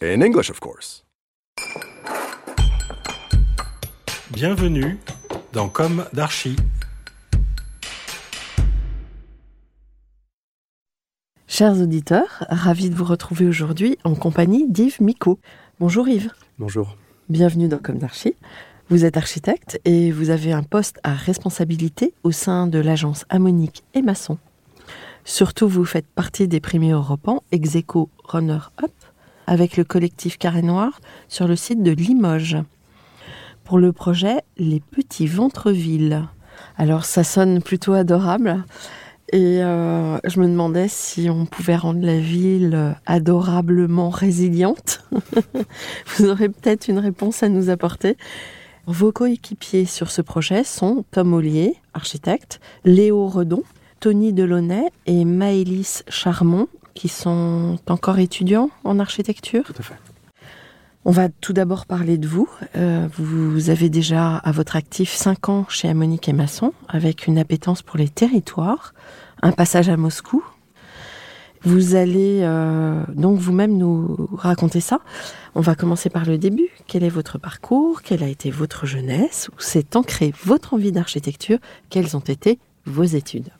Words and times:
In 0.00 0.22
English, 0.22 0.48
of 0.48 0.60
course. 0.60 1.04
Bienvenue 4.30 4.96
dans 5.52 5.68
Comme 5.68 6.04
d'Archi. 6.12 6.54
Chers 11.48 11.80
auditeurs, 11.80 12.44
ravi 12.48 12.90
de 12.90 12.94
vous 12.94 13.04
retrouver 13.04 13.48
aujourd'hui 13.48 13.98
en 14.04 14.14
compagnie 14.14 14.68
d'Yves 14.68 15.02
Micot. 15.02 15.40
Bonjour 15.80 16.08
Yves, 16.08 16.30
Bonjour. 16.60 16.96
bienvenue 17.28 17.66
dans 17.66 17.78
Comme 17.78 17.98
d'Archi. 17.98 18.36
Vous 18.90 19.04
êtes 19.04 19.16
architecte 19.16 19.80
et 19.84 20.12
vous 20.12 20.30
avez 20.30 20.52
un 20.52 20.62
poste 20.62 21.00
à 21.02 21.12
responsabilité 21.12 22.14
au 22.22 22.30
sein 22.30 22.68
de 22.68 22.78
l'agence 22.78 23.24
Ammonique 23.30 23.82
et 23.94 24.02
Masson. 24.02 24.38
Surtout, 25.24 25.66
vous 25.66 25.84
faites 25.84 26.06
partie 26.06 26.46
des 26.46 26.60
premiers 26.60 26.92
Europans 26.92 27.42
Execo 27.50 28.08
Runner 28.22 28.60
Up 28.80 28.92
avec 29.48 29.78
le 29.78 29.84
collectif 29.84 30.36
Carré 30.36 30.60
Noir 30.60 31.00
sur 31.26 31.48
le 31.48 31.56
site 31.56 31.82
de 31.82 31.90
Limoges 31.90 32.58
pour 33.64 33.78
le 33.78 33.92
projet 33.92 34.42
Les 34.58 34.80
Petits 34.80 35.26
Ventrevilles. 35.26 36.22
Alors, 36.76 37.04
ça 37.06 37.24
sonne 37.24 37.62
plutôt 37.62 37.94
adorable. 37.94 38.64
Et 39.32 39.62
euh, 39.62 40.18
je 40.24 40.40
me 40.40 40.46
demandais 40.46 40.88
si 40.88 41.28
on 41.30 41.46
pouvait 41.46 41.76
rendre 41.76 42.04
la 42.04 42.18
ville 42.18 42.94
adorablement 43.06 44.10
résiliente. 44.10 45.02
Vous 46.06 46.28
aurez 46.28 46.50
peut-être 46.50 46.88
une 46.88 46.98
réponse 46.98 47.42
à 47.42 47.48
nous 47.48 47.70
apporter. 47.70 48.16
Vos 48.86 49.12
coéquipiers 49.12 49.86
sur 49.86 50.10
ce 50.10 50.20
projet 50.20 50.62
sont 50.62 51.04
Tom 51.10 51.32
Ollier, 51.32 51.76
architecte, 51.94 52.60
Léo 52.84 53.28
Redon, 53.28 53.62
Tony 54.00 54.32
Delaunay 54.32 54.88
et 55.06 55.24
Maëlys 55.24 56.04
Charmont, 56.08 56.68
qui 56.98 57.08
sont 57.08 57.78
encore 57.88 58.18
étudiants 58.18 58.70
en 58.82 58.98
architecture? 58.98 59.62
Tout 59.62 59.74
à 59.78 59.82
fait. 59.82 59.94
On 61.04 61.12
va 61.12 61.28
tout 61.28 61.52
d'abord 61.52 61.86
parler 61.86 62.18
de 62.18 62.26
vous. 62.26 62.48
Euh, 62.74 63.06
vous 63.16 63.70
avez 63.70 63.88
déjà 63.88 64.36
à 64.38 64.50
votre 64.50 64.74
actif 64.74 65.14
5 65.14 65.48
ans 65.48 65.66
chez 65.68 65.88
Ammonique 65.88 66.28
et 66.28 66.32
Masson, 66.32 66.72
avec 66.88 67.28
une 67.28 67.38
appétence 67.38 67.82
pour 67.82 67.98
les 67.98 68.08
territoires, 68.08 68.94
un 69.42 69.52
passage 69.52 69.88
à 69.88 69.96
Moscou. 69.96 70.44
Vous 71.62 71.94
allez 71.94 72.40
euh, 72.42 73.04
donc 73.14 73.38
vous-même 73.38 73.78
nous 73.78 74.28
raconter 74.32 74.80
ça. 74.80 74.98
On 75.54 75.60
va 75.60 75.76
commencer 75.76 76.10
par 76.10 76.24
le 76.24 76.36
début. 76.36 76.68
Quel 76.88 77.04
est 77.04 77.08
votre 77.08 77.38
parcours? 77.38 78.02
Quelle 78.02 78.24
a 78.24 78.28
été 78.28 78.50
votre 78.50 78.86
jeunesse? 78.86 79.50
Où 79.56 79.60
s'est 79.60 79.96
ancrée 79.96 80.34
votre 80.44 80.74
envie 80.74 80.90
d'architecture? 80.90 81.58
Quelles 81.90 82.16
ont 82.16 82.26
été 82.26 82.58
vos 82.86 83.04
études? 83.04 83.50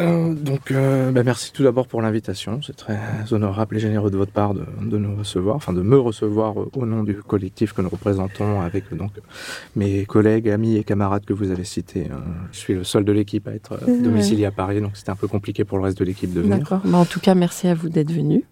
Euh, 0.00 0.34
donc, 0.34 0.70
euh, 0.70 1.10
bah, 1.10 1.22
merci 1.22 1.52
tout 1.52 1.62
d'abord 1.62 1.86
pour 1.86 2.02
l'invitation. 2.02 2.60
C'est 2.62 2.76
très 2.76 2.98
honorable 3.30 3.76
et 3.76 3.80
généreux 3.80 4.10
de 4.10 4.16
votre 4.16 4.32
part 4.32 4.54
de, 4.54 4.64
de 4.82 4.98
nous 4.98 5.16
recevoir, 5.16 5.56
enfin 5.56 5.72
de 5.72 5.82
me 5.82 5.98
recevoir 5.98 6.60
euh, 6.60 6.70
au 6.74 6.86
nom 6.86 7.02
du 7.02 7.14
collectif 7.14 7.72
que 7.72 7.82
nous 7.82 7.88
représentons 7.88 8.60
avec 8.60 8.94
donc 8.94 9.12
mes 9.76 10.04
collègues, 10.06 10.48
amis 10.48 10.76
et 10.76 10.84
camarades 10.84 11.24
que 11.24 11.32
vous 11.32 11.50
avez 11.50 11.64
cités. 11.64 12.08
Je 12.52 12.58
suis 12.58 12.74
le 12.74 12.84
seul 12.84 13.04
de 13.04 13.12
l'équipe 13.12 13.46
à 13.48 13.52
être 13.52 13.78
domicilié 14.02 14.46
à 14.46 14.50
Paris, 14.50 14.80
donc 14.80 14.92
c'était 14.96 15.10
un 15.10 15.16
peu 15.16 15.28
compliqué 15.28 15.64
pour 15.64 15.78
le 15.78 15.84
reste 15.84 15.98
de 15.98 16.04
l'équipe 16.04 16.32
de 16.32 16.40
venir. 16.40 16.58
D'accord. 16.58 16.80
Bah, 16.84 16.98
en 16.98 17.04
tout 17.04 17.20
cas, 17.20 17.34
merci 17.34 17.68
à 17.68 17.74
vous 17.74 17.88
d'être 17.88 18.12
venu. 18.12 18.44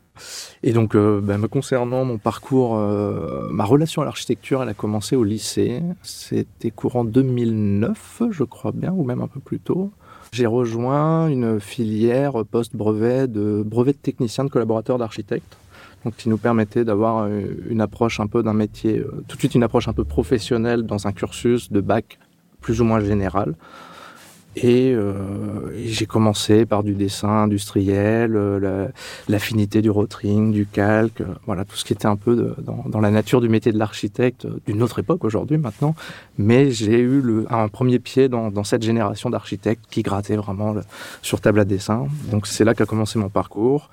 Et 0.63 0.73
donc, 0.73 0.95
euh, 0.95 1.21
bah, 1.23 1.39
me 1.39 1.49
concernant 1.49 2.05
mon 2.05 2.19
parcours, 2.19 2.77
euh, 2.77 3.49
ma 3.51 3.65
relation 3.65 4.03
à 4.03 4.05
l'architecture, 4.05 4.63
elle 4.63 4.69
a 4.69 4.75
commencé 4.75 5.17
au 5.17 5.25
lycée. 5.25 5.83
C'était 6.03 6.71
courant 6.71 7.05
2009, 7.05 8.23
je 8.31 8.45
crois 8.45 8.73
bien, 8.73 8.93
ou 8.93 9.05
même 9.05 9.21
un 9.21 9.29
peu 9.29 9.41
plus 9.41 9.61
tôt. 9.61 9.93
J'ai 10.33 10.47
rejoint 10.47 11.29
une 11.29 11.59
filière 11.59 12.45
post-brevet 12.51 13.27
de 13.27 13.63
brevet 13.65 13.93
de 13.93 13.99
technicien 13.99 14.45
de 14.45 14.51
collaborateur 14.51 14.99
d'architecte. 14.99 15.57
Donc, 16.05 16.17
qui 16.17 16.29
nous 16.29 16.39
permettait 16.39 16.85
d'avoir 16.85 17.25
euh, 17.25 17.43
une 17.69 17.81
approche 17.81 18.21
un 18.21 18.29
peu 18.29 18.45
d'un 18.45 18.53
métier, 18.53 18.99
euh, 18.99 19.25
tout 19.27 19.37
de 19.37 19.41
suite 19.41 19.57
une 19.57 19.65
approche 19.65 19.89
un 19.89 19.93
peu 19.93 20.05
professionnelle 20.05 20.85
dans 20.85 21.09
un 21.09 21.13
cursus 21.13 21.73
de 21.73 21.81
bac 21.81 22.19
plus 22.61 22.81
ou 22.81 22.85
moins 22.85 23.01
général. 23.01 23.57
Et, 24.63 24.93
euh, 24.93 25.71
et 25.77 25.89
j'ai 25.89 26.07
commencé 26.07 26.67
par 26.67 26.83
du 26.83 26.95
dessin 26.95 27.29
industriel, 27.29 28.35
euh, 28.35 28.59
la- 28.59 28.89
l'affinité 29.29 29.83
du 29.83 29.91
rotring, 29.91 30.53
du 30.53 30.67
calque, 30.67 31.21
euh, 31.21 31.27
voilà 31.47 31.65
tout 31.65 31.77
ce 31.77 31.85
qui 31.85 31.93
était 31.93 32.07
un 32.07 32.17
peu 32.17 32.55
dans, 32.59 33.01
la 33.01 33.11
nature 33.11 33.41
du 33.41 33.49
métier 33.49 33.71
de 33.71 33.79
l'architecte 33.79 34.47
d'une 34.67 34.83
autre 34.83 34.99
époque 34.99 35.25
aujourd'hui 35.25 35.59
maintenant. 35.59 35.95
Mais 36.39 36.71
j'ai 36.73 36.99
eu 36.99 37.23
un 37.51 37.69
premier 37.69 38.01
pied 38.01 38.29
dans, 38.29 38.65
cette 38.65 38.83
génération 38.83 39.31
d'architectes 39.31 39.85
qui 39.91 40.03
grattaient 40.03 40.37
vraiment 40.37 40.75
sur 41.23 41.41
table 41.41 41.61
à 41.61 41.65
dessin. 41.65 42.07
Donc 42.31 42.47
c'est 42.47 42.65
là 42.65 42.75
qu'a 42.75 42.87
commencé 42.87 43.19
mon 43.19 43.29
parcours. 43.29 43.91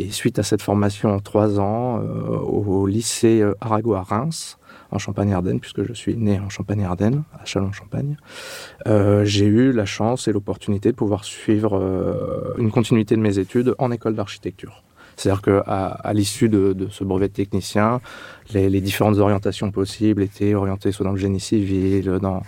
Et 0.00 0.10
suite 0.10 0.38
à 0.38 0.42
cette 0.42 0.62
formation 0.62 1.14
en 1.14 1.20
trois 1.20 1.60
ans 1.60 2.00
au, 2.00 2.86
lycée 2.86 3.44
Arago 3.60 3.94
à 3.94 4.02
Reims, 4.02 4.57
en 4.90 4.98
Champagne-Ardenne, 4.98 5.60
puisque 5.60 5.84
je 5.84 5.92
suis 5.92 6.16
né 6.16 6.40
en 6.40 6.48
Champagne-Ardenne, 6.48 7.22
à 7.38 7.44
Châlons-en-Champagne. 7.44 8.16
Euh, 8.86 9.24
j'ai 9.24 9.46
eu 9.46 9.72
la 9.72 9.84
chance 9.84 10.28
et 10.28 10.32
l'opportunité 10.32 10.90
de 10.90 10.96
pouvoir 10.96 11.24
suivre 11.24 11.78
euh, 11.78 12.54
une 12.58 12.70
continuité 12.70 13.14
de 13.16 13.20
mes 13.20 13.38
études 13.38 13.74
en 13.78 13.90
école 13.90 14.14
d'architecture. 14.14 14.82
C'est-à-dire 15.16 15.42
qu'à 15.42 15.60
à, 15.60 16.12
l'issue 16.14 16.48
de, 16.48 16.72
de 16.72 16.88
ce 16.90 17.02
brevet 17.02 17.28
de 17.28 17.32
technicien, 17.32 18.00
les, 18.54 18.70
les 18.70 18.80
différentes 18.80 19.18
orientations 19.18 19.72
possibles 19.72 20.22
étaient 20.22 20.54
orientées 20.54 20.92
soit 20.92 21.04
dans 21.04 21.12
le 21.12 21.18
génie 21.18 21.40
civil, 21.40 22.18
dans 22.22 22.42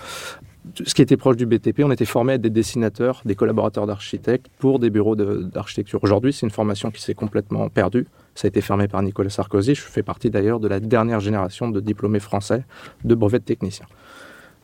ce 0.85 0.95
qui 0.95 1.03
était 1.03 1.17
proche 1.17 1.37
du 1.37 1.47
BTP. 1.47 1.81
On 1.85 1.91
était 1.91 2.05
formé 2.05 2.35
à 2.35 2.39
des 2.39 2.51
dessinateurs, 2.51 3.23
des 3.25 3.35
collaborateurs 3.35 3.87
d'architectes 3.87 4.47
pour 4.59 4.79
des 4.79 4.91
bureaux 4.91 5.17
d'architecture. 5.17 6.01
Aujourd'hui, 6.03 6.33
c'est 6.33 6.47
une 6.47 6.53
formation 6.53 6.91
qui 6.91 7.03
s'est 7.03 7.15
complètement 7.15 7.69
perdue. 7.69 8.07
Ça 8.35 8.47
a 8.47 8.49
été 8.49 8.61
fermé 8.61 8.89
par 8.89 9.03
Nicolas 9.03 9.31
Sarkozy. 9.31 9.75
Je 9.75 9.83
fais 9.83 10.03
partie 10.03 10.31
d'ailleurs 10.31 10.61
de 10.61 10.69
la 10.69 10.81
dernière 10.81 11.21
génération 11.21 11.69
de 11.69 11.81
diplômés 11.81 12.21
français 12.21 12.65
de 13.05 13.15
brevet 13.15 13.39
de 13.39 13.45
technicien. 13.45 13.87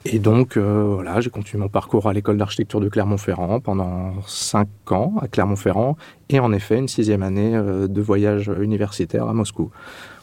Et 0.04 0.20
donc, 0.20 0.56
euh, 0.56 0.92
voilà, 0.94 1.20
j'ai 1.20 1.30
continué 1.30 1.60
mon 1.62 1.68
parcours 1.68 2.06
à 2.06 2.12
l'école 2.12 2.36
d'architecture 2.36 2.80
de 2.80 2.88
Clermont-Ferrand 2.88 3.58
pendant 3.58 4.12
cinq 4.26 4.68
ans 4.90 5.14
à 5.20 5.26
Clermont-Ferrand 5.26 5.96
et 6.28 6.38
en 6.38 6.52
effet 6.52 6.78
une 6.78 6.86
sixième 6.86 7.22
année 7.22 7.56
euh, 7.56 7.88
de 7.88 8.00
voyage 8.00 8.52
universitaire 8.60 9.26
à 9.26 9.32
Moscou, 9.32 9.70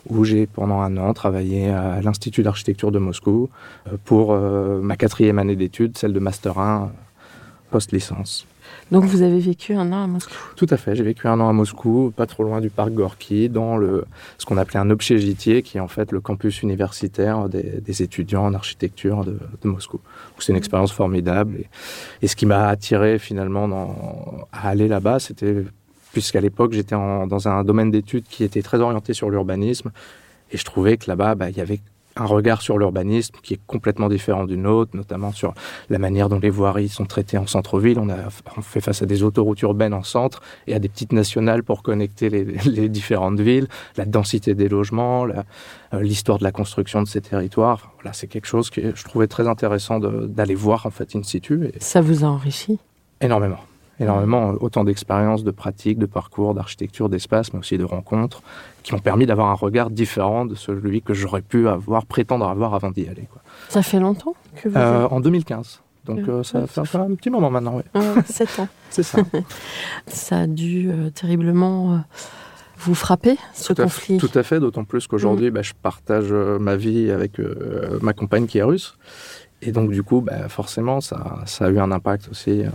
où 0.09 0.23
j'ai 0.23 0.47
pendant 0.47 0.81
un 0.81 0.97
an 0.97 1.13
travaillé 1.13 1.69
à 1.69 2.01
l'Institut 2.01 2.43
d'architecture 2.43 2.91
de 2.91 2.99
Moscou 2.99 3.49
euh, 3.87 3.97
pour 4.03 4.33
euh, 4.33 4.81
ma 4.81 4.97
quatrième 4.97 5.39
année 5.39 5.55
d'études, 5.55 5.97
celle 5.97 6.13
de 6.13 6.19
Master 6.19 6.57
1 6.57 6.91
post-licence. 7.71 8.45
Donc, 8.91 9.05
vous 9.05 9.21
avez 9.23 9.39
vécu 9.39 9.73
un 9.73 9.91
an 9.91 10.03
à 10.03 10.07
Moscou. 10.07 10.33
Tout 10.55 10.67
à 10.69 10.77
fait. 10.77 10.95
J'ai 10.95 11.03
vécu 11.03 11.27
un 11.27 11.39
an 11.39 11.49
à 11.49 11.53
Moscou, 11.53 12.13
pas 12.15 12.25
trop 12.25 12.43
loin 12.43 12.61
du 12.61 12.69
parc 12.69 12.91
Gorky, 12.91 13.49
dans 13.49 13.77
le, 13.77 14.05
ce 14.37 14.45
qu'on 14.45 14.57
appelait 14.57 14.79
un 14.79 14.89
obchégitier, 14.89 15.63
qui 15.63 15.77
est 15.77 15.81
en 15.81 15.87
fait 15.87 16.11
le 16.11 16.21
campus 16.21 16.61
universitaire 16.61 17.49
des, 17.49 17.81
des 17.81 18.03
étudiants 18.03 18.45
en 18.45 18.53
architecture 18.53 19.23
de, 19.23 19.39
de 19.61 19.67
Moscou. 19.67 19.99
C'est 20.37 20.51
une 20.51 20.57
expérience 20.57 20.91
formidable. 20.91 21.55
Et, 21.57 21.67
et 22.21 22.27
ce 22.27 22.35
qui 22.35 22.45
m'a 22.45 22.67
attiré 22.67 23.17
finalement 23.19 23.67
dans, 23.67 23.95
à 24.51 24.69
aller 24.69 24.87
là-bas, 24.87 25.19
c'était 25.19 25.63
puisqu'à 26.13 26.39
l'époque 26.39 26.71
j'étais 26.71 26.95
dans 26.95 27.47
un 27.47 27.63
domaine 27.65 27.91
d'études 27.91 28.25
qui 28.29 28.45
était 28.45 28.61
très 28.61 28.79
orienté 28.79 29.13
sur 29.13 29.29
l'urbanisme, 29.29 29.91
et 30.51 30.57
je 30.57 30.63
trouvais 30.63 30.97
que 30.97 31.09
là-bas, 31.09 31.35
bah, 31.35 31.49
il 31.49 31.57
y 31.57 31.61
avait 31.61 31.81
un 32.15 32.25
regard 32.25 32.61
sur 32.61 32.77
l'urbanisme 32.77 33.35
qui 33.41 33.55
est 33.55 33.59
complètement 33.65 34.07
différent 34.07 34.45
du 34.45 34.57
nôtre, 34.57 34.95
notamment 34.95 35.31
sur 35.31 35.53
la 35.89 35.97
manière 35.97 36.29
dont 36.29 36.39
les 36.39 36.49
voiries 36.49 36.89
sont 36.89 37.05
traitées 37.05 37.37
en 37.37 37.47
centre-ville. 37.47 37.99
On, 37.99 38.09
a, 38.09 38.17
on 38.57 38.61
fait 38.61 38.81
face 38.81 39.01
à 39.01 39.05
des 39.05 39.23
autoroutes 39.23 39.61
urbaines 39.61 39.93
en 39.93 40.03
centre 40.03 40.41
et 40.67 40.75
à 40.75 40.79
des 40.79 40.89
petites 40.89 41.11
nationales 41.11 41.63
pour 41.63 41.81
connecter 41.81 42.29
les, 42.29 42.43
les 42.65 42.89
différentes 42.89 43.39
villes, 43.39 43.67
la 43.97 44.05
densité 44.05 44.53
des 44.53 44.69
logements, 44.69 45.25
euh, 45.25 46.01
l'histoire 46.01 46.37
de 46.37 46.43
la 46.43 46.51
construction 46.51 47.01
de 47.01 47.07
ces 47.07 47.21
territoires. 47.21 47.73
Enfin, 47.73 47.89
Voilà, 48.01 48.13
c'est 48.13 48.27
quelque 48.27 48.47
chose 48.47 48.69
que 48.69 48.95
je 48.95 49.03
trouvais 49.03 49.27
très 49.27 49.47
intéressant 49.47 49.99
d'aller 49.99 50.55
voir 50.55 50.85
en 50.85 50.91
fait 50.91 51.15
in 51.15 51.23
situ, 51.23 51.65
et 51.65 51.79
Ça 51.79 52.01
vous 52.01 52.23
a 52.23 52.27
enrichi? 52.27 52.79
Énormément. 53.21 53.59
Énormément, 53.99 54.53
autant 54.59 54.83
d'expériences, 54.83 55.43
de 55.43 55.51
pratiques, 55.51 55.99
de 55.99 56.05
parcours, 56.07 56.53
d'architecture, 56.55 57.09
d'espace, 57.09 57.53
mais 57.53 57.59
aussi 57.59 57.77
de 57.77 57.83
rencontres, 57.83 58.41
qui 58.81 58.91
m'ont 58.93 58.99
permis 58.99 59.25
d'avoir 59.25 59.49
un 59.49 59.53
regard 59.53 59.89
différent 59.91 60.45
de 60.45 60.55
celui 60.55 61.01
que 61.01 61.13
j'aurais 61.13 61.41
pu 61.41 61.67
avoir, 61.67 62.05
prétendre 62.05 62.47
avoir 62.47 62.73
avant 62.73 62.89
d'y 62.91 63.07
aller. 63.07 63.27
Quoi. 63.31 63.41
Ça 63.69 63.81
fait 63.83 63.99
longtemps 63.99 64.35
que 64.55 64.67
vous 64.69 64.75
Euh, 64.77 65.07
en 65.09 65.19
2015. 65.19 65.81
Donc 66.05 66.17
Ouais. 66.17 66.23
euh, 66.29 66.43
ça 66.43 66.65
fait 66.67 66.97
un, 66.97 67.01
un 67.11 67.15
petit 67.15 67.29
moment 67.29 67.49
maintenant, 67.49 67.75
oui. 67.77 68.01
Sept 68.25 68.59
ans. 68.59 68.67
C'est 68.89 69.03
ça. 69.03 69.19
Ça 70.07 70.39
a 70.39 70.47
dû 70.47 70.89
euh, 70.91 71.09
terriblement 71.11 71.93
euh, 71.93 71.97
vous 72.79 72.95
frappez, 72.95 73.37
ce 73.53 73.71
tout 73.71 73.81
à, 73.81 73.85
conflit 73.85 74.17
Tout 74.17 74.31
à 74.33 74.43
fait, 74.43 74.59
d'autant 74.59 74.83
plus 74.83 75.07
qu'aujourd'hui, 75.07 75.49
bah, 75.51 75.61
je 75.61 75.71
partage 75.81 76.25
euh, 76.31 76.59
ma 76.59 76.75
vie 76.75 77.09
avec 77.11 77.39
euh, 77.39 77.99
ma 78.01 78.11
compagne 78.11 78.45
qui 78.47 78.57
est 78.57 78.63
russe. 78.63 78.97
Et 79.61 79.71
donc, 79.71 79.91
du 79.91 80.03
coup, 80.03 80.19
bah, 80.19 80.49
forcément, 80.49 80.99
ça, 80.99 81.37
ça, 81.45 81.67
a 81.67 81.69
eu 81.69 81.79
un 81.79 81.91
impact 81.93 82.27
aussi 82.29 82.63
euh, 82.63 82.69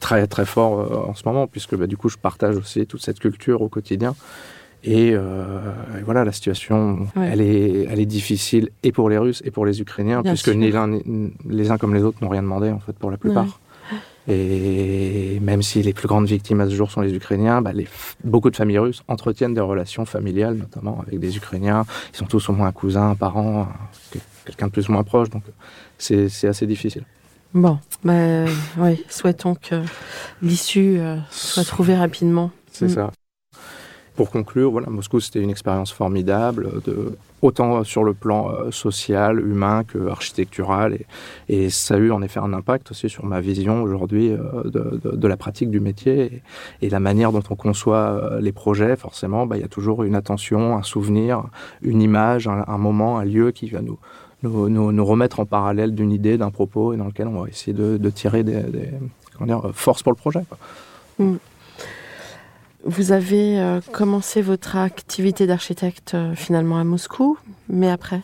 très, 0.00 0.26
très 0.26 0.46
fort 0.46 0.80
euh, 0.80 1.10
en 1.10 1.14
ce 1.14 1.22
moment, 1.26 1.46
puisque 1.46 1.74
bah, 1.76 1.86
du 1.86 1.96
coup, 1.96 2.08
je 2.08 2.16
partage 2.16 2.56
aussi 2.56 2.86
toute 2.86 3.02
cette 3.02 3.18
culture 3.20 3.62
au 3.62 3.68
quotidien. 3.68 4.14
Et, 4.84 5.10
euh, 5.12 5.72
et 5.98 6.02
voilà, 6.02 6.24
la 6.24 6.30
situation, 6.32 7.08
Ouais. 7.16 7.28
elle, 7.32 7.40
est, 7.40 7.86
elle 7.90 7.98
est 7.98 8.06
difficile 8.06 8.70
et 8.84 8.92
pour 8.92 9.10
les 9.10 9.18
Russes 9.18 9.42
et 9.44 9.50
pour 9.50 9.66
les 9.66 9.80
Ukrainiens, 9.80 10.22
Bien 10.22 10.32
puisque 10.32 10.50
sûr. 10.50 10.54
ni 10.54 10.70
l'un, 10.70 11.00
les 11.48 11.70
uns 11.72 11.78
comme 11.78 11.94
les 11.94 12.02
autres 12.04 12.18
n'ont 12.22 12.28
rien 12.28 12.42
demandé, 12.42 12.70
en 12.70 12.78
fait, 12.78 12.92
pour 12.92 13.10
la 13.10 13.16
plupart. 13.16 13.58
Et 14.30 15.38
même 15.40 15.62
si 15.62 15.82
les 15.82 15.94
plus 15.94 16.06
grandes 16.06 16.26
victimes 16.26 16.60
à 16.60 16.66
ce 16.68 16.74
jour 16.74 16.90
sont 16.90 17.00
les 17.00 17.14
Ukrainiens, 17.14 17.62
bah, 17.62 17.72
les 17.72 17.88
beaucoup 18.24 18.50
de 18.50 18.56
familles 18.56 18.78
russes 18.78 19.02
entretiennent 19.08 19.54
des 19.54 19.60
relations 19.62 20.04
familiales, 20.04 20.56
notamment 20.56 21.02
avec 21.06 21.18
des 21.18 21.36
Ukrainiens. 21.36 21.84
Ils 22.12 22.16
sont 22.18 22.26
tous 22.26 22.48
au 22.50 22.52
moins 22.52 22.66
un 22.68 22.72
cousin, 22.72 23.10
un 23.10 23.14
parent, 23.14 23.68
quel- 24.10 24.20
quelqu'un 24.44 24.66
de 24.66 24.72
plus 24.72 24.88
ou 24.88 24.92
moins 24.92 25.02
proche. 25.02 25.30
Donc 25.30 25.42
c'est 25.96 26.28
c'est 26.28 26.46
assez 26.46 26.66
difficile. 26.66 27.04
Bon, 27.54 27.78
bah, 28.04 28.44
oui, 28.78 29.04
souhaitons 29.08 29.54
que 29.54 29.82
l'issue 30.42 30.98
euh, 30.98 31.16
soit 31.30 31.64
trouvée 31.64 31.96
rapidement. 31.96 32.50
C'est 32.70 32.86
Mm. 32.86 32.88
ça. 32.90 33.10
Pour 34.16 34.30
conclure, 34.30 34.72
voilà, 34.72 34.88
Moscou, 34.90 35.20
c'était 35.20 35.40
une 35.40 35.48
expérience 35.50 35.92
formidable, 35.92 36.82
de, 36.84 37.16
autant 37.40 37.84
sur 37.84 38.02
le 38.02 38.14
plan 38.14 38.50
euh, 38.52 38.70
social, 38.72 39.38
humain 39.38 39.84
que 39.84 40.08
architectural. 40.08 40.94
Et, 40.94 41.06
et 41.48 41.70
ça 41.70 41.94
a 41.94 41.98
eu 41.98 42.10
en 42.10 42.20
effet 42.20 42.40
un 42.40 42.52
impact 42.52 42.90
aussi 42.90 43.08
sur 43.08 43.24
ma 43.24 43.40
vision 43.40 43.80
aujourd'hui 43.82 44.30
euh, 44.32 44.64
de, 44.64 45.00
de- 45.04 45.16
de 45.16 45.28
la 45.28 45.36
pratique 45.36 45.70
du 45.70 45.78
métier 45.78 46.42
et, 46.80 46.86
et 46.86 46.90
la 46.90 46.98
manière 46.98 47.30
dont 47.30 47.44
on 47.48 47.54
conçoit 47.54 47.96
euh, 48.34 48.40
les 48.40 48.50
projets. 48.52 48.96
Forcément, 48.96 49.46
bah, 49.46 49.56
il 49.56 49.60
y 49.60 49.64
a 49.64 49.68
toujours 49.68 50.02
une 50.02 50.16
attention, 50.16 50.76
un 50.76 50.82
souvenir, 50.82 51.44
une 51.80 52.02
image, 52.02 52.48
un, 52.48 52.64
un 52.66 52.78
moment, 52.78 53.18
un 53.18 53.24
lieu 53.24 53.52
qui 53.52 53.68
va 53.68 53.82
nous, 53.82 54.00
nous, 54.42 54.68
nous- 54.68 54.92
nous 54.92 55.04
remettre 55.04 55.40
en 55.40 55.46
parallèle 55.46 55.94
d'une 55.94 56.12
idée, 56.12 56.38
d'un 56.38 56.50
propos, 56.50 56.92
et 56.92 56.96
dans 56.96 57.06
lequel 57.06 57.26
on 57.28 57.42
va 57.42 57.48
essayer 57.48 57.72
de, 57.72 57.96
de 57.96 58.10
tirer 58.10 58.42
des, 58.44 58.62
dire, 59.40 59.70
forces 59.72 60.02
pour 60.02 60.12
le 60.12 60.16
projet. 60.16 60.40
quoi. 60.48 60.58
Vous 62.84 63.12
avez 63.12 63.58
euh, 63.60 63.80
commencé 63.92 64.40
votre 64.40 64.76
activité 64.76 65.46
d'architecte 65.46 66.14
euh, 66.14 66.34
finalement 66.34 66.78
à 66.78 66.84
Moscou, 66.84 67.36
mais 67.68 67.90
après? 67.90 68.20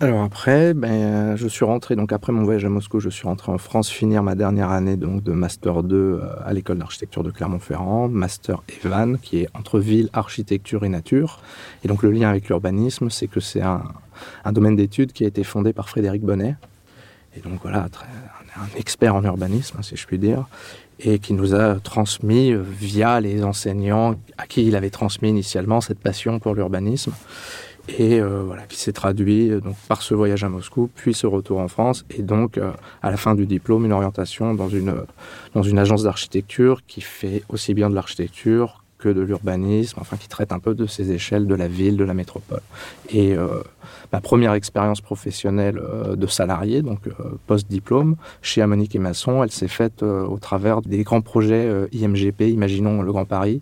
Alors 0.00 0.24
après, 0.24 0.74
ben, 0.74 0.90
euh, 0.90 1.36
je 1.36 1.46
suis 1.46 1.64
rentré, 1.64 1.94
donc 1.94 2.12
après 2.12 2.32
mon 2.32 2.42
voyage 2.42 2.64
à 2.64 2.68
Moscou, 2.68 2.98
je 2.98 3.08
suis 3.08 3.28
rentré 3.28 3.52
en 3.52 3.58
France 3.58 3.88
finir 3.88 4.24
ma 4.24 4.34
dernière 4.34 4.70
année 4.70 4.96
donc, 4.96 5.22
de 5.22 5.30
Master 5.32 5.84
2 5.84 5.96
euh, 5.96 6.20
à 6.44 6.52
l'école 6.52 6.78
d'architecture 6.78 7.22
de 7.22 7.30
Clermont-Ferrand, 7.30 8.08
Master 8.08 8.60
Evan, 8.84 9.18
qui 9.18 9.38
est 9.42 9.48
entre 9.54 9.78
ville, 9.78 10.10
architecture 10.12 10.84
et 10.84 10.88
nature. 10.88 11.38
Et 11.84 11.88
donc 11.88 12.02
le 12.02 12.10
lien 12.10 12.28
avec 12.28 12.48
l'urbanisme, 12.48 13.08
c'est 13.08 13.28
que 13.28 13.38
c'est 13.38 13.62
un, 13.62 13.84
un 14.44 14.52
domaine 14.52 14.76
d'études 14.76 15.12
qui 15.12 15.24
a 15.24 15.26
été 15.26 15.44
fondé 15.44 15.72
par 15.72 15.88
Frédéric 15.88 16.22
Bonnet. 16.22 16.56
Et 17.36 17.40
donc 17.40 17.60
voilà, 17.62 17.88
un 18.56 18.78
expert 18.78 19.14
en 19.14 19.24
urbanisme, 19.24 19.82
si 19.82 19.96
je 19.96 20.06
puis 20.06 20.18
dire, 20.18 20.46
et 21.00 21.18
qui 21.18 21.32
nous 21.32 21.54
a 21.54 21.80
transmis 21.80 22.52
euh, 22.52 22.62
via 22.62 23.20
les 23.20 23.42
enseignants 23.42 24.14
à 24.38 24.46
qui 24.46 24.66
il 24.66 24.76
avait 24.76 24.90
transmis 24.90 25.28
initialement 25.28 25.80
cette 25.80 25.98
passion 25.98 26.38
pour 26.38 26.54
l'urbanisme 26.54 27.12
et 27.88 28.20
euh, 28.20 28.42
voilà, 28.46 28.62
qui 28.62 28.78
s'est 28.78 28.92
traduit 28.92 29.50
euh, 29.50 29.60
donc, 29.60 29.76
par 29.88 30.02
ce 30.02 30.14
voyage 30.14 30.44
à 30.44 30.48
Moscou, 30.48 30.88
puis 30.94 31.12
ce 31.12 31.26
retour 31.26 31.58
en 31.58 31.68
France, 31.68 32.04
et 32.10 32.22
donc 32.22 32.58
à 33.02 33.10
la 33.10 33.16
fin 33.16 33.34
du 33.34 33.46
diplôme, 33.46 33.84
une 33.84 33.92
orientation 33.92 34.54
dans 34.54 34.68
une, 34.68 34.94
dans 35.54 35.62
une 35.62 35.78
agence 35.78 36.04
d'architecture 36.04 36.82
qui 36.86 37.00
fait 37.00 37.42
aussi 37.48 37.74
bien 37.74 37.90
de 37.90 37.94
l'architecture 37.94 38.83
de 39.12 39.20
l'urbanisme, 39.20 39.98
enfin 40.00 40.16
qui 40.16 40.28
traite 40.28 40.52
un 40.52 40.58
peu 40.60 40.74
de 40.74 40.86
ces 40.86 41.12
échelles 41.12 41.46
de 41.46 41.54
la 41.54 41.68
ville, 41.68 41.96
de 41.96 42.04
la 42.04 42.14
métropole. 42.14 42.60
Et 43.10 43.34
euh, 43.36 43.48
ma 44.12 44.20
première 44.20 44.54
expérience 44.54 45.00
professionnelle 45.00 45.78
euh, 45.78 46.16
de 46.16 46.26
salarié, 46.26 46.80
donc 46.82 47.06
euh, 47.06 47.12
post-diplôme, 47.46 48.16
chez 48.40 48.62
Amonique 48.62 48.94
et 48.94 48.98
Masson, 48.98 49.42
elle 49.42 49.50
s'est 49.50 49.68
faite 49.68 50.02
au 50.02 50.38
travers 50.38 50.80
des 50.80 51.02
grands 51.02 51.20
projets 51.20 51.68
IMGP, 51.92 52.42
Imaginons 52.42 53.02
le 53.02 53.12
Grand 53.12 53.24
Paris, 53.24 53.60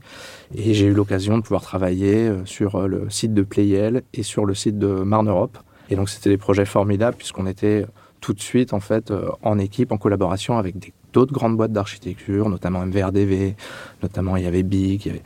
et 0.54 0.74
j'ai 0.74 0.86
eu 0.86 0.92
l'occasion 0.92 1.38
de 1.38 1.42
pouvoir 1.42 1.62
travailler 1.62 2.30
sur 2.44 2.86
le 2.86 3.08
site 3.10 3.34
de 3.34 3.42
Playel 3.42 4.02
et 4.14 4.22
sur 4.22 4.44
le 4.44 4.54
site 4.54 4.78
de 4.78 4.86
Marne 4.88 5.28
Europe. 5.28 5.58
Et 5.90 5.96
donc 5.96 6.08
c'était 6.08 6.30
des 6.30 6.38
projets 6.38 6.64
formidables 6.64 7.16
puisqu'on 7.16 7.46
était 7.46 7.86
tout 8.20 8.32
de 8.34 8.40
suite 8.40 8.72
en 8.72 8.80
fait 8.80 9.12
en 9.42 9.58
équipe, 9.58 9.92
en 9.92 9.98
collaboration 9.98 10.56
avec 10.58 10.78
des- 10.78 10.92
d'autres 11.12 11.32
grandes 11.32 11.56
boîtes 11.56 11.72
d'architecture, 11.72 12.48
notamment 12.48 12.80
MVRDV, 12.86 13.54
notamment 14.02 14.36
il 14.36 14.44
y 14.44 14.46
avait 14.46 14.62
BIC. 14.62 15.04
il 15.06 15.08
y 15.08 15.10
avait- 15.12 15.22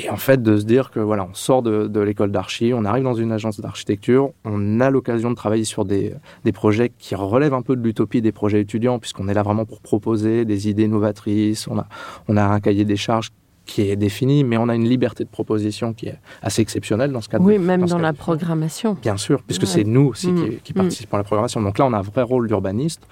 Et 0.00 0.10
en 0.10 0.16
fait 0.16 0.40
de 0.42 0.56
se 0.56 0.64
dire 0.64 0.90
que 0.92 1.00
voilà, 1.00 1.26
on 1.28 1.34
sort 1.34 1.60
de, 1.62 1.88
de 1.88 2.00
l'école 2.00 2.30
d'archi, 2.30 2.72
on 2.72 2.84
arrive 2.84 3.02
dans 3.02 3.14
une 3.14 3.32
agence 3.32 3.58
d'architecture, 3.60 4.30
on 4.44 4.78
a 4.80 4.90
l'occasion 4.90 5.28
de 5.30 5.34
travailler 5.34 5.64
sur 5.64 5.84
des, 5.84 6.14
des 6.44 6.52
projets 6.52 6.92
qui 6.98 7.16
relèvent 7.16 7.54
un 7.54 7.62
peu 7.62 7.74
de 7.74 7.82
l'utopie 7.82 8.22
des 8.22 8.30
projets 8.30 8.60
étudiants 8.60 9.00
puisqu'on 9.00 9.26
est 9.28 9.34
là 9.34 9.42
vraiment 9.42 9.64
pour 9.64 9.80
proposer 9.80 10.44
des 10.44 10.68
idées 10.68 10.86
novatrices, 10.86 11.66
on 11.66 11.78
a, 11.78 11.86
on 12.28 12.36
a 12.36 12.44
un 12.44 12.60
cahier 12.60 12.84
des 12.84 12.96
charges 12.96 13.30
qui 13.66 13.82
est 13.82 13.96
défini, 13.96 14.44
mais 14.44 14.56
on 14.56 14.68
a 14.70 14.74
une 14.76 14.88
liberté 14.88 15.24
de 15.24 15.28
proposition 15.28 15.92
qui 15.92 16.06
est 16.06 16.18
assez 16.42 16.62
exceptionnelle 16.62 17.10
dans 17.12 17.20
ce 17.20 17.28
cadre. 17.28 17.44
Oui, 17.44 17.58
même 17.58 17.84
dans 17.84 17.98
la 17.98 18.12
programmation. 18.14 18.96
Bien 19.02 19.16
sûr, 19.18 19.42
puisque 19.42 19.62
Ouais. 19.64 19.68
c'est 19.68 19.84
nous 19.84 20.06
aussi 20.06 20.28
Mm. 20.32 20.48
qui, 20.48 20.56
qui 20.58 20.72
participons 20.72 21.16
à 21.16 21.18
la 21.18 21.24
programmation. 21.24 21.60
Donc 21.60 21.76
là, 21.76 21.84
on 21.86 21.92
a 21.92 21.98
un 21.98 22.02
vrai 22.02 22.22
rôle 22.22 22.46
d'urbaniste. 22.48 23.02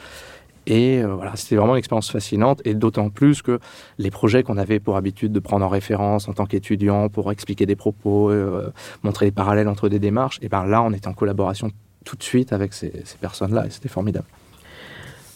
Et 0.67 1.03
euh, 1.03 1.15
voilà, 1.15 1.37
c'était 1.37 1.57
vraiment 1.57 1.75
une 1.75 1.79
expérience 1.79 2.11
fascinante. 2.11 2.61
Et 2.65 2.75
d'autant 2.75 3.11
plus 3.11 3.43
que 3.43 3.59
les 3.99 4.11
projets 4.11 4.43
qu'on 4.43 4.57
avait 4.57 4.81
pour 4.81 4.97
habitude 4.97 5.33
de 5.33 5.41
prendre 5.41 5.65
en 5.65 5.69
référence 5.69 6.29
en 6.29 6.33
tant 6.33 6.47
qu'étudiant 6.47 7.09
pour 7.09 7.31
expliquer 7.31 7.67
des 7.67 7.77
propos, 7.77 8.31
euh, 8.31 8.73
montrer 9.03 9.27
les 9.27 9.33
parallèles 9.33 9.69
entre 9.69 9.89
des 9.89 9.99
démarches, 9.99 10.39
et 10.43 10.49
ben 10.49 10.65
là, 10.67 10.83
on 10.83 10.93
était 10.93 11.09
en 11.09 11.15
collaboration 11.15 11.71
tout 12.05 12.17
de 12.17 12.23
suite 12.23 12.53
avec 12.53 12.73
ces, 12.73 12.93
ces 13.05 13.19
personnes-là. 13.19 13.67
Et 13.67 13.71
c'était 13.71 13.89
formidable. 13.89 14.27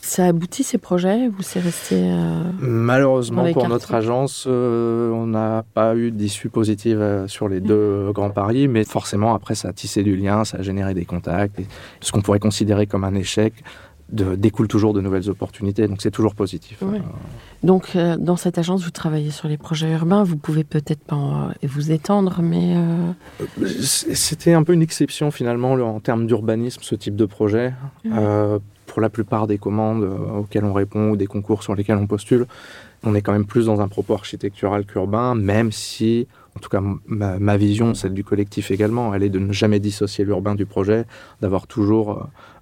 Ça 0.02 0.26
aboutit 0.26 0.64
ces 0.64 0.78
projets? 0.78 1.28
Ou 1.28 1.42
c'est 1.42 1.60
resté 1.60 1.94
euh, 1.96 2.42
Malheureusement, 2.58 3.52
pour 3.52 3.68
notre 3.68 3.94
agence, 3.94 4.44
euh, 4.48 5.10
on 5.10 5.26
n'a 5.26 5.64
pas 5.74 5.94
eu 5.94 6.10
d'issue 6.10 6.48
positive 6.48 7.00
euh, 7.00 7.28
sur 7.28 7.48
les 7.48 7.60
deux 7.60 7.74
euh, 7.74 8.12
grands 8.12 8.30
paris, 8.30 8.66
mais 8.66 8.84
forcément, 8.84 9.34
après, 9.34 9.54
ça 9.54 9.68
a 9.68 9.72
tissé 9.72 10.02
du 10.02 10.16
lien, 10.16 10.44
ça 10.44 10.58
a 10.58 10.62
généré 10.62 10.94
des 10.94 11.04
contacts. 11.04 11.60
Et 11.60 11.66
ce 12.00 12.10
qu'on 12.12 12.22
pourrait 12.22 12.40
considérer 12.40 12.86
comme 12.86 13.04
un 13.04 13.14
échec 13.14 13.52
de, 14.12 14.34
découle 14.34 14.68
toujours 14.68 14.92
de 14.92 15.00
nouvelles 15.00 15.28
opportunités, 15.30 15.86
donc 15.88 16.00
c'est 16.02 16.10
toujours 16.10 16.34
positif. 16.34 16.82
Ouais. 16.82 16.98
Euh, 16.98 17.02
Donc, 17.62 17.94
euh, 17.96 18.16
dans 18.16 18.36
cette 18.36 18.58
agence, 18.58 18.82
vous 18.84 18.90
travaillez 18.90 19.30
sur 19.30 19.48
les 19.48 19.56
projets 19.58 19.90
urbains. 19.92 20.22
Vous 20.24 20.36
pouvez 20.36 20.64
peut-être 20.64 21.02
pas 21.04 21.16
en- 21.16 21.50
vous 21.62 21.90
étendre, 21.92 22.40
mais 22.42 22.74
euh, 22.76 23.12
C'était 23.82 24.52
un 24.52 24.62
peu 24.62 24.72
une 24.72 24.82
exception 24.82 25.30
finalement 25.30 25.74
le- 25.74 25.84
en 25.84 26.00
termes 26.00 26.26
d'urbanisme, 26.26 26.80
ce 26.82 26.94
type 26.94 27.16
de 27.16 27.26
projet. 27.26 27.72
Euh, 28.06 28.58
pour 28.86 29.00
la 29.00 29.08
plupart 29.08 29.46
des 29.46 29.56
commandes 29.58 30.02
euh, 30.02 30.38
auxquelles 30.40 30.64
on 30.64 30.72
répond 30.72 31.10
ou 31.10 31.16
des 31.16 31.26
concours 31.26 31.62
sur 31.62 31.76
lesquels 31.76 31.96
on 31.96 32.08
postule, 32.08 32.46
on 33.04 33.14
est 33.14 33.22
quand 33.22 33.32
même 33.32 33.46
plus 33.46 33.66
dans 33.66 33.80
un 33.80 33.86
propos 33.88 34.14
architectural 34.14 34.84
qu'urbain, 34.84 35.34
même 35.36 35.70
si, 35.70 36.26
en 36.56 36.60
tout 36.60 36.68
cas 36.68 36.82
ma, 37.06 37.56
vision, 37.56 37.94
celle 37.94 38.12
du 38.14 38.24
collectif 38.24 38.70
également, 38.70 39.14
elle 39.14 39.22
est 39.22 39.28
de 39.30 39.38
ne 39.38 39.52
jamais 39.52 39.78
dissocier 39.80 40.24
l'urbain 40.24 40.54
du 40.54 40.66
projet, 40.66 41.04
d'avoir 41.40 41.66
toujours 41.66 42.10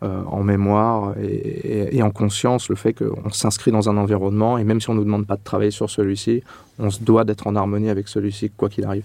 euh, 0.02 0.06
euh, 0.06 0.22
en 0.26 0.42
mémoire 0.42 1.14
et, 1.18 1.26
et- 1.26 1.96
et 1.96 2.02
en 2.02 2.10
conscience 2.10 2.68
le 2.68 2.76
fait 2.76 2.92
qu'on 2.92 3.30
s'inscrit 3.30 3.70
dans 3.72 3.88
un 3.88 3.96
environnement 3.96 4.58
et 4.58 4.64
même 4.64 4.80
si 4.80 4.90
on 4.90 4.94
ne 4.94 4.98
nous 4.98 5.04
demande 5.04 5.26
pas 5.26 5.36
de 5.36 5.42
travailler 5.42 5.70
sur 5.70 5.88
celui-ci, 5.90 6.42
on 6.78 6.90
se 6.90 7.02
doit 7.02 7.24
d'être 7.24 7.46
en 7.46 7.56
harmonie 7.56 7.88
avec 7.90 8.08
celui-ci, 8.08 8.50
quoi 8.50 8.68
qu'il 8.68 8.84
arrive. 8.84 9.04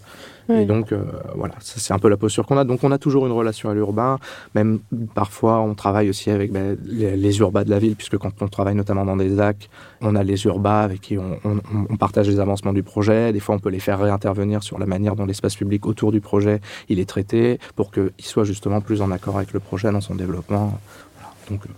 Et 0.49 0.65
donc, 0.65 0.91
euh, 0.91 1.03
voilà, 1.35 1.53
ça, 1.61 1.75
c'est 1.79 1.93
un 1.93 1.99
peu 1.99 2.09
la 2.09 2.17
posture 2.17 2.45
qu'on 2.45 2.57
a. 2.57 2.65
Donc, 2.65 2.83
on 2.83 2.91
a 2.91 2.97
toujours 2.97 3.25
une 3.25 3.31
relation 3.31 3.69
à 3.69 3.73
l'urbain. 3.73 4.17
Même 4.55 4.79
parfois, 5.15 5.61
on 5.61 5.73
travaille 5.73 6.09
aussi 6.09 6.29
avec 6.31 6.51
ben, 6.51 6.77
les, 6.85 7.15
les 7.15 7.39
urbas 7.39 7.63
de 7.63 7.69
la 7.69 7.79
ville, 7.79 7.95
puisque 7.95 8.17
quand 8.17 8.41
on 8.41 8.47
travaille 8.49 8.75
notamment 8.75 9.05
dans 9.05 9.15
des 9.15 9.29
ZAC, 9.29 9.69
on 10.01 10.15
a 10.15 10.23
les 10.23 10.45
urbas 10.45 10.81
avec 10.81 10.99
qui 10.99 11.17
on, 11.17 11.39
on- 11.45 11.61
on 11.89 11.95
partage 11.95 12.27
les 12.27 12.39
avancements 12.41 12.73
du 12.73 12.83
projet. 12.83 13.31
Des 13.31 13.39
fois, 13.39 13.55
on 13.55 13.59
peut 13.59 13.69
les 13.69 13.79
faire 13.79 13.99
réintervenir 13.99 14.63
sur 14.63 14.77
la 14.79 14.85
manière 14.85 15.15
dont 15.15 15.25
l'espace 15.25 15.55
public 15.55 15.85
autour 15.85 16.11
du 16.11 16.19
projet 16.19 16.59
il 16.89 16.99
est 16.99 17.07
traité, 17.07 17.57
pour 17.77 17.91
qu'il 17.91 18.11
soit 18.19 18.43
justement 18.43 18.81
plus 18.81 19.01
en 19.01 19.11
accord 19.11 19.37
avec 19.37 19.53
le 19.53 19.61
projet 19.61 19.91
dans 19.93 20.01
son 20.01 20.15
développement. 20.15 20.77
Voilà. 21.17 21.33
Donc, 21.49 21.65
euh, 21.65 21.69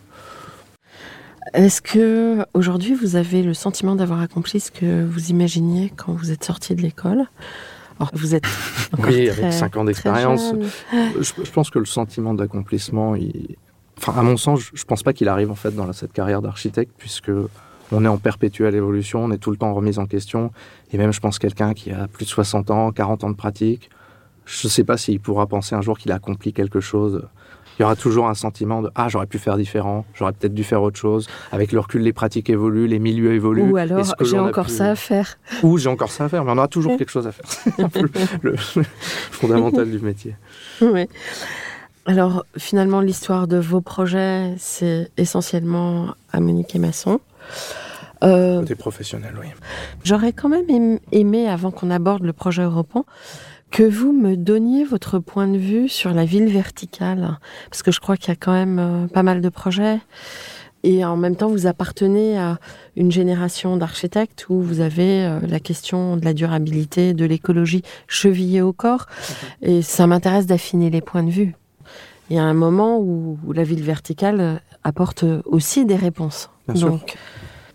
est-ce 1.55 1.81
que 1.81 2.45
aujourd'hui 2.53 2.93
vous 2.93 3.15
avez 3.15 3.43
le 3.43 3.53
sentiment 3.53 3.95
d'avoir 3.95 4.21
accompli 4.21 4.59
ce 4.59 4.71
que 4.71 5.03
vous 5.05 5.29
imaginiez 5.29 5.91
quand 5.95 6.13
vous 6.13 6.31
êtes 6.31 6.43
sorti 6.43 6.75
de 6.75 6.81
l'école? 6.81 7.25
Alors, 8.00 8.12
Vous 8.13 8.35
êtes 8.35 8.45
encore 8.93 9.05
Oui, 9.07 9.27
très, 9.27 9.41
avec 9.43 9.53
cinq 9.53 9.77
ans 9.77 9.83
très 9.83 9.93
d'expérience. 9.93 10.53
je, 10.91 11.21
je 11.43 11.51
pense 11.51 11.69
que 11.69 11.79
le 11.79 11.85
sentiment 11.85 12.33
d'accomplissement, 12.33 13.15
il... 13.15 13.55
enfin, 13.97 14.13
à 14.17 14.21
mon 14.21 14.35
sens, 14.38 14.59
je, 14.59 14.71
je 14.74 14.83
pense 14.83 15.01
pas 15.01 15.13
qu'il 15.13 15.29
arrive 15.29 15.50
en 15.50 15.55
fait 15.55 15.71
dans 15.71 15.91
cette 15.93 16.12
carrière 16.12 16.41
d'architecte, 16.41 16.91
puisque 16.97 17.31
on 17.91 18.03
est 18.03 18.07
en 18.07 18.17
perpétuelle 18.17 18.75
évolution, 18.75 19.24
on 19.24 19.31
est 19.31 19.38
tout 19.38 19.51
le 19.51 19.57
temps 19.57 19.74
remis 19.74 19.97
en 19.97 20.07
question, 20.07 20.51
et 20.91 20.97
même 20.97 21.13
je 21.13 21.19
pense 21.21 21.39
quelqu'un 21.39 21.74
qui 21.74 21.91
a 21.91 22.07
plus 22.07 22.25
de 22.25 22.29
60 22.29 22.69
ans, 22.71 22.91
40 22.91 23.24
ans 23.24 23.29
de 23.29 23.35
pratique, 23.35 23.89
je 24.45 24.67
sais 24.67 24.83
pas 24.83 24.97
s'il 24.97 25.19
pourra 25.19 25.47
penser 25.47 25.75
un 25.75 25.81
jour 25.81 25.97
qu'il 25.97 26.12
a 26.12 26.15
accompli 26.15 26.51
quelque 26.53 26.79
chose 26.79 27.24
Il 27.77 27.82
y 27.82 27.86
aura 27.86 27.96
toujours 27.96 28.27
un 28.27 28.34
sentiment 28.34 28.82
de 28.82 28.89
ah 28.96 29.10
j'aurais 29.10 29.27
pu 29.27 29.38
faire 29.38 29.58
différent, 29.58 30.05
j'aurais 30.13 30.32
peut-être 30.34 30.53
dû 30.53 30.63
faire 30.63 30.82
autre 30.82 30.98
chose. 30.98 31.27
Avec 31.51 31.72
le 31.72 31.79
recul, 31.79 32.01
les 32.01 32.13
pratiques 32.13 32.50
évoluent, 32.50 32.88
les 32.88 33.00
milieux 33.00 33.34
évoluent. 33.34 33.72
Ou 33.72 33.77
alors 33.77 34.03
j'ai 34.22 34.39
encore 34.39 34.70
ça 34.70 34.91
à 34.91 34.96
faire? 34.96 35.38
Ou 35.63 35.77
j'ai 35.77 35.89
encore 35.89 36.12
ça 36.12 36.25
à 36.25 36.29
faire, 36.29 36.46
mais 36.46 36.51
on 36.51 36.58
aura 36.58 36.67
toujours 36.67 36.98
quelque 36.98 37.12
chose 37.12 37.27
à 37.27 37.32
faire. 37.32 37.46
C'est 37.50 37.84
un 37.84 37.89
peu 37.89 38.01
le, 38.01 38.51
le 38.51 38.55
fondamental 39.32 39.89
du 39.89 40.00
métier. 40.00 40.36
Oui. 40.82 41.08
Alors 42.05 42.46
finalement, 42.58 43.01
l'histoire 43.01 43.48
de 43.48 43.58
vos 43.58 43.82
projets, 43.82 44.53
c'est 44.58 45.10
essentiellement 45.17 46.13
à 46.32 46.39
Monique 46.39 46.75
et 46.75 46.79
Masson. 46.79 47.20
Euh, 48.24 48.60
Côté 48.60 48.75
professionnel, 48.75 49.34
oui. 49.39 49.48
J'aurais 50.03 50.32
quand 50.32 50.50
même 50.50 51.00
aimé, 51.12 51.50
avant 51.50 51.72
qu'on 51.72 51.89
aborde 51.89 52.24
le 52.24 52.34
projet 52.34 52.62
européen, 52.63 53.03
que 53.75 53.84
vous 53.84 54.13
me 54.13 54.38
donniez 54.38 54.86
votre 54.86 55.20
point 55.20 55.50
de 55.50 55.58
vue 55.58 55.89
sur 55.89 56.13
la 56.13 56.24
ville 56.24 56.48
verticale, 56.48 57.38
parce 57.70 57.84
que 57.84 57.91
je 57.91 58.00
crois 58.00 58.15
qu'il 58.15 58.29
y 58.29 58.32
a 58.32 58.38
quand 58.38 58.53
même 58.53 58.79
euh, 58.79 59.08
pas 59.08 59.22
mal 59.22 59.41
de 59.41 59.50
projets. 59.50 60.00
Et 60.84 61.03
en 61.03 61.17
même 61.17 61.36
temps, 61.36 61.50
vous 61.50 61.67
appartenez 61.67 62.38
à 62.38 62.58
une 62.96 63.12
génération 63.12 63.75
d'architectes 63.75 64.46
où 64.48 64.62
vous 64.62 64.79
avez 64.79 65.25
euh, 65.25 65.41
la 65.41 65.60
question 65.60 66.15
de 66.15 66.24
la 66.24 66.34
durabilité, 66.34 67.13
de 67.13 67.25
l'écologie 67.25 67.82
chevillée 68.08 68.62
au 68.62 68.72
corps. 68.72 69.08
Et 69.62 69.82
ça 69.82 70.08
m'intéresse 70.08 70.46
d'affiner 70.46 70.89
les 70.89 71.01
points 71.01 71.24
de 71.24 71.32
vue. 71.32 71.53
Il 72.29 72.38
y 72.38 72.39
a 72.39 72.44
un 72.44 72.53
moment 72.53 72.98
où, 72.98 73.38
la 73.51 73.65
ville 73.65 73.84
verticale 73.84 74.62
apporte 74.86 75.25
aussi 75.44 75.86
des 75.86 75.98
réponses. 75.98 76.50
Donc, 76.70 77.17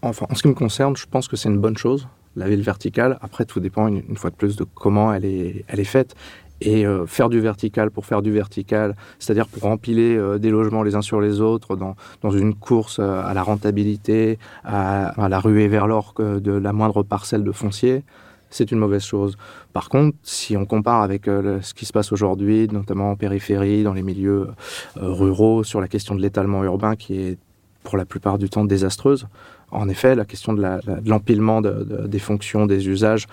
Enfin, 0.00 0.24
en 0.30 0.34
ce 0.34 0.40
qui 0.40 0.48
me 0.48 0.54
concerne, 0.54 0.96
je 0.96 1.04
pense 1.04 1.28
que 1.28 1.36
c'est 1.36 1.50
une 1.50 1.60
bonne 1.60 1.76
chose, 1.76 2.08
la 2.36 2.48
ville 2.48 2.62
verticale. 2.62 3.18
Après, 3.20 3.44
tout 3.44 3.60
dépend 3.60 3.88
une, 3.88 4.16
fois 4.16 4.30
de 4.30 4.36
plus 4.36 4.56
de 4.56 4.64
comment 4.64 5.12
elle 5.12 5.24
est, 5.24 5.64
elle 5.68 5.80
est 5.80 5.84
faite. 5.84 6.14
Et 6.62 6.84
euh, 6.86 7.06
faire 7.06 7.30
du 7.30 7.40
vertical 7.40 7.90
pour 7.90 8.04
faire 8.04 8.20
du 8.20 8.30
vertical, 8.30 8.94
c'est-à-dire 9.18 9.46
pour 9.46 9.64
empiler 9.64 10.14
euh, 10.14 10.38
des 10.38 10.50
logements 10.50 10.82
les 10.82 10.94
uns 10.94 11.00
sur 11.00 11.18
les 11.18 11.40
autres 11.40 11.74
dans, 11.74 11.96
dans 12.20 12.30
une 12.30 12.54
course 12.54 12.98
euh, 12.98 13.22
à 13.24 13.32
la 13.32 13.42
rentabilité, 13.42 14.38
à, 14.62 15.28
la 15.28 15.40
ruée 15.40 15.68
vers 15.68 15.86
l'or 15.86 16.12
de 16.18 16.52
la 16.52 16.72
moindre 16.74 17.02
parcelle 17.02 17.44
de 17.44 17.52
foncier, 17.52 18.04
c'est 18.50 18.72
une 18.72 18.78
mauvaise 18.78 19.04
chose. 19.04 19.38
Par 19.72 19.88
contre, 19.88 20.18
si 20.22 20.54
on 20.56 20.66
compare 20.66 21.00
avec 21.00 21.26
ce 21.26 21.72
qui 21.72 21.86
se 21.86 21.92
passe 21.92 22.12
aujourd'hui, 22.12 22.68
notamment 22.70 23.12
en 23.12 23.16
périphérie, 23.16 23.84
dans 23.84 23.92
les 23.92 24.02
milieux 24.02 24.48
ruraux, 24.96 25.62
sur 25.62 25.80
la 25.80 25.86
question 25.86 26.16
de 26.16 26.20
l'étalement 26.20 26.64
urbain 26.64 26.96
qui 26.96 27.20
est 27.20 27.38
pour 27.84 27.96
la 27.96 28.04
plupart 28.04 28.38
du 28.38 28.50
temps 28.50 28.64
désastreuse, 28.64 29.28
en 29.70 29.88
effet, 29.88 30.14
la 30.14 30.24
question 30.24 30.52
de 30.52 30.62
l'empilement 31.08 31.60
des 31.60 32.18
fonctions, 32.18 32.66
des 32.66 32.88
usages, 32.88 33.26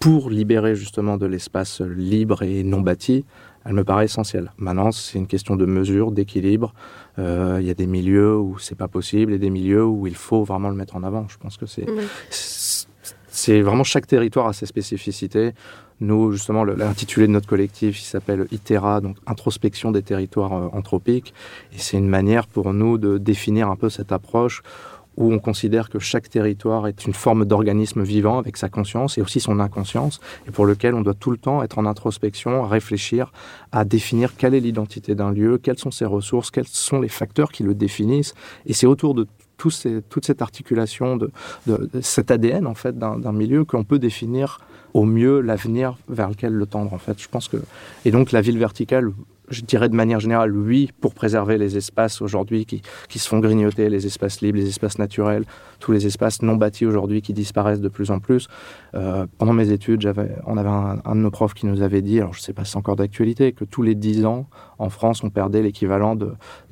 pour 0.00 0.30
libérer 0.30 0.74
justement 0.74 1.16
de 1.16 1.26
l'espace 1.26 1.80
libre 1.80 2.42
et 2.42 2.64
non 2.64 2.80
bâti, 2.80 3.24
elle 3.64 3.74
me 3.74 3.84
paraît 3.84 4.06
essentielle. 4.06 4.50
Maintenant, 4.58 4.90
c'est 4.90 5.18
une 5.18 5.28
question 5.28 5.54
de 5.54 5.64
mesure, 5.64 6.10
d'équilibre. 6.10 6.74
Euh, 7.18 7.58
il 7.60 7.66
y 7.66 7.70
a 7.70 7.74
des 7.74 7.86
milieux 7.86 8.36
où 8.36 8.58
c'est 8.58 8.74
pas 8.74 8.88
possible 8.88 9.32
et 9.32 9.38
des 9.38 9.50
milieux 9.50 9.84
où 9.84 10.06
il 10.06 10.16
faut 10.16 10.42
vraiment 10.42 10.70
le 10.70 10.74
mettre 10.74 10.96
en 10.96 11.04
avant. 11.04 11.26
Je 11.28 11.36
pense 11.38 11.56
que 11.56 11.66
c'est 11.66 11.86
c'est 13.32 13.62
vraiment 13.62 13.82
chaque 13.82 14.06
territoire 14.06 14.46
a 14.46 14.52
ses 14.52 14.66
spécificités. 14.66 15.52
Nous, 16.00 16.32
justement, 16.32 16.64
l'intitulé 16.64 17.26
de 17.26 17.32
notre 17.32 17.46
collectif, 17.46 18.00
il 18.00 18.04
s'appelle 18.04 18.46
ITERA, 18.50 19.00
donc 19.00 19.16
Introspection 19.26 19.90
des 19.90 20.02
territoires 20.02 20.52
euh, 20.52 20.68
anthropiques. 20.72 21.32
Et 21.72 21.78
c'est 21.78 21.96
une 21.96 22.08
manière 22.08 22.46
pour 22.46 22.74
nous 22.74 22.98
de 22.98 23.18
définir 23.18 23.70
un 23.70 23.76
peu 23.76 23.88
cette 23.88 24.12
approche 24.12 24.62
où 25.16 25.32
on 25.32 25.38
considère 25.38 25.88
que 25.88 25.98
chaque 25.98 26.28
territoire 26.28 26.86
est 26.86 27.06
une 27.06 27.12
forme 27.12 27.44
d'organisme 27.44 28.02
vivant 28.02 28.38
avec 28.38 28.56
sa 28.56 28.68
conscience 28.68 29.18
et 29.18 29.22
aussi 29.22 29.40
son 29.40 29.60
inconscience, 29.60 30.20
et 30.46 30.50
pour 30.50 30.66
lequel 30.66 30.94
on 30.94 31.02
doit 31.02 31.14
tout 31.14 31.30
le 31.30 31.36
temps 31.36 31.62
être 31.62 31.78
en 31.78 31.86
introspection, 31.86 32.66
réfléchir 32.66 33.32
à 33.72 33.84
définir 33.84 34.36
quelle 34.36 34.54
est 34.54 34.60
l'identité 34.60 35.14
d'un 35.14 35.32
lieu, 35.32 35.58
quelles 35.58 35.78
sont 35.78 35.90
ses 35.90 36.06
ressources, 36.06 36.50
quels 36.50 36.68
sont 36.68 37.00
les 37.00 37.08
facteurs 37.08 37.52
qui 37.52 37.62
le 37.62 37.74
définissent. 37.74 38.34
Et 38.66 38.72
c'est 38.72 38.86
autour 38.86 39.14
de 39.14 39.26
toute 39.58 40.24
cette 40.24 40.42
articulation 40.42 41.16
de, 41.16 41.30
de, 41.68 41.88
cet 42.00 42.32
ADN 42.32 42.66
en 42.66 42.74
fait 42.74 42.98
d'un 42.98 43.32
milieu 43.32 43.64
qu'on 43.64 43.84
peut 43.84 44.00
définir 44.00 44.58
au 44.92 45.04
mieux 45.04 45.40
l'avenir 45.40 45.96
vers 46.08 46.28
lequel 46.28 46.52
le 46.52 46.66
tendre 46.66 46.92
en 46.92 46.98
fait. 46.98 47.20
Je 47.20 47.28
pense 47.28 47.46
que 47.46 47.58
et 48.04 48.10
donc 48.10 48.32
la 48.32 48.40
ville 48.40 48.58
verticale 48.58 49.12
je 49.52 49.62
dirais 49.62 49.88
de 49.88 49.94
manière 49.94 50.20
générale, 50.20 50.56
oui, 50.56 50.90
pour 51.00 51.14
préserver 51.14 51.58
les 51.58 51.76
espaces 51.76 52.20
aujourd'hui 52.22 52.66
qui, 52.66 52.82
qui, 53.08 53.18
se 53.18 53.28
font 53.28 53.38
grignoter, 53.38 53.88
les 53.88 54.06
espaces 54.06 54.40
libres, 54.40 54.58
les 54.58 54.68
espaces 54.68 54.98
naturels, 54.98 55.44
tous 55.78 55.92
les 55.92 56.06
espaces 56.06 56.42
non 56.42 56.56
bâtis 56.56 56.86
aujourd'hui 56.86 57.22
qui 57.22 57.32
disparaissent 57.32 57.80
de 57.80 57.88
plus 57.88 58.10
en 58.10 58.18
plus. 58.18 58.48
Euh, 58.94 59.26
pendant 59.38 59.52
mes 59.52 59.70
études, 59.70 60.00
j'avais, 60.00 60.36
on 60.46 60.56
avait 60.56 60.68
un, 60.68 61.14
de 61.14 61.20
nos 61.20 61.30
profs 61.30 61.54
qui 61.54 61.66
nous 61.66 61.82
avait 61.82 62.02
dit, 62.02 62.18
alors 62.20 62.32
je 62.32 62.40
ne 62.40 62.42
sais 62.42 62.52
pas 62.52 62.64
si 62.64 62.72
c'est 62.72 62.78
encore 62.78 62.96
d'actualité, 62.96 63.52
que 63.52 63.64
tous 63.64 63.82
les 63.82 63.94
10 63.94 64.24
ans, 64.24 64.46
en 64.78 64.88
France, 64.88 65.22
on 65.22 65.30
perdait 65.30 65.62
l'équivalent 65.62 66.16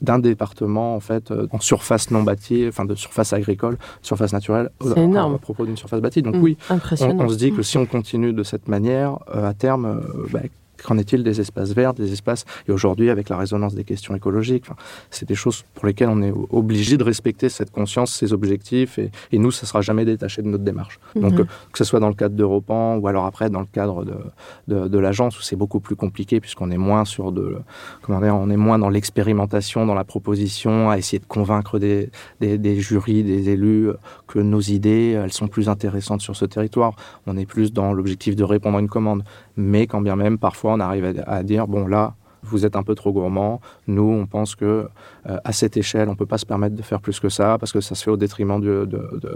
d'un 0.01 0.19
département 0.19 0.97
en 0.97 1.01
fait 1.01 1.31
euh, 1.31 1.47
en 1.53 1.61
surface 1.61 2.11
non 2.11 2.23
bâtie, 2.23 2.65
enfin 2.69 2.85
de 2.85 2.95
surface 2.95 3.33
agricole, 3.33 3.77
surface 4.03 4.33
naturelle, 4.33 4.71
c'est 4.83 4.99
énorme. 4.99 5.35
À, 5.35 5.39
propos 5.39 5.67
d'une 5.67 5.77
surface 5.77 6.01
bâtie. 6.01 6.23
Donc 6.23 6.37
mmh, 6.37 6.43
oui, 6.43 6.57
on, 6.71 7.21
on, 7.21 7.29
se 7.29 7.37
dit 7.37 7.53
que 7.53 7.63
si 7.63 7.79
on 7.79 7.87
continue 7.87 8.33
de 8.33 8.43
cette 8.43 8.69
manière, 8.69 9.19
euh, 9.35 9.49
à 9.49 9.55
terme, 9.55 10.03
bah, 10.33 10.41
Qu'en 10.85 10.99
est-il 10.99 11.23
des 11.23 11.41
espaces 11.41 11.73
verts, 11.73 11.95
des 11.95 12.13
espaces 12.13 12.45
Et 12.69 12.73
aujourd'hui, 12.73 13.11
avec 13.11 13.29
la 13.29 13.37
résonance 13.37 13.75
des 13.75 13.85
questions 13.85 14.15
écologiques, 14.15 14.67
c'est 15.11 15.29
des 15.29 15.35
choses 15.35 15.65
pour 15.75 15.87
lesquelles 15.87 16.09
on 16.09 16.23
est 16.23 16.33
obligé 16.51 16.97
de 16.97 17.05
respecter 17.05 17.49
cette 17.49 17.71
conscience, 17.71 18.15
ces 18.15 18.33
objectifs, 18.33 18.99
et, 18.99 19.39
nous, 19.39 19.51
ça 19.51 19.67
sera 19.67 19.81
jamais 19.81 20.05
détaché 20.05 20.43
de 20.43 20.49
notre 20.49 20.65
démarche. 20.65 21.01
Mhm. 21.15 21.23
Donc, 21.23 21.41
euh, 21.41 21.45
que 21.73 21.79
ce 21.79 21.85
soit 21.85 22.01
dans 22.01 22.09
le 22.09 22.15
cadre 22.15 22.35
d'Europan 22.35 22.97
ou 22.97 23.09
alors 23.09 23.25
après 23.25 23.49
dans 23.49 23.61
le 23.61 23.67
cadre 23.67 24.05
de, 24.05 24.89
de, 24.89 24.99
l'agence 24.99 25.39
où 25.39 25.43
c'est 25.43 25.57
beaucoup 25.57 25.81
plus 25.81 25.97
compliqué 25.97 26.41
puisqu'on 26.41 26.71
est 26.71 26.77
moins 26.77 27.07
sur 27.07 27.33
de, 27.33 27.57
comment 28.03 28.21
dire, 28.21 28.37
on 28.37 28.51
est 28.51 28.57
moins 28.57 28.79
dans 28.79 28.91
l'expérimentation, 28.91 29.87
dans 29.87 29.95
la 29.95 30.05
proposition, 30.05 30.91
à 30.91 30.99
essayer 30.99 31.19
de 31.19 31.27
convaincre 31.27 31.79
des, 31.79 32.11
des, 32.41 32.59
des 32.59 32.81
jurys, 32.81 33.23
des 33.23 33.49
élus 33.49 33.91
que 34.27 34.39
nos 34.39 34.61
idées, 34.61 35.19
elles 35.23 35.33
sont 35.33 35.49
plus 35.49 35.69
intéressantes 35.69 36.21
sur 36.21 36.37
ce 36.37 36.45
territoire. 36.45 36.95
On 37.27 37.37
est 37.37 37.47
plus 37.47 37.73
dans 37.73 37.93
l'objectif 37.93 38.37
de 38.37 38.45
répondre 38.45 38.77
à 38.77 38.81
une 38.81 38.89
commande 38.89 39.25
mais 39.61 39.87
quand 39.87 40.01
bien 40.01 40.17
même, 40.17 40.39
parfois, 40.39 40.73
on 40.73 40.81
arrive 40.81 41.23
à, 41.27 41.43
dire, 41.43 41.69
bon, 41.69 41.87
là, 41.87 42.15
vous 42.43 42.65
êtes 42.65 42.77
un 42.77 42.83
peu 42.83 42.95
trop 42.95 43.13
gourmand. 43.13 43.61
Nous, 43.87 44.03
on 44.03 44.27
pense 44.27 44.55
que 44.55 44.89
euh, 45.29 45.37
à 45.45 45.53
cette 45.53 45.77
échelle, 45.77 46.09
on 46.09 46.17
peut 46.17 46.27
pas 46.27 46.39
se 46.39 46.47
permettre 46.47 46.75
de 46.75 46.83
faire 46.83 47.01
plus 47.01 47.21
que 47.21 47.29
ça 47.29 47.59
parce 47.59 47.73
que 47.73 47.81
ça 47.81 47.95
se 47.95 48.03
fait 48.03 48.11
au 48.11 48.17
détriment 48.17 48.61
de, 48.61 48.89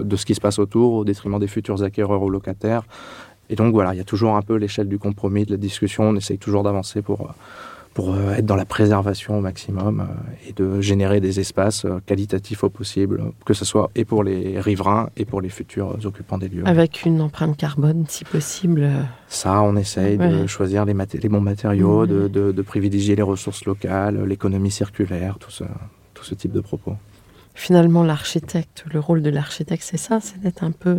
de, 0.03 0.15
ce 0.15 0.25
qui 0.25 0.33
se 0.33 0.41
passe 0.41 0.57
autour, 0.57 0.93
au 0.93 1.05
détriment 1.05 1.39
des 1.39 1.47
futurs 1.47 1.83
acquéreurs 1.83 2.23
ou 2.23 2.29
locataires. 2.29 2.83
Et 3.49 3.55
donc 3.55 3.73
voilà, 3.73 3.93
il 3.93 3.97
y 3.97 4.01
a 4.01 4.05
toujours 4.05 4.35
un 4.35 4.41
peu 4.41 4.55
l'échelle 4.55 4.89
du 4.89 4.97
compromis, 4.97 5.45
de 5.45 5.51
la 5.51 5.57
discussion. 5.57 6.05
On 6.05 6.15
essaye 6.15 6.39
toujours 6.39 6.63
d'avancer 6.63 7.03
pour 7.03 7.31
pour 7.95 8.13
euh, 8.13 8.33
être 8.33 8.45
dans 8.45 8.57
la 8.57 8.65
préservation 8.65 9.37
au 9.37 9.41
maximum 9.41 10.01
euh, 10.01 10.49
et 10.49 10.53
de 10.53 10.81
générer 10.81 11.21
des 11.21 11.39
espaces 11.39 11.85
euh, 11.85 12.01
qualitatifs 12.05 12.65
au 12.65 12.69
possible, 12.69 13.31
que 13.45 13.53
ce 13.53 13.63
soit 13.63 13.89
et 13.95 14.03
pour 14.03 14.21
les 14.21 14.59
riverains 14.59 15.09
et 15.15 15.23
pour 15.23 15.39
les 15.39 15.47
futurs 15.47 15.97
occupants 16.03 16.37
des 16.37 16.49
lieux. 16.49 16.63
Avec 16.65 17.05
une 17.05 17.21
empreinte 17.21 17.55
carbone, 17.55 18.05
si 18.09 18.25
possible. 18.25 18.91
Ça, 19.29 19.61
on 19.61 19.77
essaye 19.77 20.17
de 20.17 20.45
choisir 20.45 20.83
les, 20.83 20.93
les 20.93 21.29
bons 21.29 21.39
matériaux, 21.39 22.05
de, 22.05 22.27
de, 22.27 22.61
privilégier 22.61 23.15
les 23.15 23.21
ressources 23.21 23.63
locales, 23.63 24.21
l'économie 24.25 24.71
circulaire, 24.71 25.37
tout 25.39 25.51
ce, 25.51 25.63
tout 26.13 26.25
ce 26.25 26.35
type 26.35 26.51
de 26.51 26.59
propos. 26.59 26.95
Finalement, 27.53 28.03
l'architecte, 28.03 28.83
le 28.91 28.99
rôle 28.99 29.21
de 29.21 29.29
l'architecte, 29.29 29.83
c'est 29.83 29.97
ça, 29.97 30.19
c'est 30.19 30.41
d'être 30.41 30.65
un 30.65 30.71
peu 30.71 30.97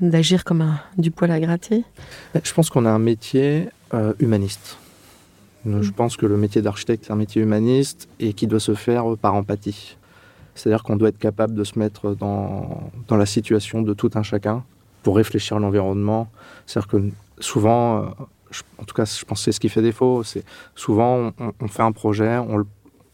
d'agir 0.00 0.44
comme 0.44 0.62
un, 0.62 0.80
du 0.96 1.10
poil 1.10 1.30
à 1.32 1.38
gratter? 1.38 1.84
Je 2.42 2.52
pense 2.54 2.70
qu'on 2.70 2.86
a 2.86 2.90
un 2.90 2.98
métier 2.98 3.68
humaniste. 4.20 4.78
Je 5.66 5.90
pense 5.90 6.16
que 6.16 6.26
le 6.26 6.36
métier 6.36 6.62
d'architecte 6.62 7.06
est 7.06 7.12
un 7.12 7.16
métier 7.16 7.42
humaniste 7.42 8.08
et 8.20 8.32
qui 8.32 8.46
doit 8.46 8.60
se 8.60 8.74
faire 8.74 9.16
par 9.20 9.34
empathie. 9.34 9.96
C'est-à-dire 10.54 10.82
qu'on 10.82 10.96
doit 10.96 11.08
être 11.08 11.18
capable 11.18 11.54
de 11.54 11.64
se 11.64 11.78
mettre 11.78 12.14
dans, 12.14 12.90
dans 13.06 13.16
la 13.16 13.26
situation 13.26 13.82
de 13.82 13.92
tout 13.94 14.10
un 14.14 14.22
chacun 14.22 14.64
pour 15.02 15.16
réfléchir 15.16 15.56
à 15.56 15.60
l'environnement. 15.60 16.28
C'est-à-dire 16.66 16.88
que 16.88 17.10
souvent, 17.38 18.02
euh, 18.02 18.06
en 18.78 18.84
tout 18.84 18.94
cas, 18.94 19.04
je 19.04 19.24
pense 19.24 19.40
que 19.40 19.44
c'est 19.44 19.52
ce 19.52 19.60
qui 19.60 19.68
fait 19.68 19.82
défaut, 19.82 20.22
c'est 20.24 20.44
souvent 20.74 21.32
on, 21.60 21.68
fait 21.68 21.82
un 21.82 21.92
projet, 21.92 22.38
on, 22.38 22.64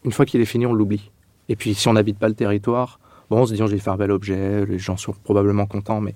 une 0.03 0.11
fois 0.11 0.25
qu'il 0.25 0.41
est 0.41 0.45
fini, 0.45 0.65
on 0.65 0.73
l'oublie. 0.73 1.11
Et 1.49 1.55
puis 1.55 1.73
si 1.75 1.87
on 1.87 1.93
n'habite 1.93 2.17
pas 2.17 2.27
le 2.27 2.35
territoire, 2.35 2.99
bon, 3.29 3.41
on 3.41 3.45
se 3.45 3.53
dit, 3.53 3.61
oh, 3.61 3.67
je 3.67 3.73
vais 3.73 3.79
faire 3.79 3.93
un 3.93 3.97
bel 3.97 4.11
objet, 4.11 4.65
les 4.65 4.79
gens 4.79 4.97
sont 4.97 5.13
probablement 5.23 5.65
contents, 5.65 6.01
mais 6.01 6.15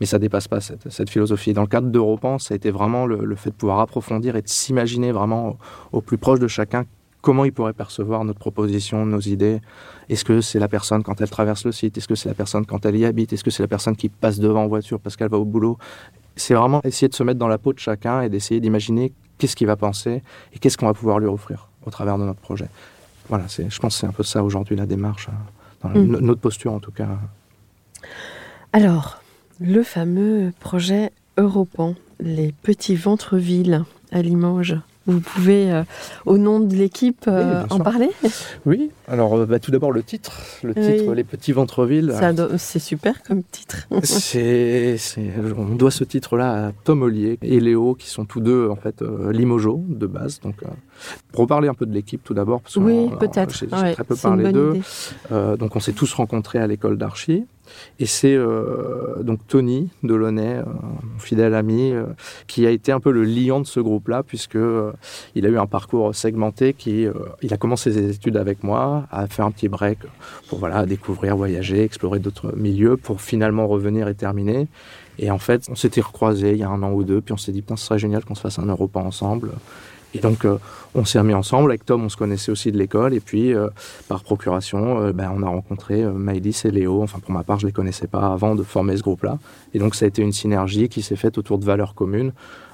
mais 0.00 0.06
ça 0.06 0.18
dépasse 0.18 0.48
pas 0.48 0.60
cette, 0.60 1.10
philosophie. 1.10 1.52
Dans 1.52 1.60
le 1.60 1.68
cadre 1.68 1.88
d'Europan, 1.88 2.38
ça 2.38 2.54
a 2.54 2.56
été 2.56 2.70
vraiment 2.70 3.06
le, 3.06 3.36
fait 3.36 3.50
de 3.50 3.54
pouvoir 3.54 3.80
approfondir 3.80 4.34
et 4.34 4.42
de 4.42 4.48
s'imaginer 4.48 5.12
vraiment 5.12 5.58
au, 5.92 6.00
plus 6.00 6.18
proche 6.18 6.40
de 6.40 6.48
chacun 6.48 6.86
comment 7.20 7.44
il 7.44 7.52
pourrait 7.52 7.74
percevoir 7.74 8.24
notre 8.24 8.38
proposition, 8.38 9.04
nos 9.04 9.20
idées. 9.20 9.60
Est-ce 10.08 10.24
que 10.24 10.40
c'est 10.40 10.58
la 10.58 10.68
personne 10.68 11.02
quand 11.02 11.20
elle 11.20 11.28
traverse 11.28 11.66
le 11.66 11.72
site? 11.72 11.98
Est-ce 11.98 12.08
que 12.08 12.14
c'est 12.14 12.30
la 12.30 12.34
personne 12.34 12.64
quand 12.64 12.86
elle 12.86 12.96
y 12.96 13.04
habite? 13.04 13.34
Est-ce 13.34 13.44
que 13.44 13.50
c'est 13.50 13.62
la 13.62 13.68
personne 13.68 13.94
qui 13.94 14.08
passe 14.08 14.38
devant 14.38 14.64
en 14.64 14.68
voiture 14.68 14.98
parce 15.00 15.16
qu'elle 15.16 15.28
va 15.28 15.38
au 15.38 15.44
boulot? 15.44 15.76
C'est 16.34 16.54
vraiment 16.54 16.80
essayer 16.82 17.08
de 17.08 17.14
se 17.14 17.22
mettre 17.22 17.38
dans 17.38 17.48
la 17.48 17.58
peau 17.58 17.74
de 17.74 17.78
chacun 17.78 18.22
et 18.22 18.30
d'essayer 18.30 18.58
d'imaginer 18.58 19.12
qu'est-ce 19.36 19.54
qu'il 19.54 19.66
va 19.66 19.76
penser 19.76 20.22
et 20.54 20.58
qu'est-ce 20.58 20.78
qu'on 20.78 20.86
va 20.86 20.94
pouvoir 20.94 21.18
lui 21.18 21.26
offrir 21.26 21.68
au 21.84 21.90
travers 21.90 22.16
de 22.16 22.24
notre 22.24 22.40
projet. 22.40 22.68
Voilà, 23.28 23.44
je 23.48 23.78
pense 23.78 23.94
que 23.94 24.00
c'est 24.00 24.06
un 24.06 24.12
peu 24.12 24.22
ça 24.22 24.42
aujourd'hui 24.42 24.76
la 24.76 24.86
démarche, 24.86 25.28
hein, 25.28 25.88
dans 25.88 26.00
mm. 26.00 26.20
notre 26.20 26.40
posture 26.40 26.72
en 26.72 26.80
tout 26.80 26.90
cas. 26.90 27.06
Alors, 28.72 29.19
le 29.60 29.82
fameux 29.82 30.52
projet 30.60 31.10
Europan, 31.38 31.94
les 32.20 32.52
petits 32.62 32.96
ventres-villes 32.96 33.84
à 34.12 34.22
Limoges. 34.22 34.78
Vous 35.06 35.20
pouvez, 35.20 35.72
euh, 35.72 35.82
au 36.26 36.36
nom 36.38 36.60
de 36.60 36.74
l'équipe, 36.76 37.24
euh, 37.26 37.64
en 37.70 37.78
parler? 37.80 38.10
Oui, 38.66 38.90
alors 39.08 39.34
euh, 39.34 39.46
bah, 39.46 39.58
tout 39.58 39.70
d'abord 39.70 39.90
le 39.92 40.02
titre. 40.02 40.40
Le 40.62 40.74
titre. 40.74 41.14
Les 41.14 41.24
Petits 41.24 41.52
Ventreville. 41.52 42.14
Ça 42.20 42.32
do- 42.32 42.56
C'est 42.58 42.78
super 42.78 43.22
comme 43.22 43.42
titre. 43.42 43.88
C'est, 44.04 44.96
on 45.56 45.74
doit 45.74 45.90
ce 45.90 46.04
titre-là 46.04 46.66
à 46.68 46.72
Tom 46.84 47.02
Ollier 47.02 47.38
et 47.42 47.60
Léo, 47.60 47.94
qui 47.94 48.08
sont 48.08 48.24
tous 48.26 48.40
deux 48.40 48.68
en 48.68 48.76
fait 48.76 49.02
limogeaux 49.32 49.82
de 49.88 50.06
base. 50.06 50.38
Donc, 50.40 50.56
pour 51.32 51.40
reparler 51.40 51.68
un 51.68 51.74
peu 51.74 51.86
de 51.86 51.92
l'équipe 51.94 52.22
tout 52.22 52.34
d'abord, 52.34 52.60
parce 52.60 52.74
que 52.74 52.80
oui, 52.80 53.08
peut-être. 53.18 53.54
j'ai, 53.56 53.66
Ouais, 53.68 53.94
très 53.94 54.04
peu 54.04 54.14
parlé 54.16 54.52
d'eux. 54.52 54.74
donc, 55.58 55.74
on 55.74 55.80
s'est 55.80 55.92
tous 55.94 56.12
rencontrés 56.12 56.58
à 56.58 56.66
l'école 56.66 56.98
d'archi. 56.98 57.46
Et 57.98 58.06
c'est 58.06 58.34
euh, 58.34 59.22
donc 59.22 59.46
Tony 59.46 59.90
Delaunay, 60.02 60.56
euh, 60.58 60.64
mon 60.64 61.18
fidèle 61.18 61.54
ami, 61.54 61.92
euh, 61.92 62.04
qui 62.46 62.66
a 62.66 62.70
été 62.70 62.92
un 62.92 63.00
peu 63.00 63.10
le 63.10 63.24
liant 63.24 63.60
de 63.60 63.66
ce 63.66 63.80
groupe-là, 63.80 64.22
puisque 64.22 64.56
euh, 64.56 64.92
il 65.34 65.46
a 65.46 65.48
eu 65.48 65.58
un 65.58 65.66
parcours 65.66 66.14
segmenté. 66.14 66.72
Qui, 66.72 67.06
euh, 67.06 67.12
il 67.42 67.52
a 67.52 67.56
commencé 67.56 67.92
ses 67.92 68.10
études 68.10 68.36
avec 68.36 68.64
moi, 68.64 69.06
a 69.10 69.26
fait 69.26 69.42
un 69.42 69.50
petit 69.50 69.68
break 69.68 69.98
pour 70.48 70.58
voilà 70.58 70.86
découvrir, 70.86 71.36
voyager, 71.36 71.82
explorer 71.82 72.18
d'autres 72.18 72.56
milieux, 72.56 72.96
pour 72.96 73.20
finalement 73.20 73.66
revenir 73.66 74.08
et 74.08 74.14
terminer. 74.14 74.68
Et 75.18 75.30
en 75.30 75.38
fait, 75.38 75.66
on 75.68 75.74
s'était 75.74 76.00
recroisés 76.00 76.52
il 76.52 76.58
y 76.58 76.62
a 76.62 76.68
un 76.70 76.82
an 76.82 76.92
ou 76.92 77.04
deux, 77.04 77.20
puis 77.20 77.34
on 77.34 77.36
s'est 77.36 77.52
dit 77.52 77.60
putain, 77.60 77.76
ce 77.76 77.84
serait 77.84 77.98
génial 77.98 78.24
qu'on 78.24 78.34
se 78.34 78.40
fasse 78.40 78.58
un 78.58 78.66
Europa 78.66 79.00
ensemble. 79.00 79.50
Et 80.14 80.18
donc, 80.18 80.44
euh, 80.44 80.58
on 80.94 81.04
s'est 81.04 81.18
remis 81.20 81.34
ensemble. 81.34 81.70
Avec 81.70 81.84
Tom, 81.86 82.04
on 82.04 82.08
se 82.08 82.16
connaissait 82.16 82.50
aussi 82.50 82.72
de 82.72 82.78
l'école. 82.78 83.14
Et 83.14 83.20
puis, 83.20 83.54
euh, 83.54 83.68
par 84.08 84.22
procuration, 84.24 85.00
euh, 85.00 85.12
ben, 85.12 85.30
on 85.34 85.42
a 85.42 85.48
rencontré 85.48 86.02
euh, 86.02 86.12
Maëlys 86.12 86.64
et 86.64 86.70
Léo. 86.70 87.02
Enfin, 87.02 87.20
pour 87.20 87.30
ma 87.30 87.44
part, 87.44 87.60
je 87.60 87.66
les 87.66 87.72
connaissais 87.72 88.08
pas 88.08 88.32
avant 88.32 88.54
de 88.56 88.62
former 88.64 88.96
ce 88.96 89.02
groupe-là. 89.02 89.38
Et 89.72 89.78
donc, 89.78 89.94
ça 89.94 90.04
a 90.04 90.08
été 90.08 90.20
une 90.22 90.32
synergie 90.32 90.88
qui 90.88 91.02
s'est 91.02 91.16
faite 91.16 91.38
autour 91.38 91.58
de 91.58 91.64
valeurs 91.64 91.94
communes 91.94 92.32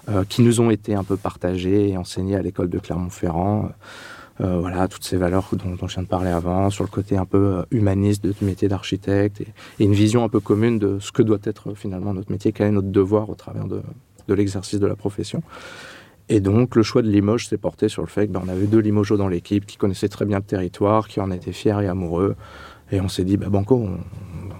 euh, 0.08 0.24
qui 0.28 0.40
nous 0.42 0.60
ont 0.60 0.70
été 0.70 0.94
un 0.94 1.04
peu 1.04 1.16
partagées 1.16 1.90
et 1.90 1.96
enseignées 1.98 2.36
à 2.36 2.42
l'école 2.42 2.70
de 2.70 2.78
Clermont-Ferrand. 2.78 3.70
Voilà, 4.38 4.86
toutes 4.86 5.02
ces 5.04 5.16
valeurs 5.16 5.48
dont, 5.52 5.76
dont 5.80 5.88
je 5.88 5.94
viens 5.94 6.02
de 6.02 6.08
parler 6.08 6.28
avant, 6.28 6.68
sur 6.68 6.84
le 6.84 6.90
côté 6.90 7.16
un 7.16 7.24
peu 7.24 7.64
humaniste 7.70 8.22
de- 8.22 8.32
du 8.32 8.44
métier 8.44 8.68
d'architecte 8.68 9.40
et, 9.40 9.46
et 9.80 9.84
une 9.84 9.94
vision 9.94 10.24
un 10.24 10.28
peu 10.28 10.40
commune 10.40 10.78
de 10.78 10.98
ce 11.00 11.10
que 11.10 11.22
doit 11.22 11.38
être 11.44 11.72
finalement 11.72 12.12
notre 12.12 12.30
métier, 12.30 12.52
quel 12.52 12.66
est 12.66 12.70
notre 12.70 12.88
devoir 12.90 13.30
au 13.30 13.34
travers 13.34 13.64
de, 13.66 13.80
de 14.28 14.34
l'exercice 14.34 14.78
de 14.78 14.86
la 14.86 14.94
profession. 14.94 15.42
Et 16.28 16.40
donc, 16.40 16.74
le 16.74 16.82
choix 16.82 17.02
de 17.02 17.08
Limoges 17.08 17.46
s'est 17.46 17.56
porté 17.56 17.88
sur 17.88 18.02
le 18.02 18.08
fait 18.08 18.26
qu'on 18.26 18.48
avait 18.48 18.66
deux 18.66 18.80
Limogeaux 18.80 19.16
dans 19.16 19.28
l'équipe 19.28 19.64
qui 19.64 19.76
connaissaient 19.76 20.08
très 20.08 20.24
bien 20.24 20.38
le 20.38 20.44
territoire, 20.44 21.08
qui 21.08 21.20
en 21.20 21.30
étaient 21.30 21.52
fiers 21.52 21.80
et 21.82 21.86
amoureux. 21.86 22.34
Et 22.90 23.00
on 23.00 23.08
s'est 23.08 23.24
dit, 23.24 23.36
bah, 23.36 23.48
Banco, 23.48 23.76
on, 23.76 23.98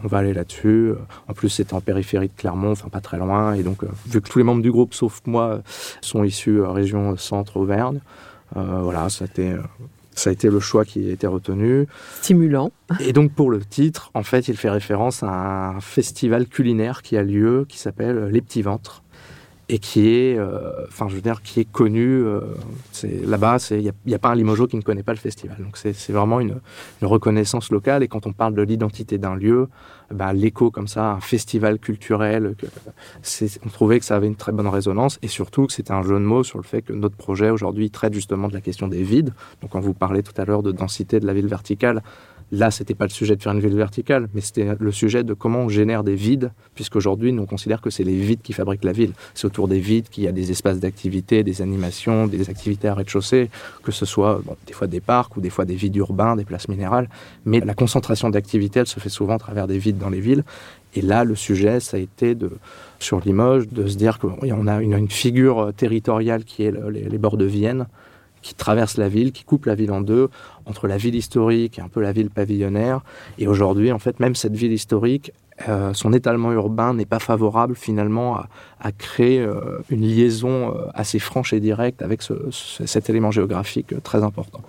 on 0.05 0.09
va 0.09 0.19
aller 0.19 0.33
là-dessus. 0.33 0.93
En 1.29 1.33
plus, 1.33 1.49
c'était 1.49 1.75
en 1.75 1.81
périphérie 1.81 2.29
de 2.29 2.33
Clermont, 2.37 2.73
enfin 2.73 2.89
pas 2.89 3.01
très 3.01 3.19
loin. 3.19 3.55
Et 3.55 3.63
donc, 3.63 3.83
euh, 3.83 3.89
vu 4.07 4.21
que 4.21 4.29
tous 4.29 4.39
les 4.39 4.45
membres 4.45 4.63
du 4.63 4.71
groupe, 4.71 4.95
sauf 4.95 5.21
moi, 5.27 5.63
sont 6.01 6.25
issus 6.25 6.61
euh, 6.61 6.69
région 6.71 7.17
centre-Auvergne, 7.17 8.01
euh, 8.57 8.81
voilà, 8.83 9.09
ça 9.09 9.25
a, 9.25 9.27
été, 9.27 9.57
ça 10.15 10.31
a 10.31 10.33
été 10.33 10.49
le 10.49 10.61
choix 10.61 10.85
qui 10.85 11.09
a 11.09 11.13
été 11.13 11.27
retenu. 11.27 11.87
Stimulant. 12.21 12.71
Et 13.01 13.13
donc 13.13 13.33
pour 13.33 13.51
le 13.51 13.61
titre, 13.61 14.11
en 14.15 14.23
fait, 14.23 14.49
il 14.49 14.57
fait 14.57 14.71
référence 14.71 15.23
à 15.23 15.71
un 15.71 15.81
festival 15.81 16.47
culinaire 16.47 17.03
qui 17.03 17.17
a 17.17 17.23
lieu, 17.23 17.67
qui 17.69 17.79
s'appelle 17.79 18.29
Les 18.31 18.41
Petits 18.41 18.63
Ventres, 18.63 19.03
et 19.69 19.79
qui 19.81 20.09
est, 20.09 20.39
euh, 20.39 20.87
enfin, 20.87 21.09
je 21.09 21.17
veux 21.17 21.21
dire, 21.21 21.43
qui 21.43 21.59
est 21.61 21.71
connu. 21.71 22.23
euh, 22.23 22.41
là-bas, 23.03 23.57
il 23.73 23.93
n'y 24.07 24.15
a, 24.15 24.17
a 24.17 24.19
pas 24.19 24.31
un 24.31 24.35
Limogeau 24.37 24.67
qui 24.69 24.77
ne 24.77 24.83
connaît 24.83 25.03
pas 25.03 25.13
le 25.13 25.19
festival. 25.19 25.57
Donc 25.59 25.77
c'est 25.77 26.13
vraiment 26.13 26.39
une, 26.39 26.61
une 27.03 27.09
reconnaissance 27.09 27.71
locale. 27.71 28.03
Et 28.05 28.09
quand 28.09 28.27
on 28.27 28.33
parle 28.33 28.55
de 28.55 28.63
l'identité 28.63 29.19
d'un 29.19 29.35
lieu, 29.35 29.69
ben, 30.13 30.33
l'écho 30.33 30.71
comme 30.71 30.87
ça, 30.87 31.11
un 31.13 31.21
festival 31.21 31.81
culturel, 31.81 32.55
que, 32.57 32.67
on 33.65 33.69
trouvait 33.69 33.99
que 33.99 34.05
ça 34.05 34.15
avait 34.15 34.29
une 34.29 34.37
très 34.37 34.53
bonne 34.53 34.69
résonance, 34.69 35.19
et 35.23 35.29
surtout 35.29 35.67
que 35.67 35.73
c'était 35.73 35.93
un 35.93 36.03
jeu 36.03 36.15
de 36.15 36.25
mots 36.25 36.45
sur 36.45 36.59
le 36.59 36.65
fait 36.65 36.83
que 36.83 36.93
notre 36.93 37.17
projet 37.17 37.51
aujourd'hui 37.51 37.91
traite 37.91 38.15
justement 38.15 38.47
de 38.47 38.55
la 38.55 38.61
question 38.61 38.87
des 38.87 39.03
vides. 39.03 39.33
Donc 39.63 39.71
quand 39.73 39.81
vous 39.81 39.95
parlez 39.95 40.23
tout 40.23 40.41
à 40.41 40.45
l'heure 40.45 40.63
de 40.63 40.71
densité 40.71 41.19
de 41.19 41.27
la 41.27 41.35
ville 41.35 41.49
verticale, 41.49 42.05
Là, 42.53 42.71
c'était 42.71 42.95
pas 42.95 43.07
le 43.07 43.11
sujet 43.11 43.35
de 43.35 43.43
faire 43.43 43.53
une 43.53 43.61
ville 43.61 43.75
verticale, 43.75 44.29
mais 44.33 44.41
c'était 44.41 44.69
le 44.79 44.93
sujet 44.93 45.25
de 45.25 45.35
comment 45.35 45.61
on 45.61 45.69
génère 45.69 46.05
des 46.05 46.15
vides, 46.15 46.53
puisqu'aujourd'hui, 46.77 47.33
nous 47.33 47.43
on 47.43 47.47
considère 47.47 47.81
que 47.81 47.91
c'est 47.91 48.05
les 48.05 48.17
vides 48.17 48.41
qui 48.43 48.53
fabriquent 48.53 48.85
la 48.85 48.93
ville. 48.93 49.13
C'est 49.35 49.47
autour 49.47 49.67
des 49.67 49.81
vides 49.81 50.09
qu'il 50.09 50.23
y 50.25 50.29
a 50.29 50.33
des 50.33 50.53
espaces 50.53 50.79
d'activité, 50.79 51.43
des 51.43 51.61
animations, 51.61 52.29
des 52.29 52.49
activités 52.49 52.87
à 52.87 52.95
rez-de-chaussée, 52.95 53.51
que 53.83 53.91
ce 53.91 54.07
soit 54.07 54.41
des 54.67 54.73
fois 54.73 54.87
des 54.87 55.01
parcs 55.01 55.37
ou 55.37 55.41
des 55.41 55.51
fois 55.51 55.65
des 55.65 55.75
vides 55.75 55.97
urbains, 55.97 56.37
des 56.37 56.45
places 56.45 56.69
minérales. 56.69 57.09
Mais 57.45 57.59
la 57.61 57.75
concentration 57.75 58.31
d'activité, 58.31 58.81
elle 58.81 58.87
se 58.87 59.01
fait 59.01 59.09
souvent 59.09 59.35
à 59.35 59.39
travers 59.39 59.67
des 59.67 59.79
vides 59.79 59.99
dans 59.99 60.11
les 60.11 60.21
villes. 60.21 60.45
Et 60.95 61.03
là, 61.03 61.25
le 61.25 61.35
sujet, 61.35 61.81
ça 61.81 61.97
a 61.97 62.01
été 62.01 62.37
sur 63.01 63.21
Limoges, 63.21 63.69
de 63.69 63.87
se 63.87 63.97
dire 63.97 64.19
qu'on 64.19 64.67
a 64.69 64.81
une, 64.81 65.11
figure 65.11 65.73
territoriale 65.77 66.45
qui 66.45 66.63
est 66.63 66.71
le- 66.71 66.91
les, 66.91 67.03
les 67.09 67.19
bords 67.19 67.37
de 67.37 67.45
Vienne, 67.45 67.87
qui 68.47 68.55
traverse 68.55 68.97
la 68.97 69.09
ville, 69.09 69.33
qui 69.33 69.43
coupe 69.43 69.67
la 69.67 69.75
ville 69.75 69.91
en 69.91 70.01
deux, 70.01 70.29
entre 70.67 70.87
la 70.87 70.97
ville 70.97 71.17
historique 71.17 71.81
et 71.81 71.83
un 71.83 71.89
peu 71.89 72.01
la 72.01 72.13
ville 72.13 72.31
pavillonnaire. 72.31 73.01
Et 73.41 73.49
aujourd'hui, 73.49 73.91
en 73.91 73.99
fait, 73.99 74.21
même 74.21 74.37
cette 74.37 74.55
ville 74.55 74.73
historique, 74.73 75.33
euh, 75.69 75.93
son 75.95 76.13
étalement 76.13 76.53
urbain 76.53 76.95
n'est 76.95 77.07
pas 77.07 77.19
favorable 77.19 77.75
finalement 77.75 78.37
à, 78.79 78.93
créer 78.93 79.41
euh, 79.41 79.81
une 79.91 80.03
liaison 80.03 80.57
euh, 80.77 80.87
assez 80.95 81.19
franche 81.19 81.53
et 81.53 81.61
directe 81.61 82.03
avec 82.03 82.23
ce- 82.23 82.51
ce- 82.51 82.87
cet 82.87 83.11
élément 83.11 83.33
géographique 83.33 83.95
très 84.05 84.23
important. 84.23 84.61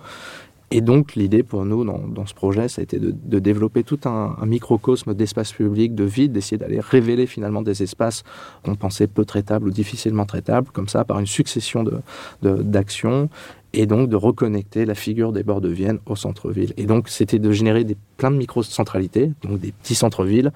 Et 0.70 0.82
donc, 0.82 1.14
l'idée 1.14 1.42
pour 1.42 1.64
nous 1.64 1.82
dans, 1.84 2.26
ce 2.26 2.34
projet, 2.34 2.68
ça 2.68 2.80
a 2.80 2.82
été 2.82 2.98
de, 2.98 3.38
développer 3.38 3.84
tout 3.84 4.00
un, 4.04 4.36
microcosme 4.44 5.14
d'espace 5.14 5.52
public, 5.52 5.94
de 5.94 6.04
vide, 6.04 6.32
d'essayer 6.32 6.58
d'aller 6.58 6.80
révéler 6.80 7.26
finalement 7.26 7.62
des 7.62 7.82
espaces 7.82 8.22
qu'on 8.64 8.74
pensait 8.74 9.06
peu 9.06 9.24
traitables 9.24 9.66
ou 9.68 9.70
difficilement 9.70 10.26
traitables, 10.26 10.68
comme 10.70 10.88
ça, 10.88 11.04
par 11.04 11.20
une 11.20 11.26
succession 11.26 11.84
de- 11.84 12.02
d'actions, 12.42 13.30
et 13.74 13.86
donc 13.86 14.08
de 14.08 14.16
reconnecter 14.16 14.86
la 14.86 14.94
figure 14.94 15.32
des 15.32 15.42
bords 15.42 15.60
de 15.60 15.68
Vienne 15.68 15.98
au 16.06 16.16
centre-ville. 16.16 16.72
Et 16.76 16.84
donc, 16.84 17.08
c'était 17.08 17.38
de 17.38 17.52
générer 17.52 17.84
des, 17.84 17.96
plein 18.16 18.30
de 18.30 18.36
micro-centralités, 18.36 19.32
donc 19.42 19.60
des 19.60 19.72
petits 19.72 19.94
centres-villes, 19.94 20.52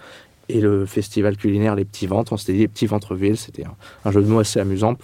et 0.49 0.61
le 0.61 0.87
festival 0.87 1.37
culinaire 1.37 1.75
Les 1.75 1.85
Petits 1.85 2.07
Ventres, 2.07 2.33
on 2.33 2.37
s'était 2.37 2.53
dit 2.53 2.59
Les 2.61 2.69
Petits 2.69 2.87
Ventres-Villes, 2.87 3.37
c'était 3.37 3.65
un, 4.05 4.11
jeu 4.11 4.23
de 4.23 4.27
mots 4.27 4.41
assez 4.41 4.61
amusant 4.61 4.97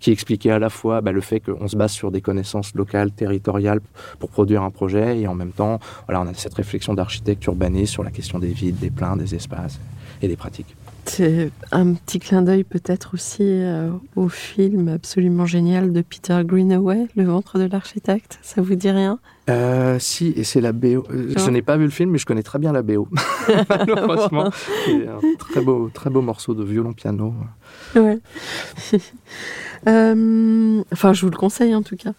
qui 0.00 0.10
expliquait 0.10 0.50
à 0.50 0.58
la 0.58 0.70
fois 0.70 1.00
bah, 1.00 1.12
le 1.12 1.20
fait 1.20 1.40
qu'on 1.40 1.68
se 1.68 1.76
base 1.76 1.92
sur 1.92 2.10
des 2.10 2.20
connaissances 2.20 2.74
locales, 2.74 3.12
territoriales 3.12 3.80
pour 4.18 4.30
produire 4.30 4.62
un 4.62 4.70
projet 4.70 5.20
et 5.20 5.26
en 5.26 5.34
même 5.34 5.52
temps, 5.52 5.78
voilà, 6.06 6.22
on 6.22 6.26
a 6.26 6.34
cette 6.34 6.54
réflexion 6.54 6.94
d'architecte 6.94 7.44
urbaniste 7.44 7.92
sur 7.92 8.02
la 8.02 8.10
question 8.10 8.38
des 8.38 8.48
vides, 8.48 8.78
des 8.78 8.90
pleins, 8.90 9.16
des 9.16 9.34
espaces 9.34 9.78
et 10.22 10.28
des 10.28 10.36
pratiques. 10.36 10.74
C'est 11.08 11.50
un 11.72 11.94
petit 11.94 12.18
clin 12.18 12.42
d'œil 12.42 12.64
peut-être 12.64 13.14
aussi 13.14 13.42
euh, 13.42 13.90
au 14.16 14.28
film 14.28 14.88
absolument 14.88 15.46
génial 15.46 15.92
de 15.92 16.02
Peter 16.02 16.40
Greenaway, 16.44 17.06
Le 17.16 17.24
ventre 17.24 17.58
de 17.58 17.64
l'architecte. 17.64 18.38
Ça 18.42 18.60
vous 18.60 18.74
dit 18.74 18.90
rien? 18.90 19.18
Euh, 19.48 19.98
si, 20.00 20.32
et 20.36 20.42
c'est 20.44 20.60
la 20.60 20.72
BO. 20.72 21.06
Euh, 21.10 21.32
Je 21.36 21.50
n'ai 21.50 21.62
pas 21.62 21.76
vu 21.76 21.84
le 21.84 21.90
film, 21.90 22.10
mais 22.10 22.18
je 22.18 22.26
connais 22.26 22.42
très 22.42 22.58
bien 22.58 22.72
la 22.72 22.82
BO. 22.82 23.08
Malheureusement, 23.68 24.50
c'est 24.84 25.06
un 25.06 25.20
très 25.38 25.60
beau, 25.60 25.90
très 25.94 26.10
beau 26.10 26.22
morceau 26.22 26.54
de 26.54 26.64
violon-piano. 26.64 27.34
Ouais. 27.94 28.18
Euh, 29.86 30.82
enfin, 30.92 31.12
je 31.12 31.20
vous 31.24 31.30
le 31.30 31.36
conseille 31.36 31.74
en 31.74 31.82
tout 31.82 31.96
cas. 31.96 32.12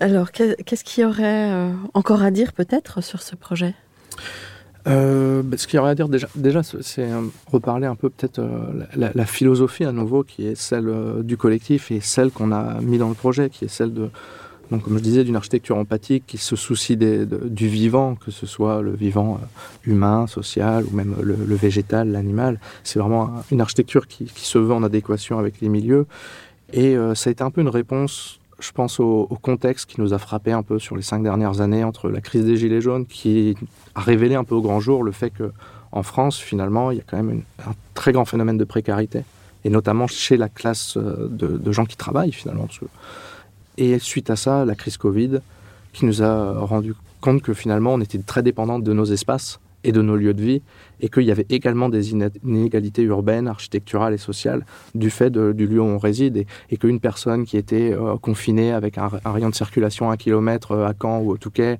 Alors, 0.00 0.30
qu'est- 0.32 0.62
qu'est-ce 0.64 0.84
qu'il 0.84 1.04
y 1.04 1.06
aurait 1.06 1.70
encore 1.94 2.22
à 2.22 2.30
dire 2.30 2.52
peut-être 2.52 3.02
sur 3.02 3.22
ce 3.22 3.34
projet? 3.36 3.74
Euh, 4.86 5.42
bah, 5.42 5.56
ce 5.56 5.66
qu'il 5.66 5.78
y 5.78 5.80
aurait 5.80 5.90
à 5.90 5.94
dire 5.94 6.08
déjà, 6.08 6.62
c'est 6.62 7.10
euh, 7.10 7.22
reparler 7.50 7.86
un 7.86 7.94
peu 7.94 8.10
peut-être 8.10 8.40
euh, 8.40 8.84
la, 8.96 9.26
philosophie 9.26 9.84
à 9.84 9.92
nouveau 9.92 10.24
qui 10.24 10.46
est 10.46 10.54
celle 10.54 10.92
du 11.22 11.36
collectif 11.36 11.90
et 11.90 12.00
celle 12.00 12.30
qu'on 12.30 12.52
a 12.52 12.80
mis 12.80 12.98
dans 12.98 13.08
le 13.08 13.14
projet, 13.14 13.48
qui 13.48 13.64
est 13.64 13.68
celle 13.68 13.94
de, 13.94 14.10
donc 14.70 14.82
comme 14.82 14.98
je 14.98 15.02
disais, 15.02 15.24
d'une 15.24 15.36
architecture 15.36 15.76
empathique 15.78 16.24
qui 16.26 16.36
se 16.36 16.54
soucie 16.54 16.98
du 16.98 17.68
vivant, 17.68 18.14
que 18.14 18.30
ce 18.30 18.46
soit 18.46 18.82
le 18.82 18.92
vivant 18.92 19.40
humain, 19.86 20.26
social 20.26 20.84
ou 20.84 20.94
même 20.94 21.16
le, 21.22 21.54
végétal, 21.54 22.10
l'animal. 22.10 22.60
C'est 22.82 22.98
vraiment 22.98 23.24
un- 23.24 23.42
une 23.50 23.62
architecture 23.62 24.06
qui, 24.06 24.28
se 24.34 24.58
veut 24.58 24.74
en 24.74 24.82
adéquation 24.82 25.38
avec 25.38 25.60
les 25.62 25.68
milieux 25.70 26.06
et 26.72 26.96
ça 27.14 27.30
a 27.30 27.32
été 27.32 27.42
un 27.42 27.50
peu 27.50 27.60
une 27.60 27.68
réponse 27.68 28.40
je 28.64 28.72
pense 28.72 28.98
au, 28.98 29.26
contexte 29.42 29.90
qui 29.90 30.00
nous 30.00 30.14
a 30.14 30.18
frappé 30.18 30.52
un 30.52 30.62
peu 30.62 30.78
sur 30.78 30.96
les 30.96 31.02
cinq 31.02 31.22
dernières 31.22 31.60
années 31.60 31.84
entre 31.84 32.08
la 32.08 32.20
crise 32.20 32.44
des 32.44 32.56
Gilets 32.56 32.80
jaunes 32.80 33.04
qui 33.04 33.56
a 33.94 34.00
révélé 34.00 34.34
un 34.34 34.44
peu 34.44 34.54
au 34.54 34.62
grand 34.62 34.80
jour 34.80 35.02
le 35.02 35.12
fait 35.12 35.30
que 35.30 35.52
en 35.92 36.02
France, 36.02 36.38
finalement, 36.38 36.90
il 36.90 36.96
y 36.98 37.00
a 37.00 37.04
quand 37.06 37.16
même 37.16 37.42
un 37.64 37.72
très 37.94 38.10
grand 38.10 38.24
phénomène 38.24 38.58
de 38.58 38.64
précarité, 38.64 39.22
et 39.64 39.70
notamment 39.70 40.08
chez 40.08 40.36
la 40.36 40.48
classe 40.48 40.96
euh, 40.96 41.28
de, 41.30 41.70
gens 41.72 41.84
qui 41.84 41.96
travaillent 41.96 42.32
finalement. 42.32 42.66
Et 43.76 44.00
suite 44.00 44.28
à 44.28 44.34
ça, 44.34 44.64
la 44.64 44.74
crise 44.74 44.96
Covid, 44.96 45.38
qui 45.92 46.04
nous 46.04 46.20
a 46.22 46.58
rendu 46.58 46.94
compte 47.20 47.42
que 47.42 47.54
finalement, 47.54 47.94
on 47.94 48.00
était 48.00 48.18
très 48.18 48.42
dépendant 48.42 48.80
de 48.80 48.92
nos 48.92 49.04
espaces 49.04 49.60
et 49.84 49.92
de 49.92 50.02
nos 50.02 50.16
lieux 50.16 50.34
de 50.34 50.42
vie, 50.42 50.62
et 51.00 51.08
qu'il 51.08 51.22
y 51.24 51.30
avait 51.30 51.46
également 51.50 51.88
des 51.88 52.12
iné- 52.12 52.30
inégalités 52.42 53.02
urbaines, 53.02 53.46
architecturales 53.46 54.14
et 54.14 54.18
sociales 54.18 54.64
du 54.94 55.10
fait 55.10 55.30
du 55.30 55.66
lieu 55.66 55.80
où 55.80 55.84
on 55.84 55.98
réside, 55.98 56.36
et, 56.38 56.46
et 56.70 56.76
qu'une 56.76 57.00
personne 57.00 57.44
qui 57.44 57.56
était 57.56 57.92
euh, 57.92 58.16
confinée 58.16 58.72
avec 58.72 58.98
un, 58.98 59.10
un 59.24 59.32
rayon 59.32 59.50
de 59.50 59.54
circulation 59.54 60.10
à 60.10 60.14
un 60.14 60.16
kilomètre 60.16 60.72
euh, 60.72 60.86
à 60.86 60.94
Caen 61.00 61.20
ou 61.20 61.30
au 61.30 61.36
Touquet, 61.36 61.78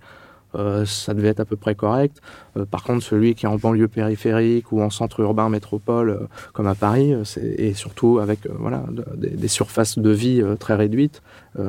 euh, 0.55 0.85
ça 0.85 1.15
devait 1.15 1.29
être 1.29 1.41
à 1.41 1.45
peu 1.45 1.57
près 1.57 1.75
correct. 1.75 2.21
Euh, 2.57 2.65
par 2.65 2.83
contre, 2.83 3.03
celui 3.03 3.35
qui 3.35 3.47
est 3.47 3.49
en 3.49 3.57
banlieue 3.57 3.89
périphérique 3.89 4.73
ou 4.73 4.81
en 4.81 4.91
centre 4.91 5.21
urbain 5.21 5.49
métropole, 5.49 6.11
euh, 6.11 6.27
comme 6.53 6.67
à 6.67 6.75
Paris, 6.75 7.15
et 7.57 7.75
surtout 7.75 8.19
avec 8.19 8.41
voilà, 8.59 8.85
des, 9.17 9.49
surfaces 9.49 9.99
de 9.99 10.11
vie 10.11 10.43
très 10.59 10.75
réduites, 10.75 11.23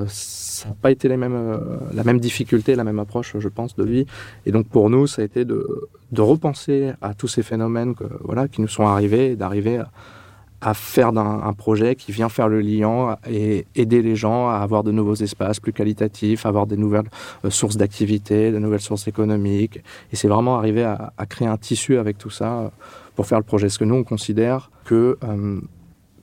ça 0.07 0.69
n'a 0.69 0.75
pas 0.81 0.91
été 0.91 1.07
la 1.07 1.17
même 1.17 2.19
difficulté, 2.19 2.75
la 2.75 2.83
même 2.83 2.99
approche, 2.99 3.35
je 3.37 3.47
pense, 3.49 3.75
de 3.75 3.83
vie. 3.83 4.05
Et 4.45 4.51
donc 4.51 4.67
pour 4.67 4.89
nous, 4.89 5.07
ça 5.07 5.21
a 5.21 5.25
été 5.25 5.45
de, 5.45 5.65
repenser 6.17 6.93
à 7.01 7.13
tous 7.13 7.27
ces 7.27 7.43
phénomènes 7.43 7.93
voilà, 8.21 8.47
qui 8.47 8.61
nous 8.61 8.67
sont 8.67 8.87
arrivés, 8.87 9.35
d'arriver 9.35 9.77
à 9.77 9.91
à 10.61 10.73
faire 10.73 11.11
d'un 11.11 11.53
projet 11.53 11.95
qui 11.95 12.11
vient 12.11 12.29
faire 12.29 12.47
le 12.47 12.61
lien 12.61 13.17
et 13.29 13.65
aider 13.75 14.01
les 14.01 14.15
gens 14.15 14.49
à 14.49 14.55
avoir 14.55 14.83
de 14.83 14.91
nouveaux 14.91 15.15
espaces 15.15 15.59
plus 15.59 15.73
qualitatifs, 15.73 16.45
avoir 16.45 16.65
des 16.65 16.77
nouvelles 16.77 17.09
euh, 17.43 17.49
sources 17.49 17.77
d'activité, 17.77 18.51
de 18.51 18.59
nouvelles 18.59 18.81
sources 18.81 19.07
économiques. 19.07 19.79
Et 20.11 20.15
c'est 20.15 20.27
vraiment 20.27 20.57
arriver 20.57 20.83
à, 20.83 21.11
créer 21.29 21.47
un 21.47 21.57
tissu 21.57 21.97
avec 21.97 22.17
tout 22.17 22.29
ça 22.29 22.59
euh, 22.59 22.69
pour 23.15 23.27
faire 23.27 23.37
le 23.37 23.43
projet. 23.43 23.67
Parce 23.67 23.77
que 23.77 23.85
nous, 23.85 23.95
on 23.95 24.03
considère 24.03 24.71
que 24.85 25.17
euh, 25.23 25.59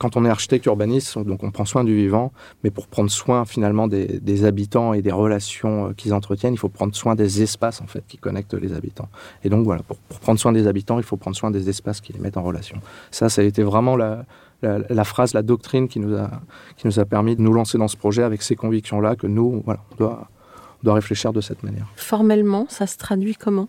quand 0.03 0.17
on 0.17 0.25
est 0.25 0.29
architecte 0.29 0.67
urbaniste, 0.67 1.17
donc 1.17 1.45
on 1.45 1.53
prend 1.53 1.65
soin 1.65 1.85
du 1.85 1.95
vivant, 1.95 2.33
mais 2.65 2.73
pour 2.73 2.89
prendre 2.89 3.09
soin 3.09 3.45
finalement 3.45 3.87
des, 3.87 4.45
habitants 4.45 4.95
et 4.95 5.01
des 5.01 5.13
relations 5.13 5.91
euh, 5.91 5.93
qu'ils 5.93 6.13
entretiennent, 6.13 6.55
il 6.55 6.59
faut 6.59 6.69
prendre 6.69 6.93
soin 6.93 7.15
des 7.15 7.41
espaces 7.41 7.81
en 7.81 7.87
fait 7.87 8.03
qui 8.09 8.19
connectent 8.19 8.55
les 8.55 8.73
habitants. 8.73 9.09
Et 9.45 9.49
donc 9.49 9.65
voilà, 9.65 9.83
pour, 9.85 9.97
prendre 10.19 10.41
soin 10.41 10.51
des 10.51 10.67
habitants, 10.67 10.99
il 10.99 11.05
faut 11.05 11.17
prendre 11.17 11.37
soin 11.37 11.53
des 11.53 11.69
espaces 11.69 12.01
qui 12.01 12.13
les 12.13 12.19
mettent 12.19 12.37
en 12.37 12.43
relation. 12.43 12.79
Ça, 13.13 13.29
ça 13.29 13.43
a 13.43 13.45
été 13.45 13.63
vraiment 13.63 13.95
la, 13.95 14.25
phrase, 15.05 15.35
la 15.35 15.43
doctrine 15.43 15.87
qui 15.87 16.01
nous, 16.01 16.17
a, 16.17 16.29
qui 16.77 16.89
nous 16.89 16.99
a 16.99 17.05
permis 17.05 17.37
de 17.37 17.41
nous 17.41 17.53
lancer 17.53 17.79
dans 17.79 17.89
ce 17.89 17.97
projet 17.97 18.25
avec 18.25 18.43
ces 18.43 18.57
convictions-là 18.57 19.15
que 19.15 19.29
nous, 19.29 19.63
voilà, 19.65 19.85
on 19.93 19.97
doit, 19.99 20.29
on 20.83 20.85
doit 20.85 20.95
réfléchir 20.95 21.33
de 21.33 21.41
cette 21.41 21.63
manière. 21.63 21.87
Formellement, 21.95 22.67
ça 22.69 22.89
se 22.89 22.97
traduit 22.97 23.37
comment? 23.37 23.69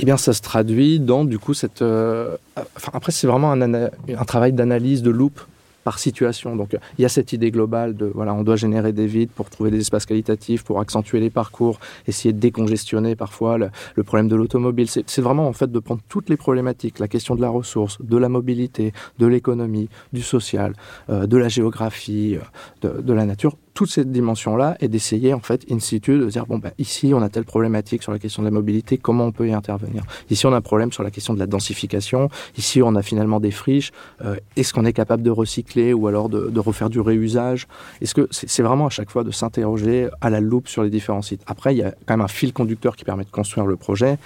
Eh 0.00 0.06
bien, 0.06 0.16
ça 0.16 0.32
se 0.32 0.40
traduit 0.40 0.98
dans, 0.98 1.24
du 1.24 1.38
coup, 1.38 1.52
cette. 1.52 1.82
Euh, 1.82 2.36
enfin, 2.76 2.92
après, 2.94 3.12
c'est 3.12 3.26
vraiment 3.26 3.52
un, 3.52 4.24
travail 4.26 4.52
d'analyse, 4.54 5.02
de 5.02 5.10
loupe 5.10 5.40
par 5.84 5.98
situation. 5.98 6.56
Donc 6.56 6.76
il 6.98 7.02
y 7.02 7.04
a 7.04 7.08
cette 7.08 7.32
idée 7.32 7.50
globale 7.50 7.96
de 7.96 8.10
voilà, 8.14 8.34
on 8.34 8.42
doit 8.42 8.56
générer 8.56 8.92
des 8.92 9.06
vides 9.06 9.30
pour 9.30 9.48
trouver 9.48 9.70
des 9.70 9.80
espaces 9.80 10.04
qualitatifs, 10.04 10.62
pour 10.62 10.78
accentuer 10.78 11.20
les 11.20 11.30
parcours, 11.30 11.80
essayer 12.06 12.32
de 12.32 12.38
décongestionner 12.38 13.16
parfois 13.16 13.56
le, 13.58 13.70
problème 14.04 14.28
de 14.28 14.36
l'automobile. 14.36 14.88
C'est 14.88 15.22
vraiment 15.22 15.46
en 15.48 15.54
fait 15.54 15.72
de 15.72 15.78
prendre 15.78 16.02
toutes 16.08 16.28
les 16.28 16.36
problématiques, 16.36 16.98
la 16.98 17.08
question 17.08 17.34
de 17.34 17.40
la 17.40 17.48
ressource, 17.48 17.96
de 18.00 18.16
la 18.16 18.28
mobilité, 18.28 18.92
de 19.18 19.26
l'économie, 19.26 19.88
du 20.12 20.22
social, 20.22 20.74
euh, 21.08 21.26
de 21.26 21.36
la 21.36 21.48
géographie, 21.48 22.38
euh, 22.84 23.00
de 23.00 23.12
la 23.12 23.24
nature, 23.24 23.56
toute 23.80 23.90
cette 23.90 24.12
dimension-là 24.12 24.76
et 24.80 24.88
d'essayer 24.88 25.32
en 25.32 25.40
fait 25.40 25.64
in 25.70 25.78
situ 25.78 26.18
de 26.18 26.26
dire 26.26 26.44
bon 26.44 26.58
bah 26.58 26.72
ici 26.76 27.12
on 27.14 27.22
a 27.22 27.30
telle 27.30 27.46
problématique 27.46 28.02
sur 28.02 28.12
la 28.12 28.18
question 28.18 28.42
de 28.42 28.46
la 28.46 28.50
mobilité, 28.50 28.98
comment 28.98 29.24
on 29.24 29.32
peut 29.32 29.48
y 29.48 29.54
intervenir? 29.54 30.02
Ici 30.28 30.44
on 30.44 30.52
a 30.52 30.58
un 30.58 30.60
problème 30.60 30.92
sur 30.92 31.02
la 31.02 31.10
question 31.10 31.32
de 31.32 31.38
la 31.38 31.46
densification. 31.46 32.28
Ici 32.58 32.82
on 32.82 32.94
a 32.94 33.00
finalement 33.00 33.40
des 33.40 33.50
friches. 33.50 33.90
Euh, 34.22 34.36
est-ce 34.54 34.74
qu'on 34.74 34.84
est 34.84 34.92
capable 34.92 35.22
de 35.22 35.30
recycler 35.30 35.94
ou 35.94 36.08
alors 36.08 36.28
de, 36.28 36.50
de 36.50 36.60
refaire 36.60 36.90
du 36.90 37.00
réusage? 37.00 37.68
Est-ce 38.02 38.12
que 38.12 38.28
c'est 38.30 38.62
vraiment 38.62 38.84
à 38.84 38.90
chaque 38.90 39.10
fois 39.10 39.24
de 39.24 39.30
s'interroger 39.30 40.10
à 40.20 40.28
la 40.28 40.40
loupe 40.40 40.68
sur 40.68 40.82
les 40.82 40.90
différents 40.90 41.22
sites? 41.22 41.40
Après 41.46 41.74
il 41.74 41.78
y 41.78 41.82
a 41.82 41.94
quand 42.04 42.18
même 42.18 42.20
un 42.20 42.28
fil 42.28 42.52
conducteur 42.52 42.96
qui 42.96 43.06
permet 43.06 43.24
de 43.24 43.30
construire 43.30 43.66
le 43.66 43.76
projet 43.76 44.18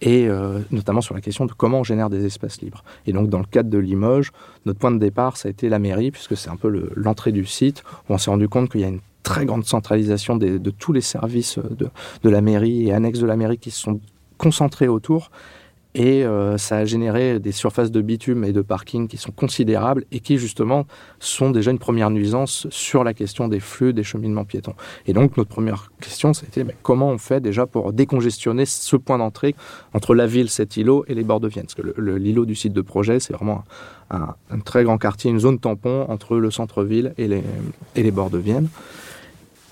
et 0.00 0.28
euh, 0.28 0.60
notamment 0.70 1.00
sur 1.00 1.14
la 1.14 1.20
question 1.20 1.46
de 1.46 1.52
comment 1.52 1.80
on 1.80 1.84
génère 1.84 2.10
des 2.10 2.24
espaces 2.24 2.60
libres. 2.60 2.84
Et 3.06 3.12
donc 3.12 3.28
dans 3.28 3.38
le 3.38 3.46
cadre 3.46 3.70
de 3.70 3.78
Limoges, 3.78 4.32
notre 4.64 4.78
point 4.78 4.90
de 4.90 4.98
départ, 4.98 5.36
ça 5.36 5.48
a 5.48 5.50
été 5.50 5.68
la 5.68 5.78
mairie, 5.78 6.10
puisque 6.10 6.36
c'est 6.36 6.50
un 6.50 6.56
peu 6.56 6.90
l'entrée 6.94 7.32
du 7.32 7.46
site, 7.46 7.82
où 8.08 8.14
on 8.14 8.18
s'est 8.18 8.30
rendu 8.30 8.48
compte 8.48 8.70
qu'il 8.70 8.80
y 8.80 8.84
a 8.84 8.88
une 8.88 9.00
très 9.22 9.44
grande 9.44 9.64
centralisation 9.64 10.36
de 10.36 10.70
tous 10.70 10.92
les 10.92 11.00
services 11.00 11.58
de, 11.58 11.88
de, 12.22 12.30
la 12.30 12.40
mairie 12.40 12.88
et 12.88 12.92
annexes 12.92 13.18
de 13.18 13.26
la 13.26 13.36
mairie 13.36 13.58
qui 13.58 13.72
se 13.72 13.80
sont 13.80 14.00
concentrés 14.38 14.86
autour. 14.86 15.30
Et 15.98 16.26
euh, 16.26 16.58
ça 16.58 16.76
a 16.76 16.84
généré 16.84 17.38
des 17.40 17.52
surfaces 17.52 17.90
de 17.90 18.02
bitume 18.02 18.44
et 18.44 18.52
de 18.52 18.60
parking 18.60 19.08
qui 19.08 19.16
sont 19.16 19.32
considérables 19.32 20.04
et 20.12 20.20
qui 20.20 20.36
justement 20.36 20.86
sont 21.20 21.50
déjà 21.50 21.70
une 21.70 21.78
première 21.78 22.10
nuisance 22.10 22.66
sur 22.68 23.02
la 23.02 23.14
question 23.14 23.48
des 23.48 23.60
flux 23.60 23.94
des 23.94 24.02
cheminements 24.02 24.44
piétons. 24.44 24.74
Et 25.06 25.14
donc 25.14 25.38
notre 25.38 25.48
première 25.48 25.90
question, 26.02 26.34
c'était 26.34 26.64
mais 26.64 26.76
comment 26.82 27.08
on 27.08 27.16
fait 27.16 27.40
déjà 27.40 27.64
pour 27.64 27.94
décongestionner 27.94 28.66
ce 28.66 28.94
point 28.96 29.16
d'entrée 29.16 29.54
entre 29.94 30.14
la 30.14 30.26
ville, 30.26 30.50
cet 30.50 30.76
îlot 30.76 31.06
et 31.08 31.14
les 31.14 31.24
bords 31.24 31.40
de 31.40 31.48
Vienne? 31.48 31.64
Parce 31.64 31.74
que 31.74 31.98
l'îlot 31.98 32.44
du 32.44 32.54
site 32.54 32.74
de 32.74 32.82
projet, 32.82 33.18
c'est 33.18 33.32
vraiment 33.32 33.64
un, 34.10 34.34
très 34.66 34.84
grand 34.84 34.98
quartier, 34.98 35.30
une 35.30 35.40
zone 35.40 35.58
tampon 35.58 36.04
entre 36.10 36.36
le 36.36 36.50
centre-ville 36.50 37.14
et 37.16 37.26
et 37.94 38.02
les 38.02 38.10
bords 38.10 38.30
de 38.30 38.38
Vienne. 38.38 38.68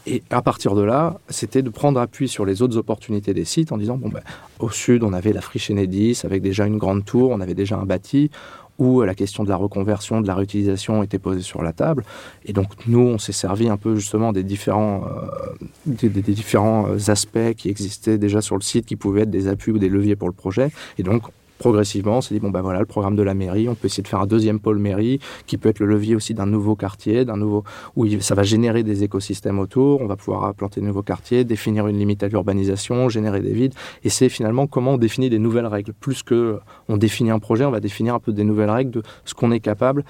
Et 0.06 0.22
à 0.30 0.42
partir 0.42 0.74
de 0.74 0.82
là, 0.82 1.18
c'était 1.28 1.62
de 1.62 1.70
prendre 1.70 1.98
appui 1.98 2.28
sur 2.28 2.44
les 2.44 2.62
autres 2.62 2.76
opportunités 2.76 3.32
des 3.32 3.44
sites 3.44 3.72
en 3.72 3.78
disant, 3.78 3.96
bon, 3.96 4.08
ben, 4.08 4.20
au 4.58 4.68
sud, 4.70 5.02
on 5.02 5.12
avait 5.12 5.32
la 5.32 5.40
friche 5.40 5.70
Enedis 5.70 6.20
avec 6.24 6.42
déjà 6.42 6.66
une 6.66 6.76
grande 6.76 7.04
tour, 7.04 7.30
on 7.30 7.40
avait 7.40 7.54
déjà 7.54 7.76
un 7.76 7.86
bâti, 7.86 8.30
où 8.78 9.02
la 9.02 9.14
question 9.14 9.44
de 9.44 9.48
la 9.48 9.56
reconversion, 9.56 10.20
de 10.20 10.26
la 10.26 10.34
réutilisation 10.34 11.02
était 11.02 11.18
posée 11.18 11.42
sur 11.42 11.62
la 11.62 11.72
table. 11.72 12.04
Et 12.44 12.52
donc 12.52 12.66
nous, 12.86 12.98
on 12.98 13.18
s'est 13.18 13.32
servi 13.32 13.68
un 13.68 13.76
peu 13.76 13.94
justement 13.94 14.32
des 14.32 14.42
différents, 14.42 15.04
euh, 15.06 15.54
des, 15.86 16.08
différents 16.08 16.88
euh, 16.88 17.10
aspects 17.10 17.54
qui 17.56 17.68
existaient 17.68 18.18
déjà 18.18 18.40
sur 18.40 18.56
le 18.56 18.62
site, 18.62 18.86
qui 18.86 18.96
pouvaient 18.96 19.22
être 19.22 19.30
des 19.30 19.48
appuis 19.48 19.72
ou 19.72 19.78
des 19.78 19.88
leviers 19.88 20.16
pour 20.16 20.28
le 20.28 20.34
projet. 20.34 20.70
Et 20.98 21.02
donc 21.02 21.22
progressivement, 21.64 22.18
on 22.18 22.20
s'est 22.20 22.34
dit, 22.34 22.40
bon 22.40 22.50
ben 22.50 22.60
voilà, 22.60 22.80
le 22.80 22.84
programme 22.84 23.16
de 23.16 23.22
la 23.22 23.32
mairie, 23.32 23.70
on 23.70 23.74
peut 23.74 23.86
essayer 23.86 24.02
de 24.02 24.08
faire 24.08 24.20
un 24.20 24.26
deuxième 24.26 24.60
pôle 24.60 24.78
mairie, 24.78 25.18
qui 25.46 25.56
peut 25.56 25.70
être 25.70 25.78
le 25.78 25.86
levier 25.86 26.14
aussi 26.14 26.34
d'un 26.34 26.44
nouveau 26.44 26.76
quartier, 26.76 27.24
d'un 27.24 27.38
nouveau, 27.38 27.64
où 27.96 28.06
ça 28.20 28.34
va 28.34 28.42
générer 28.42 28.82
des 28.82 29.02
écosystèmes 29.02 29.58
autour, 29.58 30.02
on 30.02 30.06
va 30.06 30.16
pouvoir 30.16 30.44
implanter 30.44 30.82
de 30.82 30.86
nouveaux 30.86 31.02
quartiers, 31.02 31.42
définir 31.42 31.86
une 31.86 31.96
limite 31.96 32.22
à 32.22 32.28
l'urbanisation, 32.28 33.08
générer 33.08 33.40
des 33.40 33.54
vides, 33.54 33.72
et 34.02 34.10
c'est 34.10 34.28
finalement 34.28 34.66
comment 34.66 34.92
on 34.92 34.98
définit 34.98 35.30
des 35.30 35.38
nouvelles 35.38 35.66
règles. 35.66 35.94
Plus 35.94 36.22
que 36.22 36.58
on 36.90 36.98
définit 36.98 37.30
un 37.30 37.38
projet, 37.38 37.64
on 37.64 37.70
va 37.70 37.80
définir 37.80 38.14
un 38.14 38.20
peu 38.20 38.34
des 38.34 38.44
nouvelles 38.44 38.68
règles 38.68 38.90
de 38.90 39.02
ce 39.24 39.32
qu'on 39.32 39.50
est 39.50 39.60
capable, 39.60 40.04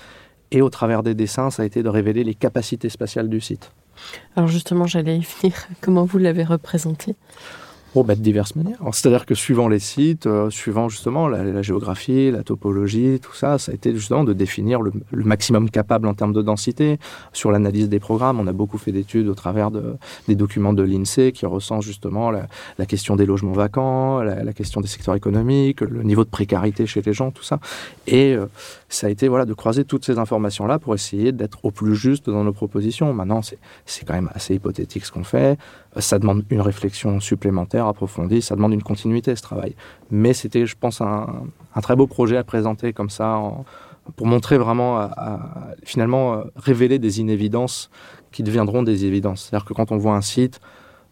et 0.51 0.61
au 0.61 0.71
travers 0.71 1.05
des 1.05 1.15
dessins, 1.15 1.51
ça 1.51 1.63
a 1.63 1.67
été 1.67 1.85
de 1.85 1.89
révéler 1.89 2.25
les 2.25 2.35
capacités 2.35 2.89
spatiales 2.89 3.29
du 3.29 3.41
site. 3.41 3.71
Alors 4.35 4.49
justement, 4.49 4.89
j'allais 4.89 5.19
y 5.19 5.21
venir. 5.21 5.55
Comment 5.81 6.05
vous 6.05 6.19
l'avez 6.19 6.43
représenté? 6.43 7.15
Bah, 8.03 8.15
de 8.17 8.21
diverses 8.21 8.57
manières. 8.57 8.79
C'est-à-dire 8.93 9.27
que 9.27 9.35
suivant 9.35 9.69
les 9.69 9.79
sites, 9.79 10.27
euh, 10.27 10.51
suivant 10.51 10.89
justement 10.89 11.29
la, 11.29 11.63
géographie, 11.63 12.31
la 12.31 12.43
topologie, 12.43 13.21
tout 13.21 13.35
ça, 13.35 13.59
ça 13.59 13.73
a 13.73 13.75
été 13.75 13.95
justement 13.95 14.25
de 14.25 14.33
définir 14.33 14.81
le, 14.81 14.93
maximum 15.13 15.71
capable 15.71 16.09
en 16.09 16.15
termes 16.15 16.33
de 16.33 16.43
densité. 16.43 16.99
Sur 17.33 17.53
l'analyse 17.53 17.89
des 17.89 18.01
programmes, 18.01 18.41
on 18.41 18.47
a 18.47 18.53
beaucoup 18.53 18.79
fait 18.79 18.93
d'études 18.93 19.29
au 19.29 19.35
travers 19.35 19.71
de, 19.71 19.97
des 20.27 20.35
documents 20.35 20.73
de 20.73 20.83
l'INSEE 20.83 21.33
qui 21.33 21.47
recensent 21.47 21.85
justement 21.85 22.31
la, 22.31 22.47
question 22.87 23.17
des 23.17 23.27
logements 23.27 23.53
vacants, 23.53 24.21
la, 24.23 24.53
question 24.53 24.81
des 24.81 24.89
secteurs 24.89 25.15
économiques, 25.15 25.81
le 25.81 26.03
niveau 26.03 26.25
de 26.25 26.31
précarité 26.31 26.87
chez 26.87 27.03
les 27.03 27.13
gens, 27.13 27.31
tout 27.31 27.45
ça. 27.45 27.61
Et 28.07 28.35
euh, 28.35 28.47
ça 28.89 29.07
a 29.07 29.11
été 29.11 29.29
voilà, 29.29 29.45
de 29.45 29.55
croiser 29.55 29.85
toutes 29.85 30.05
ces 30.05 30.19
informations-là 30.19 30.79
pour 30.79 30.95
essayer 30.95 31.33
d'être 31.33 31.65
au 31.65 31.71
plus 31.71 31.95
juste 31.95 32.31
dans 32.31 32.45
nos 32.45 32.53
propositions. 32.53 33.13
Maintenant, 33.13 33.41
c'est 33.43 34.05
quand 34.05 34.15
même 34.15 34.31
assez 34.35 34.55
hypothétique 34.55 35.05
ce 35.05 35.13
qu'on 35.13 35.25
fait. 35.25 35.59
Ça 35.99 36.19
demande 36.19 36.45
une 36.51 36.61
réflexion 36.61 37.21
supplémentaire, 37.21 37.87
approfondie, 37.87 38.43
ça 38.43 38.57
demande 38.57 38.73
une 38.73 38.83
continuité, 38.83 39.35
ce 39.37 39.43
travail. 39.43 39.77
Mais 40.11 40.33
c'était, 40.33 40.67
je 40.67 40.77
pense, 40.79 41.01
un, 41.01 41.45
très 41.83 41.97
beau 41.97 42.07
projet 42.07 42.37
à 42.37 42.45
présenter 42.45 42.93
comme 42.93 43.11
ça, 43.11 43.41
pour 44.17 44.27
montrer 44.27 44.59
vraiment, 44.59 45.09
finalement, 45.85 46.35
euh, 46.35 46.45
révéler 46.57 46.99
des 46.99 47.21
inévidences 47.21 47.91
qui 48.33 48.43
deviendront 48.43 48.83
des 48.83 49.05
évidences. 49.07 49.45
C'est-à-dire 49.45 49.65
que 49.65 49.73
quand 49.73 49.93
on 49.93 49.97
voit 49.97 50.15
un 50.15 50.21
site, 50.21 50.61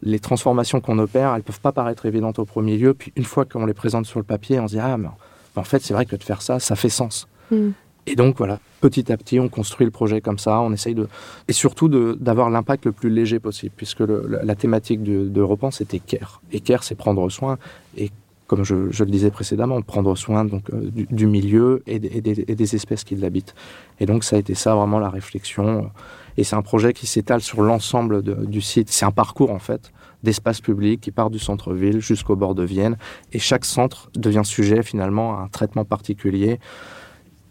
les 0.02 0.18
transformations 0.18 0.80
qu'on 0.80 0.98
opère, 0.98 1.34
elles 1.34 1.42
peuvent 1.42 1.60
pas 1.60 1.72
paraître 1.72 2.04
évidentes 2.06 2.38
au 2.38 2.44
premier 2.44 2.76
lieu, 2.76 2.92
puis 2.92 3.12
une 3.16 3.24
fois 3.24 3.44
qu'on 3.44 3.64
les 3.64 3.74
présente 3.74 4.04
sur 4.06 4.18
le 4.18 4.24
papier, 4.24 4.58
on 4.60 4.68
se 4.68 4.74
dit, 4.74 4.80
ah, 4.80 4.96
mais 4.98 5.08
en 5.56 5.64
fait, 5.64 5.80
c'est 5.80 5.94
vrai 5.94 6.06
que 6.06 6.16
de 6.16 6.22
faire 6.22 6.42
ça, 6.42 6.58
ça 6.58 6.76
fait 6.76 6.88
sens. 6.88 7.28
Mm. 7.50 7.70
Et 8.06 8.16
donc 8.16 8.36
voilà, 8.38 8.58
petit 8.80 9.12
à 9.12 9.16
petit, 9.16 9.38
on 9.38 9.48
construit 9.48 9.84
le 9.84 9.92
projet 9.92 10.20
comme 10.20 10.38
ça, 10.38 10.60
on 10.60 10.72
essaye 10.72 10.94
de... 10.94 11.08
Et 11.46 11.52
surtout 11.52 11.88
d'avoir 11.88 12.50
l'impact 12.50 12.86
le 12.86 12.92
plus 12.92 13.10
léger 13.10 13.38
possible, 13.38 13.72
puisque 13.76 14.00
la 14.00 14.54
thématique 14.56 15.02
de, 15.02 15.28
de 15.28 15.40
Repense 15.40 15.78
c'était 15.78 16.00
care. 16.00 16.42
Et 16.50 16.60
care, 16.60 16.82
c'est 16.82 16.96
prendre 16.96 17.28
soin. 17.30 17.58
Et 17.96 18.10
comme 18.52 18.64
je, 18.64 18.74
le 18.74 19.10
disais 19.10 19.30
précédemment, 19.30 19.80
prendre 19.80 20.14
soin 20.14 20.44
donc, 20.44 20.68
euh, 20.74 20.90
du, 20.90 21.26
milieu 21.26 21.82
et, 21.86 21.98
des, 21.98 22.74
espèces 22.74 23.02
qui 23.02 23.16
l'habitent. 23.16 23.54
Et 23.98 24.04
donc 24.04 24.24
ça 24.24 24.36
a 24.36 24.38
été 24.38 24.54
ça 24.54 24.74
vraiment 24.74 24.98
la 24.98 25.08
réflexion. 25.08 25.90
Et 26.36 26.44
c'est 26.44 26.54
un 26.54 26.60
projet 26.60 26.92
qui 26.92 27.06
s'étale 27.06 27.40
sur 27.40 27.62
l'ensemble 27.62 28.22
du 28.22 28.60
site. 28.60 28.90
C'est 28.90 29.06
un 29.06 29.10
parcours 29.10 29.52
en 29.52 29.58
fait 29.58 29.90
d'espace 30.22 30.60
public 30.60 31.00
qui 31.00 31.12
part 31.12 31.30
du 31.30 31.38
centre-ville 31.38 32.00
jusqu'au 32.00 32.36
bord 32.36 32.54
de 32.54 32.62
Vienne. 32.62 32.98
Et 33.32 33.38
chaque 33.38 33.64
centre 33.64 34.10
devient 34.14 34.44
sujet 34.44 34.82
finalement 34.82 35.38
à 35.38 35.44
un 35.44 35.48
traitement 35.48 35.86
particulier. 35.86 36.60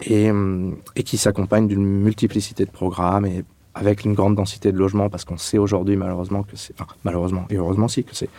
Euh, 0.09 0.71
et, 0.95 1.03
qui 1.03 1.17
s'accompagne 1.17 1.67
d'une 1.67 1.85
multiplicité 1.85 2.65
de 2.65 2.71
programmes 2.71 3.25
et 3.25 3.43
avec 3.75 4.03
une 4.03 4.13
grande 4.13 4.35
densité 4.35 4.71
de 4.71 4.77
logements 4.77 5.09
parce 5.09 5.25
qu'on 5.25 5.37
sait 5.37 5.57
aujourd'hui 5.57 5.95
malheureusement 5.95 6.43
que 6.43 6.55
c'est, 6.55 6.73
enfin, 6.79 6.91
malheureusement 7.03 7.45
et 7.49 7.55
heureusement 7.55 7.87
si, 7.87 8.03
que 8.03 8.15
c'est 8.15 8.29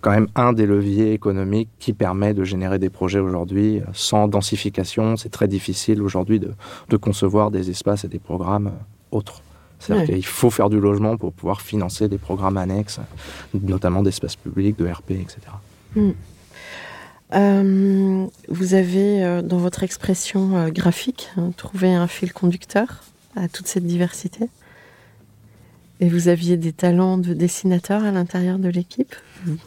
quand 0.00 0.10
même 0.10 0.28
un 0.34 0.52
des 0.52 0.66
leviers 0.66 1.12
économiques 1.12 1.68
qui 1.78 1.92
permet 1.92 2.34
de 2.34 2.44
générer 2.44 2.78
des 2.78 2.90
projets 2.90 3.18
aujourd'hui. 3.18 3.80
Sans 3.92 4.28
densification, 4.28 5.16
c'est 5.16 5.30
très 5.30 5.48
difficile 5.48 6.02
aujourd'hui 6.02 6.38
de, 6.38 6.52
de, 6.90 6.96
concevoir 6.96 7.50
des 7.50 7.70
espaces 7.70 8.04
et 8.04 8.08
des 8.08 8.18
programmes 8.18 8.72
autres. 9.10 9.42
C'est-à-dire 9.78 10.08
Ouais. 10.08 10.14
qu'il 10.14 10.26
faut 10.26 10.50
faire 10.50 10.70
du 10.70 10.80
logement 10.80 11.16
pour 11.16 11.32
pouvoir 11.32 11.60
financer 11.60 12.08
des 12.08 12.18
programmes 12.18 12.56
annexes, 12.56 13.00
notamment 13.54 14.02
d'espace 14.02 14.36
public, 14.36 14.78
de 14.78 14.86
RP, 14.86 15.12
etc. 15.12 15.38
Euh, 17.34 18.26
vous 18.48 18.74
avez, 18.74 19.24
euh, 19.24 19.42
dans 19.42 19.58
votre 19.58 19.82
expression 19.82 20.56
euh, 20.56 20.68
graphique, 20.68 21.30
hein, 21.36 21.50
trouvé 21.56 21.92
un 21.92 22.06
fil 22.06 22.32
conducteur 22.32 23.02
à 23.34 23.48
toute 23.48 23.66
cette 23.66 23.86
diversité? 23.86 24.48
Et 26.00 26.08
vous 26.08 26.28
aviez 26.28 26.56
des 26.58 26.72
talents 26.72 27.16
de 27.16 27.32
dessinateur 27.32 28.04
à 28.04 28.10
l'intérieur 28.10 28.58
de 28.58 28.68
l'équipe? 28.68 29.14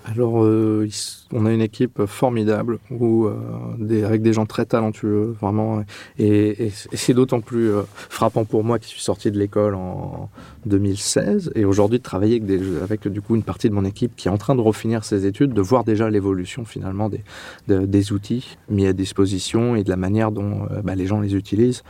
Alors, 0.05 0.43
euh, 0.43 0.87
on 1.31 1.45
a 1.45 1.53
une 1.53 1.61
équipe 1.61 2.05
formidable 2.05 2.79
euh, 2.91 4.05
avec 4.05 4.21
des 4.21 4.33
gens 4.33 4.45
très 4.45 4.65
talentueux, 4.65 5.35
vraiment. 5.39 5.83
Et, 6.19 6.71
c'est 6.93 7.13
d'autant 7.13 7.39
plus 7.41 7.71
euh, 7.71 7.81
frappant 7.93 8.45
pour 8.45 8.63
moi 8.63 8.77
qui 8.77 8.89
suis 8.89 9.01
sorti 9.01 9.31
de 9.31 9.39
l'école 9.39 9.73
en 9.75 10.29
2016 10.65 11.51
et 11.55 11.65
aujourd'hui 11.65 11.97
de 11.99 12.03
travailler 12.03 12.41
avec, 12.83 13.07
du 13.07 13.21
coup 13.21 13.35
une 13.35 13.43
partie 13.43 13.69
de 13.69 13.73
mon 13.73 13.85
équipe 13.85 14.15
qui 14.15 14.27
est 14.27 14.31
en 14.31 14.37
train 14.37 14.55
de 14.55 14.61
refinir 14.61 15.05
ses 15.05 15.25
études, 15.25 15.53
de 15.53 15.61
voir 15.61 15.83
déjà 15.83 16.09
l'évolution 16.09 16.65
finalement 16.65 17.09
des, 17.09 17.23
de- 17.67 17.85
des 17.85 18.11
outils 18.11 18.57
mis 18.69 18.85
à 18.85 18.93
disposition 18.93 19.75
et 19.75 19.83
de 19.83 19.89
la 19.89 19.97
manière 19.97 20.31
dont 20.31 20.67
bah, 20.83 20.95
les 20.95 21.07
gens 21.07 21.21
les 21.21 21.35
utilisent. 21.35 21.83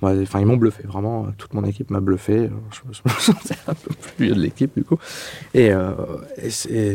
Enfin, 0.00 0.40
ils 0.40 0.46
m'ont 0.46 0.56
bluffé, 0.56 0.84
vraiment. 0.84 1.26
Toute 1.38 1.54
mon 1.54 1.64
équipe 1.64 1.90
m'a 1.90 2.00
bluffé. 2.00 2.50
Je 2.70 2.88
me 2.88 2.92
je 2.92 3.00
me 3.04 3.10
sentais 3.18 3.56
un 3.66 3.74
peu 3.74 3.92
plus 3.94 4.26
vieux 4.26 4.34
de 4.34 4.40
l'équipe, 4.40 4.72
du 4.76 4.84
coup. 4.84 4.98
Et, 5.54 5.70
euh, 5.72 5.94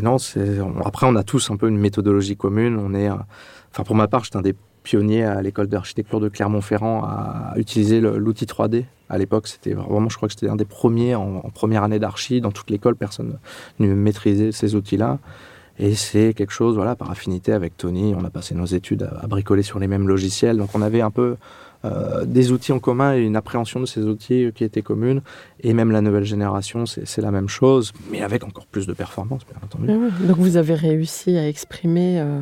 non, 0.02 0.18
après, 0.86 1.08
on 1.08 1.16
a 1.16 1.24
tous 1.24 1.52
un 1.52 1.58
peu 1.58 1.68
une 1.68 1.78
méthodologie 1.78 2.38
commune. 2.38 2.78
On 2.78 2.94
est, 2.94 3.10
euh, 3.10 3.16
enfin, 3.72 3.84
pour 3.84 3.96
ma 3.96 4.08
part, 4.08 4.24
j'étais 4.24 4.38
un 4.38 4.42
des 4.42 4.56
pionniers 4.84 5.24
à 5.24 5.42
l'école 5.42 5.68
d'architecture 5.68 6.20
de 6.20 6.30
Clermont-Ferrand 6.30 7.04
à 7.04 7.54
utiliser 7.58 8.00
l'outil 8.02 8.46
3D. 8.46 8.86
À 9.10 9.18
l'époque, 9.18 9.48
c'était 9.48 9.74
vraiment, 9.74 10.10
je 10.10 10.18
crois 10.18 10.28
que 10.28 10.34
j'étais 10.34 10.50
un 10.50 10.56
des 10.56 10.66
premiers 10.66 11.16
en, 11.16 11.42
première 11.54 11.84
année 11.84 12.00
d'archi. 12.00 12.42
Dans 12.42 12.52
toute 12.52 12.70
l'école, 12.70 12.96
personne 12.96 13.38
ne 13.80 13.94
maîtrisait 13.94 14.52
ces 14.52 14.76
outils-là. 14.76 15.20
Et 15.80 15.96
c'est 15.96 16.34
quelque 16.34 16.52
chose, 16.52 16.76
voilà, 16.76 16.96
par 16.96 17.10
affinité 17.10 17.52
avec 17.52 17.76
Tony, 17.78 18.14
on 18.16 18.24
a 18.24 18.30
passé 18.30 18.54
nos 18.54 18.66
études 18.66 19.10
à 19.22 19.26
bricoler 19.26 19.64
sur 19.64 19.80
les 19.80 19.88
mêmes 19.88 20.08
logiciels. 20.08 20.58
Donc 20.58 20.70
on 20.76 20.82
avait 20.82 21.02
un 21.02 21.10
peu 21.10 21.36
euh, 21.86 22.24
des 22.26 22.52
outils 22.52 22.72
en 22.72 22.80
commun 22.80 23.14
et 23.16 23.22
une 23.22 23.36
appréhension 23.36 23.80
de 23.80 23.86
ces 23.86 24.02
outils 24.04 24.52
qui 24.56 24.64
était 24.64 24.82
commune. 24.82 25.22
Et 25.62 25.74
même 25.74 25.92
la 25.92 26.02
nouvelle 26.02 26.24
génération, 26.24 26.86
c'est 26.86 27.22
la 27.22 27.32
même 27.32 27.50
chose, 27.50 27.92
mais 28.12 28.22
avec 28.22 28.44
encore 28.44 28.66
plus 28.68 28.88
de 28.88 28.94
performance, 28.94 29.42
bien 29.46 29.58
entendu. 29.64 29.88
Donc 30.28 30.38
vous 30.38 30.58
avez 30.58 30.76
réussi 30.76 31.38
à 31.38 31.48
exprimer. 31.48 32.20
euh, 32.20 32.40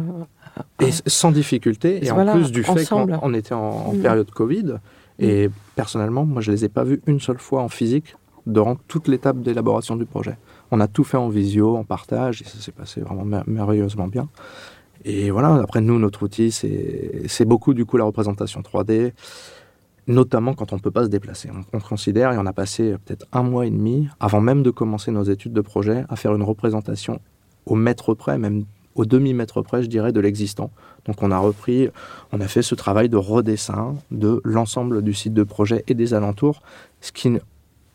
Et 0.81 0.91
sans 1.07 1.31
difficulté, 1.31 2.05
et 2.05 2.09
Voilà, 2.11 2.33
en 2.33 2.35
plus 2.35 2.51
du 2.51 2.63
fait 2.63 2.85
qu'on 2.87 3.07
on 3.21 3.33
était 3.33 3.53
en, 3.53 3.59
en 3.87 3.93
Mm. 3.93 4.01
période 4.01 4.31
Covid, 4.31 4.73
et 5.19 5.49
personnellement, 5.75 6.25
moi 6.25 6.41
je 6.41 6.51
les 6.51 6.65
ai 6.65 6.69
pas 6.69 6.83
vus 6.83 7.01
une 7.07 7.19
seule 7.19 7.39
fois 7.39 7.61
en 7.61 7.69
physique 7.69 8.15
durant 8.45 8.75
toute 8.87 9.07
l'étape 9.07 9.37
d'élaboration 9.41 9.95
du 9.95 10.05
projet. 10.05 10.35
On 10.71 10.79
a 10.79 10.87
tout 10.87 11.03
fait 11.03 11.17
en 11.17 11.29
visio, 11.29 11.77
en 11.77 11.83
partage, 11.83 12.41
et 12.41 12.45
ça 12.45 12.57
s'est 12.59 12.71
passé 12.71 13.01
vraiment 13.01 13.23
mer- 13.25 13.43
merveilleusement 13.47 14.07
bien. 14.07 14.27
Et 15.05 15.31
voilà, 15.31 15.55
après 15.55 15.81
nous, 15.81 15.97
notre 15.99 16.23
outil, 16.23 16.51
c'est 16.51 17.45
beaucoup 17.45 17.73
du 17.73 17.85
coup 17.85 17.97
la 17.97 18.03
représentation 18.03 18.61
3D, 18.61 19.13
notamment 20.07 20.53
quand 20.53 20.73
on 20.73 20.75
ne 20.75 20.81
peut 20.81 20.91
pas 20.91 21.03
se 21.03 21.09
déplacer. 21.09 21.49
On, 21.51 21.77
on 21.77 21.79
considère, 21.79 22.31
et 22.33 22.37
on 22.37 22.45
a 22.45 22.53
passé 22.53 22.95
peut-être 23.05 23.25
un 23.31 23.43
mois 23.43 23.65
et 23.65 23.71
demi, 23.71 24.07
avant 24.19 24.41
même 24.41 24.63
de 24.63 24.71
commencer 24.71 25.11
nos 25.11 25.23
études 25.23 25.53
de 25.53 25.61
projet, 25.61 26.05
à 26.09 26.15
faire 26.15 26.35
une 26.35 26.43
représentation 26.43 27.19
au 27.65 27.75
mètre 27.75 28.13
près, 28.13 28.37
même 28.37 28.65
au 28.95 29.05
demi-mètre 29.05 29.61
près, 29.61 29.83
je 29.83 29.87
dirais, 29.87 30.11
de 30.11 30.19
l'existant. 30.19 30.71
Donc 31.05 31.23
on 31.23 31.31
a 31.31 31.37
repris, 31.37 31.89
on 32.31 32.41
a 32.41 32.47
fait 32.47 32.61
ce 32.61 32.75
travail 32.75 33.09
de 33.09 33.17
redessin 33.17 33.95
de 34.11 34.41
l'ensemble 34.43 35.01
du 35.01 35.13
site 35.13 35.33
de 35.33 35.43
projet 35.43 35.83
et 35.87 35.93
des 35.93 36.13
alentours, 36.13 36.61
ce 36.99 37.11
qui, 37.11 37.31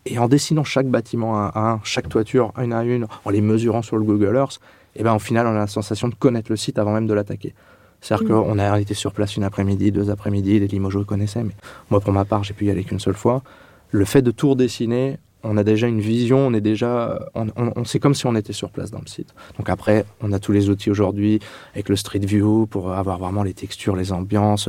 et 0.06 0.18
en 0.18 0.28
dessinant 0.28 0.64
chaque 0.64 0.86
bâtiment 0.88 1.38
un 1.38 1.46
à 1.54 1.70
un, 1.72 1.80
chaque 1.84 2.08
toiture 2.08 2.52
une 2.62 2.72
à 2.72 2.82
une, 2.84 3.06
en 3.24 3.30
les 3.30 3.40
mesurant 3.40 3.82
sur 3.82 3.96
le 3.96 4.04
Google 4.04 4.36
Earth, 4.36 4.60
et 4.94 5.02
ben 5.02 5.14
au 5.14 5.18
final 5.18 5.46
on 5.46 5.50
a 5.50 5.58
la 5.58 5.66
sensation 5.66 6.08
de 6.08 6.14
connaître 6.14 6.50
le 6.50 6.56
site 6.56 6.78
avant 6.78 6.92
même 6.92 7.06
de 7.06 7.14
l'attaquer. 7.14 7.54
C'est-à-dire 8.00 8.28
Mhm. 8.28 8.44
qu'on 8.44 8.58
a 8.58 8.80
été 8.80 8.94
sur 8.94 9.12
place 9.12 9.36
une 9.36 9.44
après-midi, 9.44 9.90
deux 9.90 10.10
après-midi, 10.10 10.60
les 10.60 10.68
Limoges 10.68 11.04
connaissaient, 11.06 11.42
mais 11.42 11.54
moi 11.90 12.00
pour 12.00 12.12
ma 12.12 12.24
part 12.24 12.44
j'ai 12.44 12.54
pu 12.54 12.66
y 12.66 12.70
aller 12.70 12.84
qu'une 12.84 13.00
seule 13.00 13.14
fois. 13.14 13.42
Le 13.90 14.04
fait 14.04 14.22
de 14.22 14.30
tout 14.30 14.50
redessiner, 14.50 15.18
on 15.44 15.56
a 15.56 15.62
déjà 15.64 15.86
une 15.86 16.00
vision, 16.00 16.38
on 16.38 16.52
est 16.54 16.60
déjà, 16.60 17.18
on, 17.34 17.46
on- 17.56 17.72
on- 17.76 17.84
c'est 17.84 18.00
comme 18.00 18.14
si 18.14 18.26
on 18.26 18.34
était 18.34 18.52
sur 18.52 18.70
place 18.70 18.90
dans 18.90 18.98
le 19.00 19.06
site. 19.06 19.32
Donc 19.58 19.68
après, 19.68 20.04
on 20.20 20.32
a 20.32 20.38
tous 20.40 20.50
les 20.52 20.70
outils 20.70 20.90
aujourd'hui 20.90 21.38
avec 21.74 21.88
le 21.88 21.94
Street 21.96 22.18
View 22.18 22.66
pour 22.66 22.92
avoir 22.92 23.18
vraiment 23.18 23.42
les 23.44 23.54
textures, 23.54 23.94
les 23.94 24.12
ambiances, 24.12 24.68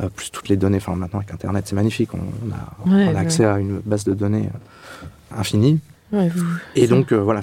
euh, 0.00 0.08
plus 0.14 0.30
toutes 0.30 0.48
les 0.48 0.56
données. 0.56 0.76
Enfin 0.78 0.94
maintenant 0.96 1.20
avec 1.20 1.32
Internet, 1.32 1.64
c'est 1.66 1.76
magnifique. 1.76 2.10
On, 2.14 2.18
on 2.18 2.52
a, 2.52 2.94
Ouais, 2.94 3.04
a 3.08 3.10
ouais. 3.12 3.16
accès 3.16 3.44
à 3.44 3.58
une 3.58 3.78
base 3.80 4.04
de 4.04 4.12
données 4.12 4.48
euh, 4.52 5.38
infinie. 5.40 5.80
Ouais, 6.12 6.28
vous- 6.28 6.44
Et 6.74 6.86
donc, 6.86 7.12
euh, 7.12 7.16
voilà, 7.22 7.40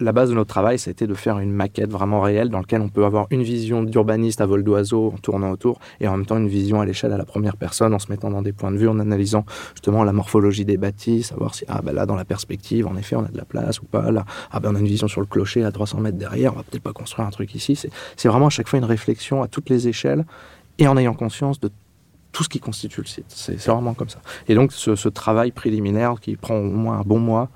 la 0.00 0.12
base 0.12 0.30
de 0.30 0.34
notre 0.34 0.48
travail, 0.48 0.78
ça 0.78 0.90
a 0.90 0.92
été 0.92 1.06
de 1.06 1.14
faire 1.14 1.38
une 1.38 1.52
maquette 1.52 1.90
vraiment 1.90 2.20
réelle 2.20 2.48
dans 2.48 2.58
laquelle 2.58 2.80
on 2.80 2.88
peut 2.88 3.04
avoir 3.04 3.26
une 3.30 3.42
vision 3.42 3.82
d'urbaniste 3.82 4.40
à 4.40 4.46
vol 4.46 4.64
d'oiseau 4.64 5.12
en 5.14 5.18
tournant 5.18 5.50
autour 5.50 5.78
et 6.00 6.08
en 6.08 6.16
même 6.16 6.26
temps 6.26 6.36
une 6.38 6.48
vision 6.48 6.80
à 6.80 6.84
l'échelle 6.86 7.12
à 7.12 7.16
la 7.16 7.24
première 7.24 7.56
personne 7.56 7.94
en 7.94 7.98
se 7.98 8.10
mettant 8.10 8.30
dans 8.30 8.42
des 8.42 8.52
points 8.52 8.72
de 8.72 8.76
vue, 8.78 8.88
en 8.88 8.98
analysant 8.98 9.44
justement 9.74 10.04
la 10.04 10.12
morphologie 10.12 10.64
des 10.64 10.76
bâtis, 10.76 11.22
savoir 11.22 11.54
si, 11.54 11.64
ah 11.68 11.80
ben 11.82 11.92
là, 11.92 12.06
dans 12.06 12.16
la 12.16 12.24
perspective, 12.24 12.86
en 12.86 12.96
effet, 12.96 13.16
on 13.16 13.24
a 13.24 13.28
de 13.28 13.36
la 13.36 13.44
place 13.44 13.80
ou 13.80 13.84
pas. 13.84 14.10
Là, 14.10 14.24
ah 14.50 14.60
ben 14.60 14.70
on 14.72 14.74
a 14.76 14.78
une 14.80 14.86
vision 14.88 15.08
sur 15.08 15.20
le 15.20 15.26
clocher 15.26 15.64
à 15.64 15.70
300 15.72 16.00
mètres 16.00 16.18
derrière, 16.18 16.52
on 16.52 16.56
va 16.56 16.62
peut-être 16.64 16.82
pas 16.82 16.92
construire 16.92 17.26
un 17.26 17.30
truc 17.30 17.54
ici. 17.54 17.78
C'est 18.16 18.28
vraiment 18.28 18.46
à 18.46 18.50
chaque 18.50 18.68
fois 18.68 18.78
une 18.78 18.84
réflexion 18.84 19.42
à 19.42 19.48
toutes 19.48 19.70
les 19.70 19.88
échelles 19.88 20.24
et 20.78 20.88
en 20.88 20.96
ayant 20.96 21.14
conscience 21.14 21.60
de 21.60 21.70
tout 22.32 22.42
ce 22.44 22.48
qui 22.48 22.60
constitue 22.60 23.02
le 23.02 23.06
site. 23.06 23.26
C'est 23.28 23.60
c'est 23.60 23.70
vraiment 23.70 23.92
comme 23.92 24.08
ça. 24.08 24.20
Et 24.48 24.54
donc, 24.54 24.72
ce, 24.72 24.96
ce 24.96 25.08
travail 25.10 25.52
préliminaire 25.52 26.14
qui 26.18 26.34
prend 26.36 26.56
au 26.56 26.62
moins 26.70 26.98
un 26.98 27.02
bon 27.02 27.18
mois, 27.18 27.50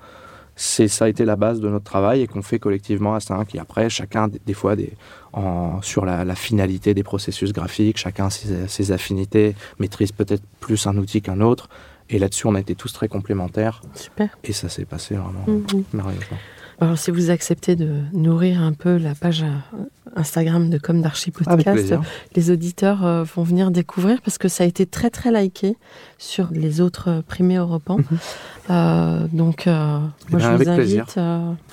c'est 0.57 0.87
ça 0.89 1.05
a 1.05 1.07
été 1.07 1.23
la 1.23 1.35
base 1.37 1.61
de 1.61 1.69
notre 1.69 1.85
travail 1.85 2.21
et 2.21 2.27
qu'on 2.27 2.41
fait 2.41 2.59
collectivement 2.59 3.13
à 3.15 3.19
5 3.21 3.55
et 3.55 3.59
après 3.59 3.89
chacun 3.89 4.27
des, 4.27 4.41
des 4.45 4.53
fois 4.53 4.75
des, 4.75 4.91
en, 5.31 5.81
sur 5.81 6.03
la, 6.03 6.25
la 6.25 6.35
finalité 6.35 6.93
des 6.93 7.03
processus 7.03 7.53
graphiques 7.53 7.97
chacun 7.97 8.29
ses, 8.29 8.67
ses 8.67 8.91
affinités 8.91 9.55
maîtrise 9.79 10.11
peut-être 10.11 10.43
plus 10.59 10.85
un 10.87 10.97
outil 10.97 11.21
qu'un 11.21 11.39
autre 11.41 11.69
et 12.09 12.17
là-dessus 12.19 12.47
on 12.47 12.55
a 12.55 12.59
été 12.59 12.73
tous 12.75 12.91
très 12.91 13.07
complémentaires 13.07 13.81
Super. 13.93 14.35
et 14.43 14.51
ça 14.51 14.67
s'est 14.67 14.85
passé 14.85 15.15
vraiment 15.15 15.45
Mhm. 15.47 15.83
merveilleusement 15.93 16.37
Alors, 16.79 16.97
si 16.97 17.09
vous 17.11 17.29
acceptez 17.31 17.75
de 17.75 18.01
nourrir 18.13 18.61
un 18.61 18.73
peu 18.73 18.97
la 18.97 19.15
page 19.15 19.43
euh, 19.43 19.47
Instagram 20.15 20.69
de 20.69 20.77
Comme 20.77 21.01
d'Archi 21.01 21.31
avec 21.45 21.65
Podcast, 21.65 21.93
les 22.35 22.51
auditeurs 22.51 23.05
euh, 23.05 23.23
vont 23.23 23.43
venir 23.43 23.71
découvrir 23.71 24.21
parce 24.21 24.37
que 24.37 24.47
ça 24.47 24.63
a 24.63 24.67
été 24.67 24.85
très 24.85 25.09
très 25.09 25.31
liké 25.31 25.75
sur 26.17 26.47
les 26.51 26.81
autres 26.81 27.21
primés 27.27 27.55
européens. 27.57 27.97
Mhm. 27.97 28.17
Euh, 28.69 29.27
donc, 29.31 29.67
euh, 29.67 29.99
Eh 30.29 30.31
moi, 30.31 30.39
ben, 30.39 30.39
je 30.39 30.45
avec 30.47 30.67
vous 30.67 30.73
invite 30.73 31.19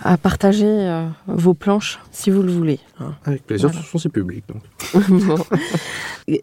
à 0.03 0.17
partager 0.17 1.07
vos 1.27 1.55
planches 1.55 1.99
si 2.13 2.31
vous 2.31 2.43
le 2.43 2.53
voulez. 2.53 2.79
hein. 3.01 3.15
avec 3.25 3.45
plaisir 3.47 3.69
Voilà. 3.69 3.79
de 3.81 3.83
toute 3.83 3.87
façon 3.93 3.99
c'est 3.99 4.09
public 4.13 4.45
donc 4.49 4.63
Bon. 5.27 5.37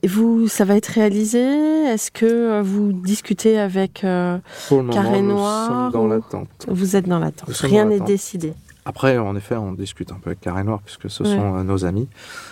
Vous, 0.07 0.47
ça 0.47 0.65
va 0.65 0.75
être 0.75 0.87
réalisé? 0.87 1.39
Est-ce 1.39 2.11
que 2.11 2.61
vous 2.61 2.91
discutez 2.93 3.57
avec 3.59 3.93
Carré 4.01 5.21
nous 5.21 5.29
noir 5.33 5.67
sommes 5.67 5.91
dans 5.91 6.07
l'attente 6.07 6.49
Vous 6.67 6.95
êtes 6.95 7.07
dans 7.07 7.19
l'attente? 7.19 7.49
Nous 7.49 7.69
Rien 7.69 7.85
n'est 7.85 7.99
décidé. 7.99 8.53
Après 8.85 9.17
en 9.17 9.35
effet 9.35 9.55
on 9.55 9.73
discute 9.73 10.11
un 10.11 10.15
peu 10.15 10.29
avec 10.31 10.39
Carré 10.41 10.63
Noir 10.63 10.79
puisque 10.83 11.09
ce 11.09 11.23
Ouais. 11.23 11.29
sont 11.29 11.55
euh, 11.57 11.63
nos 11.63 11.85
amis 11.85 12.07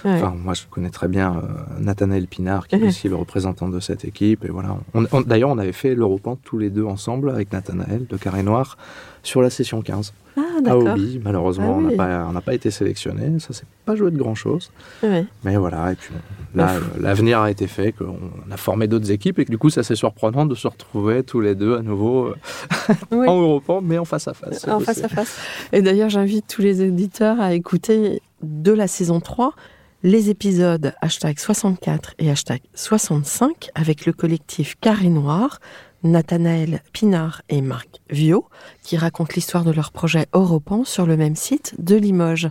Ouais. 0.06 0.14
Enfin, 0.14 0.34
moi, 0.38 0.54
je 0.54 0.62
connais 0.70 0.90
très 0.92 1.08
bien 1.08 1.36
euh, 1.36 1.42
Nathanaël 1.82 2.28
Pinard, 2.28 2.68
qui 2.68 2.76
est 2.76 2.84
aussi 2.84 3.10
le 3.10 3.16
représentant 3.16 3.68
de 3.68 3.80
cette 3.82 4.06
équipe. 4.06 4.46
Et 4.46 4.50
voilà. 4.50 4.78
On- 4.94 5.06
on- 5.12 5.22
D'ailleurs, 5.22 5.50
on 5.50 5.58
avait 5.58 5.74
fait 5.74 5.94
l'Europan 5.96 6.38
tous 6.44 6.58
les 6.58 6.70
deux 6.70 6.86
ensemble 6.86 7.30
avec 7.32 7.52
Nathanaël 7.52 8.06
de 8.08 8.16
Carré 8.18 8.44
Noir 8.44 8.78
sur 9.24 9.42
la 9.42 9.50
session 9.50 9.82
15 9.82 10.14
Ah, 10.38 10.42
à. 10.66 10.76
Hobby. 10.78 11.20
Malheureusement, 11.24 11.74
Ah 11.76 11.78
on 11.78 11.82
n'a 11.82 11.90
oui. 11.90 11.96
pas, 11.98 12.26
on 12.30 12.32
n'a 12.32 12.42
pas 12.42 12.54
été 12.54 12.72
sélectionné. 12.72 13.40
Ça 13.40 13.54
s'est 13.54 13.66
pas 13.86 13.96
joué 13.96 14.12
de 14.12 14.18
grand 14.18 14.36
chose. 14.36 14.72
Mais 15.04 15.56
voilà. 15.58 15.92
Et 15.92 15.96
puis 15.96 16.14
là, 16.56 16.76
l'avenir 17.00 17.40
a 17.40 17.52
été 17.52 17.68
fait, 17.68 17.92
qu'on 17.92 18.18
a 18.52 18.58
formé 18.58 18.88
d'autres 18.88 19.12
équipes 19.12 19.40
et 19.40 19.46
que 19.46 19.52
du 19.52 19.58
coup, 19.58 19.70
ça 19.70 19.84
c'est 19.84 19.96
surprenant 19.96 20.46
de 20.46 20.56
se 20.56 20.68
retrouver 20.68 21.24
tous 21.24 21.42
les 21.42 21.56
deux 21.56 21.76
à 21.78 21.82
nouveau 21.82 22.28
euh, 22.28 22.36
Oui. 23.12 23.28
en 23.28 23.40
Europan, 23.42 23.82
mais 23.82 23.98
en 23.98 24.06
face 24.06 24.28
à 24.28 24.34
face. 24.34 24.68
En 24.68 24.80
face 24.80 25.04
à 25.04 25.08
face. 25.10 25.38
Et 25.74 25.82
d'ailleurs, 25.82 26.10
j'invite 26.10 26.46
tous 26.48 26.62
les 26.62 26.88
auditeurs 26.88 27.40
à 27.42 27.54
écouter 27.54 28.22
de 28.42 28.72
la 28.72 28.88
saison 28.88 29.20
3 29.20 29.54
les 30.02 30.30
épisodes 30.30 30.94
hashtag 31.02 31.38
64 31.40 32.14
et 32.20 32.30
hashtag 32.32 32.62
65 32.74 33.70
avec 33.76 34.06
le 34.06 34.14
collectif 34.14 34.76
Carré 34.80 35.10
Noir, 35.10 35.60
Nathanaël 36.04 36.82
Pinard 36.94 37.42
et 37.50 37.62
Marc 37.62 38.02
Viau, 38.10 38.46
qui 38.84 38.98
racontent 38.98 39.32
l'histoire 39.36 39.64
de 39.64 39.72
leur 39.72 39.92
projet 39.92 40.28
Europan 40.34 40.84
sur 40.86 41.06
le 41.06 41.18
même 41.18 41.36
site 41.36 41.76
de 41.80 41.96
Limoges. 41.96 42.50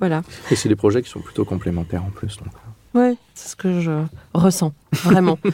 Voilà. 0.00 0.22
Et 0.50 0.56
c'est 0.56 0.68
des 0.68 0.76
projets 0.76 1.02
qui 1.02 1.10
sont 1.10 1.20
plutôt 1.20 1.44
complémentaires 1.44 2.04
en 2.04 2.10
plus. 2.10 2.36
Donc. 2.38 2.48
Ouais, 2.94 3.16
c'est 3.34 3.50
ce 3.50 3.56
que 3.56 3.80
je 3.80 4.02
ressens, 4.34 4.72
vraiment. 4.92 5.38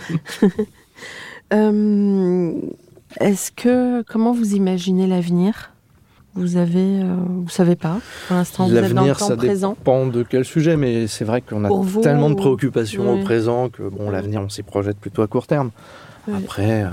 Euh, 1.53 2.53
Est-ce 3.21 3.53
que, 3.53 4.03
comment 4.03 4.33
vous 4.33 4.55
imaginez 4.55 5.07
l'avenir? 5.07 5.71
Vous 6.35 6.57
avez, 6.57 7.03
euh, 7.03 7.15
vous 7.29 7.51
savez 7.51 7.77
pas. 7.77 7.99
Pour 8.27 8.37
l'instant, 8.37 8.67
vous 8.67 8.75
êtes 8.75 8.83
dans 8.85 8.89
le 8.89 8.95
L'avenir, 8.95 9.19
temps 9.19 9.29
ça 9.29 9.37
présent. 9.37 9.75
dépend 9.79 10.07
de 10.07 10.23
quel 10.23 10.47
sujet, 10.47 10.79
mais 10.79 11.07
c'est 11.09 11.25
vrai 11.27 11.43
qu'on 11.43 11.65
a 11.65 11.69
vous, 11.69 12.01
tellement 12.01 12.31
de 12.31 12.37
préoccupations 12.37 13.13
Oui. 13.13 13.21
au 13.21 13.25
présent 13.25 13.69
que 13.69 13.83
bon, 13.83 14.09
l'avenir, 14.11 14.41
on 14.41 14.49
s'y 14.49 14.63
projette 14.63 14.97
plutôt 14.99 15.21
à 15.21 15.27
court 15.27 15.47
terme. 15.47 15.71
Oui. 16.29 16.35
Après, 16.39 16.85
euh, 16.85 16.89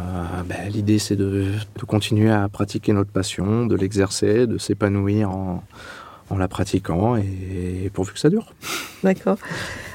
ben, 0.47 0.69
l'idée, 0.69 0.99
c'est 0.99 1.15
de, 1.15 1.45
de 1.77 1.85
continuer 1.85 2.31
à 2.31 2.49
pratiquer 2.49 2.93
notre 2.93 3.11
passion, 3.11 3.65
de 3.65 3.75
l'exercer, 3.75 4.47
de 4.47 4.57
s'épanouir 4.57 5.29
en, 5.29 5.63
en 6.29 6.37
la 6.37 6.47
pratiquant, 6.47 7.15
et 7.15 7.91
pourvu 7.93 8.13
que 8.13 8.19
ça 8.19 8.29
dure. 8.29 8.53
D'accord. 9.03 9.37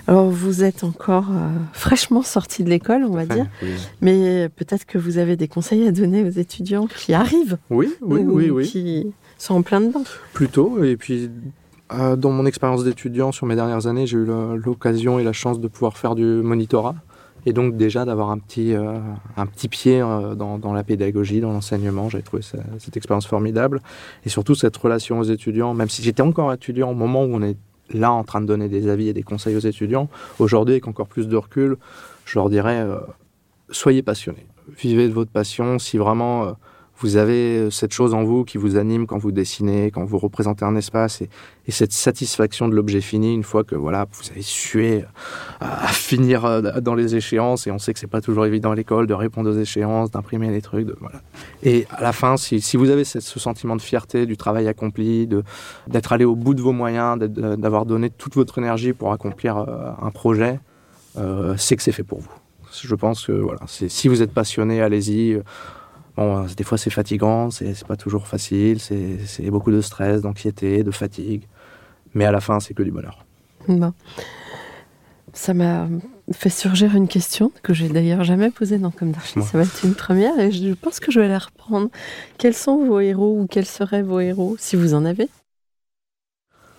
Alors, 0.06 0.28
vous 0.30 0.62
êtes 0.62 0.84
encore 0.84 1.30
euh, 1.30 1.48
fraîchement 1.72 2.22
sorti 2.22 2.62
de 2.62 2.70
l'école, 2.70 3.04
on 3.04 3.14
va 3.14 3.26
dire. 3.26 3.46
Oui, 3.62 3.70
Mais 4.00 4.48
peut-être 4.50 4.84
que 4.84 4.98
vous 4.98 5.18
avez 5.18 5.36
des 5.36 5.48
conseils 5.48 5.86
à 5.86 5.92
donner 5.92 6.22
aux 6.22 6.30
étudiants 6.30 6.86
qui 6.86 7.14
arrivent. 7.14 7.58
oui, 7.70 7.92
oui, 8.02 8.20
ou 8.20 8.34
oui. 8.36 8.50
oui. 8.50 8.68
Qui 8.68 9.12
sont 9.38 9.54
en 9.54 9.62
plein 9.62 9.80
dedans. 9.80 10.04
Plutôt, 10.32 10.84
et 10.84 10.96
puis 10.96 11.30
euh, 11.92 12.16
dans 12.16 12.30
mon 12.30 12.46
expérience 12.46 12.84
d'étudiant 12.84 13.32
sur 13.32 13.46
mes 13.46 13.56
dernières 13.56 13.86
années, 13.86 14.06
j'ai 14.06 14.16
eu 14.18 14.26
l'occasion 14.64 15.18
et 15.18 15.24
la 15.24 15.32
chance 15.32 15.60
de 15.60 15.68
pouvoir 15.68 15.96
faire 15.96 16.14
du 16.14 16.24
monitorat, 16.24 16.94
et 17.46 17.52
donc 17.52 17.76
déjà 17.76 18.04
d'avoir 18.04 18.30
un 18.30 18.38
petit, 18.38 18.74
euh, 18.74 18.98
un 19.36 19.46
petit 19.46 19.68
pied 19.68 20.00
euh, 20.00 20.34
dans, 20.34 20.72
la 20.72 20.84
pédagogie, 20.84 21.40
dans 21.40 21.52
l'enseignement. 21.52 22.08
J'avais 22.08 22.22
trouvé 22.22 22.42
cette 22.42 22.96
expérience 22.96 23.26
formidable, 23.26 23.80
et 24.24 24.28
surtout 24.28 24.54
cette 24.54 24.76
relation 24.76 25.18
aux 25.18 25.24
étudiants, 25.24 25.74
même 25.74 25.88
si 25.88 26.02
j'étais 26.02 26.22
encore 26.22 26.52
étudiant 26.52 26.90
au 26.90 26.94
moment 26.94 27.24
où 27.24 27.34
on 27.34 27.42
est 27.42 27.56
là 27.90 28.12
en 28.12 28.24
train 28.24 28.40
de 28.40 28.46
donner 28.46 28.68
des 28.68 28.88
avis 28.88 29.08
et 29.08 29.12
des 29.12 29.22
conseils 29.22 29.56
aux 29.56 29.60
étudiants, 29.60 30.08
aujourd'hui 30.38 30.74
avec 30.74 30.88
encore 30.88 31.06
plus 31.06 31.28
de 31.28 31.36
recul, 31.36 31.76
je 32.24 32.38
leur 32.38 32.48
dirais, 32.48 32.80
euh, 32.80 32.98
soyez 33.70 34.02
passionnés, 34.02 34.46
vivez 34.78 35.08
de 35.08 35.12
votre 35.12 35.30
passion, 35.30 35.78
si 35.78 35.98
vraiment... 35.98 36.56
vous 36.98 37.16
avez 37.16 37.58
euh, 37.58 37.70
cette 37.70 37.92
chose 37.92 38.14
en 38.14 38.22
vous 38.22 38.44
qui 38.44 38.56
vous 38.56 38.76
anime 38.76 39.06
quand 39.06 39.18
vous 39.18 39.32
dessinez, 39.32 39.90
quand 39.90 40.04
vous 40.04 40.18
représentez 40.18 40.64
un 40.64 40.76
espace 40.76 41.22
et, 41.22 41.28
et 41.66 41.72
cette 41.72 41.92
satisfaction 41.92 42.68
de 42.68 42.74
l'objet 42.74 43.00
fini 43.00 43.34
une 43.34 43.42
fois 43.42 43.64
que 43.64 43.74
voilà 43.74 44.06
vous 44.12 44.30
avez 44.30 44.42
sué 44.42 45.04
à, 45.60 45.88
finir 45.88 46.44
euh, 46.44 46.80
dans 46.80 46.94
les 46.94 47.16
échéances 47.16 47.66
et 47.66 47.70
on 47.70 47.78
sait 47.78 47.92
que 47.92 47.98
c'est 47.98 48.06
pas 48.06 48.20
toujours 48.20 48.46
évident 48.46 48.70
à 48.70 48.74
l'école 48.74 49.06
de 49.06 49.14
répondre 49.14 49.50
aux 49.50 49.58
échéances, 49.58 50.10
d'imprimer 50.10 50.50
les 50.50 50.62
trucs, 50.62 50.86
de, 50.86 50.96
voilà. 51.00 51.20
Et 51.62 51.86
à 51.90 52.02
la 52.02 52.12
fin, 52.12 52.36
si, 52.36 52.76
vous 52.76 52.90
avez 52.90 53.04
ce, 53.04 53.20
sentiment 53.20 53.76
de 53.76 53.82
fierté 53.82 54.26
du 54.26 54.36
travail 54.36 54.68
accompli, 54.68 55.28
d'être 55.88 56.12
allé 56.12 56.24
au 56.24 56.36
bout 56.36 56.54
de 56.54 56.62
vos 56.62 56.72
moyens, 56.72 57.18
d'avoir 57.18 57.86
donné 57.86 58.10
toute 58.10 58.34
votre 58.34 58.58
énergie 58.58 58.92
pour 58.92 59.12
accomplir 59.12 59.58
euh, 59.58 59.90
un 60.00 60.10
projet, 60.10 60.60
c'est 61.56 61.76
que 61.76 61.82
c'est 61.82 61.92
fait 61.92 62.02
pour 62.02 62.20
vous. 62.20 62.30
Je 62.72 62.94
pense 62.94 63.26
que 63.26 63.32
voilà, 63.32 63.60
si 63.66 64.08
vous 64.08 64.22
êtes 64.22 64.32
passionné, 64.32 64.80
allez-y. 64.80 65.40
Bon, 66.16 66.44
euh, 66.44 66.46
des 66.56 66.64
fois 66.64 66.78
c'est 66.78 66.90
fatigant, 66.90 67.50
c'est 67.50 67.74
c'est 67.74 67.86
pas 67.86 67.96
toujours 67.96 68.26
facile, 68.28 68.78
c'est 68.80 69.18
c'est 69.26 69.50
beaucoup 69.50 69.72
de 69.72 69.80
stress, 69.80 70.22
d'anxiété, 70.22 70.82
de 70.82 70.90
fatigue. 70.90 71.42
Mais 72.14 72.24
à 72.24 72.32
la 72.32 72.40
fin, 72.40 72.60
c'est 72.60 72.74
que 72.74 72.82
du 72.82 72.92
bonheur. 72.92 73.24
Bon. 73.66 73.92
Ça 75.32 75.52
m'a 75.52 75.88
fait 76.32 76.50
surgir 76.50 76.94
une 76.94 77.08
question 77.08 77.50
que 77.64 77.74
j'ai 77.74 77.88
d'ailleurs 77.88 78.22
jamais 78.22 78.50
posée 78.50 78.78
dans 78.78 78.92
Comme 78.92 79.10
d'Archi. 79.10 79.40
Ouais. 79.40 79.44
Ça 79.44 79.58
va 79.58 79.64
être 79.64 79.84
une 79.84 79.96
première 79.96 80.38
et 80.38 80.52
je 80.52 80.72
pense 80.74 81.00
que 81.00 81.10
je 81.10 81.18
vais 81.18 81.28
la 81.28 81.40
reprendre. 81.40 81.88
Quels 82.38 82.54
sont 82.54 82.84
vos 82.84 83.00
héros 83.00 83.40
ou 83.40 83.46
quels 83.48 83.66
seraient 83.66 84.02
vos 84.02 84.20
héros 84.20 84.54
si 84.60 84.76
vous 84.76 84.94
en 84.94 85.04
avez? 85.04 85.28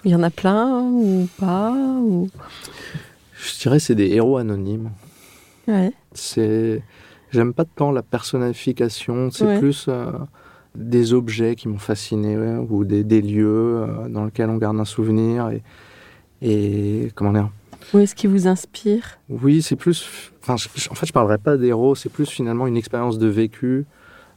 Il 0.05 0.11
y 0.11 0.15
en 0.15 0.23
a 0.23 0.29
plein 0.29 0.83
ou 0.83 1.27
pas 1.37 1.71
ou... 1.71 2.29
Je 3.33 3.59
dirais 3.59 3.79
c'est 3.79 3.95
des 3.95 4.07
héros 4.11 4.37
anonymes. 4.37 4.91
Ouais. 5.67 5.91
C'est 6.13 6.81
j'aime 7.35 7.53
pas 7.53 7.65
tant 7.65 7.91
la 7.91 8.01
personnification, 8.01 9.29
c'est 9.31 9.45
Ouais. 9.45 9.59
plus 9.59 9.85
euh, 9.89 10.11
des 10.75 11.13
objets 11.13 11.55
qui 11.55 11.67
m'ont 11.67 11.77
fasciné 11.77 12.37
ouais, 12.37 12.57
ou 12.69 12.83
des, 12.85 13.03
des 13.03 13.21
lieux 13.21 13.45
euh, 13.83 14.07
dans 14.09 14.25
lesquels 14.25 14.49
on 14.49 14.57
garde 14.57 14.79
un 14.79 14.85
souvenir 14.85 15.49
et, 15.49 15.61
et 16.41 17.11
comment 17.15 17.31
dire 17.33 17.49
Où 17.93 17.99
est-ce 17.99 18.15
qui 18.15 18.27
vous 18.27 18.47
inspire 18.47 19.19
Oui, 19.29 19.61
c'est 19.61 19.75
plus. 19.75 20.31
Enfin, 20.41 20.57
je- 20.57 20.69
je- 20.75 20.89
en 20.89 20.95
fait, 20.95 21.05
je 21.05 21.13
parlerai 21.13 21.37
pas 21.37 21.57
d'héros, 21.57 21.95
c'est 21.95 22.09
plus 22.09 22.29
finalement 22.29 22.67
une 22.67 22.77
expérience 22.77 23.17
de 23.17 23.27
vécu 23.27 23.85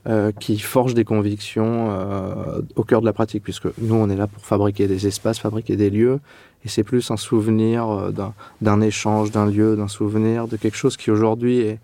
euh, 0.07 0.31
qui 0.33 0.59
forge 0.59 0.95
des 0.95 1.05
convictions 1.05 1.89
euh, 1.91 2.63
au 2.77 2.85
cœur 2.85 3.01
de 3.01 3.07
la 3.07 3.13
pratique, 3.13 3.43
puisque 3.43 3.67
nous, 3.79 3.95
on 3.97 4.09
est 4.09 4.17
là 4.17 4.27
pour 4.27 4.43
fabriquer 4.45 4.87
des 4.87 5.07
espaces, 5.07 5.39
fabriquer 5.39 5.77
des 5.77 5.91
lieux, 5.91 6.21
et 6.65 6.69
c'est 6.69 6.85
plus 6.85 7.11
un 7.11 7.17
souvenir 7.17 7.89
euh, 7.91 8.11
d'un- 8.11 8.33
d'un 8.63 8.81
échange, 8.81 9.33
d'un 9.33 9.47
lieu, 9.47 9.77
d'un 9.77 9.89
souvenir, 9.89 10.47
de 10.49 10.57
quelque 10.57 10.77
chose 10.77 10.97
qui 10.97 11.11
aujourd'hui 11.11 11.59
est- 11.59 11.79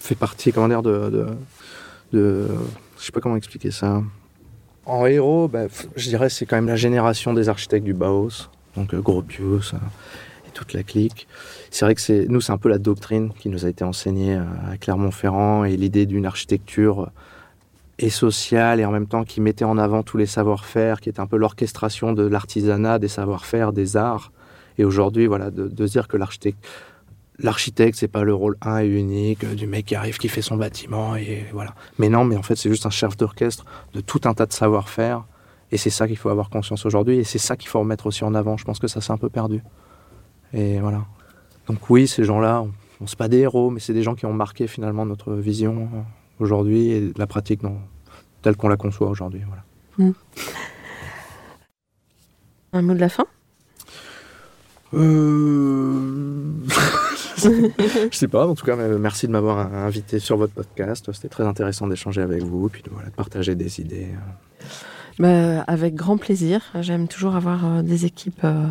fait 0.00 0.16
partie, 0.16 0.52
comment 0.52 0.66
dire, 0.68 0.82
de, 0.82 1.10
de, 1.10 1.26
de- 2.12 2.48
je 2.98 3.04
sais 3.04 3.12
pas 3.12 3.20
comment 3.20 3.36
expliquer 3.36 3.70
ça. 3.70 4.02
En 4.86 5.06
héros, 5.06 5.48
f- 5.48 5.86
je 5.94 6.08
dirais 6.08 6.28
c'est 6.30 6.46
quand 6.46 6.56
même 6.56 6.66
la 6.66 6.74
génération 6.76 7.32
des 7.32 7.48
architectes 7.48 7.84
du 7.84 7.94
Bauhaus, 7.94 8.48
donc 8.76 8.92
euh, 8.94 9.00
Gropius 9.00 9.74
euh, 9.74 9.76
et 10.48 10.50
toute 10.52 10.72
la 10.72 10.82
clique. 10.82 11.28
C'est 11.70 11.84
vrai 11.84 11.94
que 11.94 12.00
c'est 12.00 12.26
nous, 12.28 12.40
c'est 12.40 12.50
un 12.52 12.58
peu 12.58 12.68
la 12.68 12.78
doctrine 12.78 13.30
qui 13.38 13.48
nous 13.50 13.64
a 13.64 13.68
été 13.68 13.84
enseignée 13.84 14.36
euh, 14.36 14.72
à 14.72 14.76
Clermont-Ferrand 14.78 15.64
et 15.64 15.76
l'idée 15.76 16.06
d'une 16.06 16.26
architecture 16.26 17.10
et 17.98 18.10
sociale 18.10 18.80
et 18.80 18.86
en 18.86 18.90
même 18.90 19.06
temps 19.06 19.24
qui 19.24 19.42
mettait 19.42 19.66
en 19.66 19.76
avant 19.76 20.02
tous 20.02 20.16
les 20.16 20.26
savoir-faire, 20.26 21.00
qui 21.02 21.10
était 21.10 21.20
un 21.20 21.26
peu 21.26 21.36
l'orchestration 21.36 22.14
de 22.14 22.26
l'artisanat, 22.26 22.98
des 22.98 23.08
savoir-faire, 23.08 23.72
des 23.74 23.96
arts. 23.98 24.32
Et 24.78 24.84
aujourd'hui, 24.86 25.26
voilà, 25.26 25.50
de, 25.50 25.68
de 25.68 25.86
dire 25.86 26.08
que 26.08 26.16
l'architecte, 26.16 26.58
l'architecte, 27.42 27.98
c'est 27.98 28.08
pas 28.08 28.22
le 28.22 28.34
rôle 28.34 28.56
un 28.62 28.80
et 28.80 28.86
unique 28.86 29.44
euh, 29.44 29.54
du 29.54 29.66
mec 29.66 29.86
qui 29.86 29.94
arrive, 29.94 30.18
qui 30.18 30.28
fait 30.28 30.42
son 30.42 30.56
bâtiment 30.56 31.16
et 31.16 31.46
voilà. 31.52 31.74
Mais 31.98 32.08
non, 32.08 32.24
mais 32.24 32.36
en 32.36 32.42
fait, 32.42 32.56
c'est 32.56 32.70
juste 32.70 32.86
un 32.86 32.90
chef 32.90 33.16
d'orchestre 33.16 33.64
de 33.94 34.00
tout 34.00 34.20
un 34.24 34.34
tas 34.34 34.46
de 34.46 34.52
savoir-faire. 34.52 35.24
Et 35.72 35.76
c'est 35.76 35.90
ça 35.90 36.08
qu'il 36.08 36.16
faut 36.16 36.28
avoir 36.28 36.50
conscience 36.50 36.84
aujourd'hui. 36.84 37.18
Et 37.18 37.24
c'est 37.24 37.38
ça 37.38 37.56
qu'il 37.56 37.68
faut 37.68 37.78
remettre 37.78 38.06
aussi 38.06 38.24
en 38.24 38.34
avant. 38.34 38.56
Je 38.56 38.64
pense 38.64 38.78
que 38.78 38.88
ça 38.88 39.00
s'est 39.00 39.12
un 39.12 39.18
peu 39.18 39.28
perdu. 39.28 39.62
Et 40.52 40.80
voilà. 40.80 41.04
Donc 41.66 41.88
oui, 41.90 42.08
ces 42.08 42.24
gens-là, 42.24 42.62
on, 42.62 42.72
on 43.00 43.06
c'est 43.06 43.18
pas 43.18 43.28
des 43.28 43.38
héros, 43.38 43.70
mais 43.70 43.80
c'est 43.80 43.94
des 43.94 44.02
gens 44.02 44.14
qui 44.14 44.26
ont 44.26 44.32
marqué 44.32 44.66
finalement 44.66 45.06
notre 45.06 45.34
vision 45.34 45.88
euh, 45.94 46.00
aujourd'hui 46.40 46.90
et 46.90 47.12
la 47.16 47.26
pratique 47.26 47.60
telle 48.42 48.56
qu'on 48.56 48.68
la 48.68 48.76
conçoit 48.76 49.08
aujourd'hui. 49.08 49.42
Voilà. 49.46 50.12
Un 52.72 52.82
mot 52.82 52.94
de 52.94 53.00
la 53.00 53.08
fin? 53.08 53.26
Euh... 54.94 56.52
je 58.10 58.16
sais 58.16 58.28
pas, 58.28 58.46
en 58.46 58.54
tout 58.54 58.64
cas, 58.64 58.76
euh, 58.76 58.98
merci 58.98 59.26
de 59.26 59.32
m'avoir 59.32 59.58
euh, 59.58 59.86
invité 59.86 60.18
sur 60.18 60.36
votre 60.36 60.52
podcast. 60.52 61.10
C'était 61.12 61.28
très 61.28 61.44
intéressant 61.44 61.86
d'échanger 61.86 62.22
avec 62.22 62.42
vous, 62.42 62.68
puis 62.68 62.82
de, 62.82 62.90
voilà, 62.90 63.08
de 63.08 63.14
partager 63.14 63.54
des 63.54 63.80
idées. 63.80 64.08
Bah, 65.18 65.60
Avec 65.66 65.94
grand 65.94 66.16
plaisir. 66.16 66.62
J'aime 66.80 67.06
toujours 67.06 67.36
avoir 67.36 67.66
euh, 67.66 67.82
des 67.82 68.06
équipes 68.06 68.44
euh, 68.44 68.66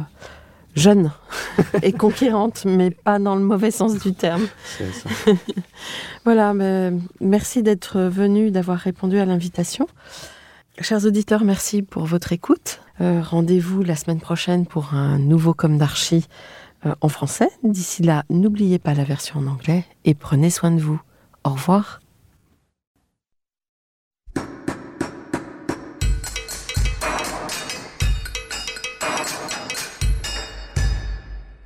jeunes 0.75 1.11
et 1.83 1.91
conquérantes, 1.91 2.65
mais 2.65 2.89
pas 2.89 3.19
dans 3.19 3.35
le 3.35 3.43
mauvais 3.43 3.71
sens 3.71 3.99
du 3.99 4.13
terme. 4.13 4.47
Ça. 4.77 5.33
Voilà, 6.25 6.53
mais 6.53 6.91
merci 7.21 7.63
d'être 7.63 8.01
venu, 8.01 8.51
d'avoir 8.51 8.77
répondu 8.77 9.17
à 9.19 9.25
l'invitation. 9.25 9.87
Chers 10.81 11.05
auditeurs, 11.05 11.43
merci 11.43 11.81
pour 11.81 12.05
votre 12.05 12.33
écoute. 12.33 12.81
Euh, 13.01 13.21
Rendez-vous 13.21 13.83
la 13.83 13.95
semaine 13.95 14.19
prochaine 14.19 14.65
pour 14.65 14.93
un 14.93 15.17
nouveau 15.17 15.53
Comme 15.53 15.77
d'Archie 15.77 16.25
euh, 16.27 16.68
en 17.01 17.09
français. 17.09 17.49
D'ici 17.63 18.03
là, 18.03 18.23
n'oubliez 18.29 18.79
pas 18.79 18.93
la 18.93 19.03
version 19.03 19.39
en 19.39 19.47
anglais 19.47 19.85
et 20.05 20.13
prenez 20.13 20.49
soin 20.49 20.71
de 20.71 20.81
vous. 20.81 21.01
Au 21.43 21.51
revoir. 21.51 22.01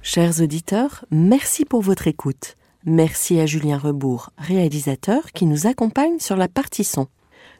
Chers 0.01 0.41
auditeurs, 0.41 1.05
merci 1.09 1.65
pour 1.65 1.81
votre 1.81 2.07
écoute. 2.07 2.55
Merci 2.85 3.39
à 3.39 3.47
Julien 3.47 3.79
Rebourg, 3.79 4.29
réalisateur, 4.37 5.31
qui 5.31 5.45
nous 5.45 5.65
accompagne 5.65 6.19
sur 6.19 6.35
la 6.35 6.47
partie 6.47 6.83
son. 6.83 7.07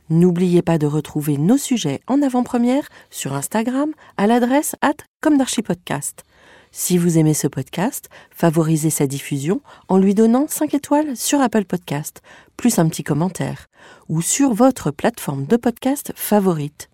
N'oubliez 0.10 0.62
pas 0.62 0.78
de 0.78 0.86
retrouver 0.86 1.38
nos 1.38 1.58
sujets 1.58 2.02
en 2.08 2.22
avant-première 2.22 2.88
sur 3.10 3.34
Instagram 3.34 3.92
à 4.18 4.28
l'adresse 4.28 4.76
at 4.82 4.94
comme. 5.22 5.38
Si 6.76 6.98
vous 6.98 7.20
aimez 7.20 7.36
ce 7.36 7.46
podcast, 7.46 8.10
favorisez 8.32 8.90
sa 8.90 9.06
diffusion 9.06 9.62
en 9.90 10.00
lui 10.00 10.16
donnant 10.16 10.48
5 10.48 10.74
étoiles 10.74 11.16
sur 11.16 11.40
Apple 11.40 11.66
Podcast, 11.66 12.24
plus 12.58 12.80
un 12.80 12.90
petit 12.90 13.04
commentaire, 13.04 13.68
ou 14.10 14.24
sur 14.24 14.56
votre 14.56 14.90
plateforme 14.90 15.46
de 15.46 15.56
podcast 15.56 16.14
favorite. 16.16 16.90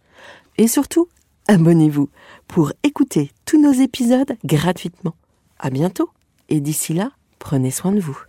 Et 0.58 0.68
surtout, 0.68 1.08
abonnez-vous 1.48 2.10
pour 2.50 2.74
écouter 2.84 3.32
tous 3.46 3.60
nos 3.60 3.72
épisodes 3.72 4.36
gratuitement. 4.44 5.15
À 5.60 5.70
bientôt, 5.70 6.10
et 6.50 6.60
d'ici 6.60 6.94
là, 6.94 7.12
prenez 7.39 7.72
soin 7.72 7.94
de 7.94 8.02
vous. 8.02 8.29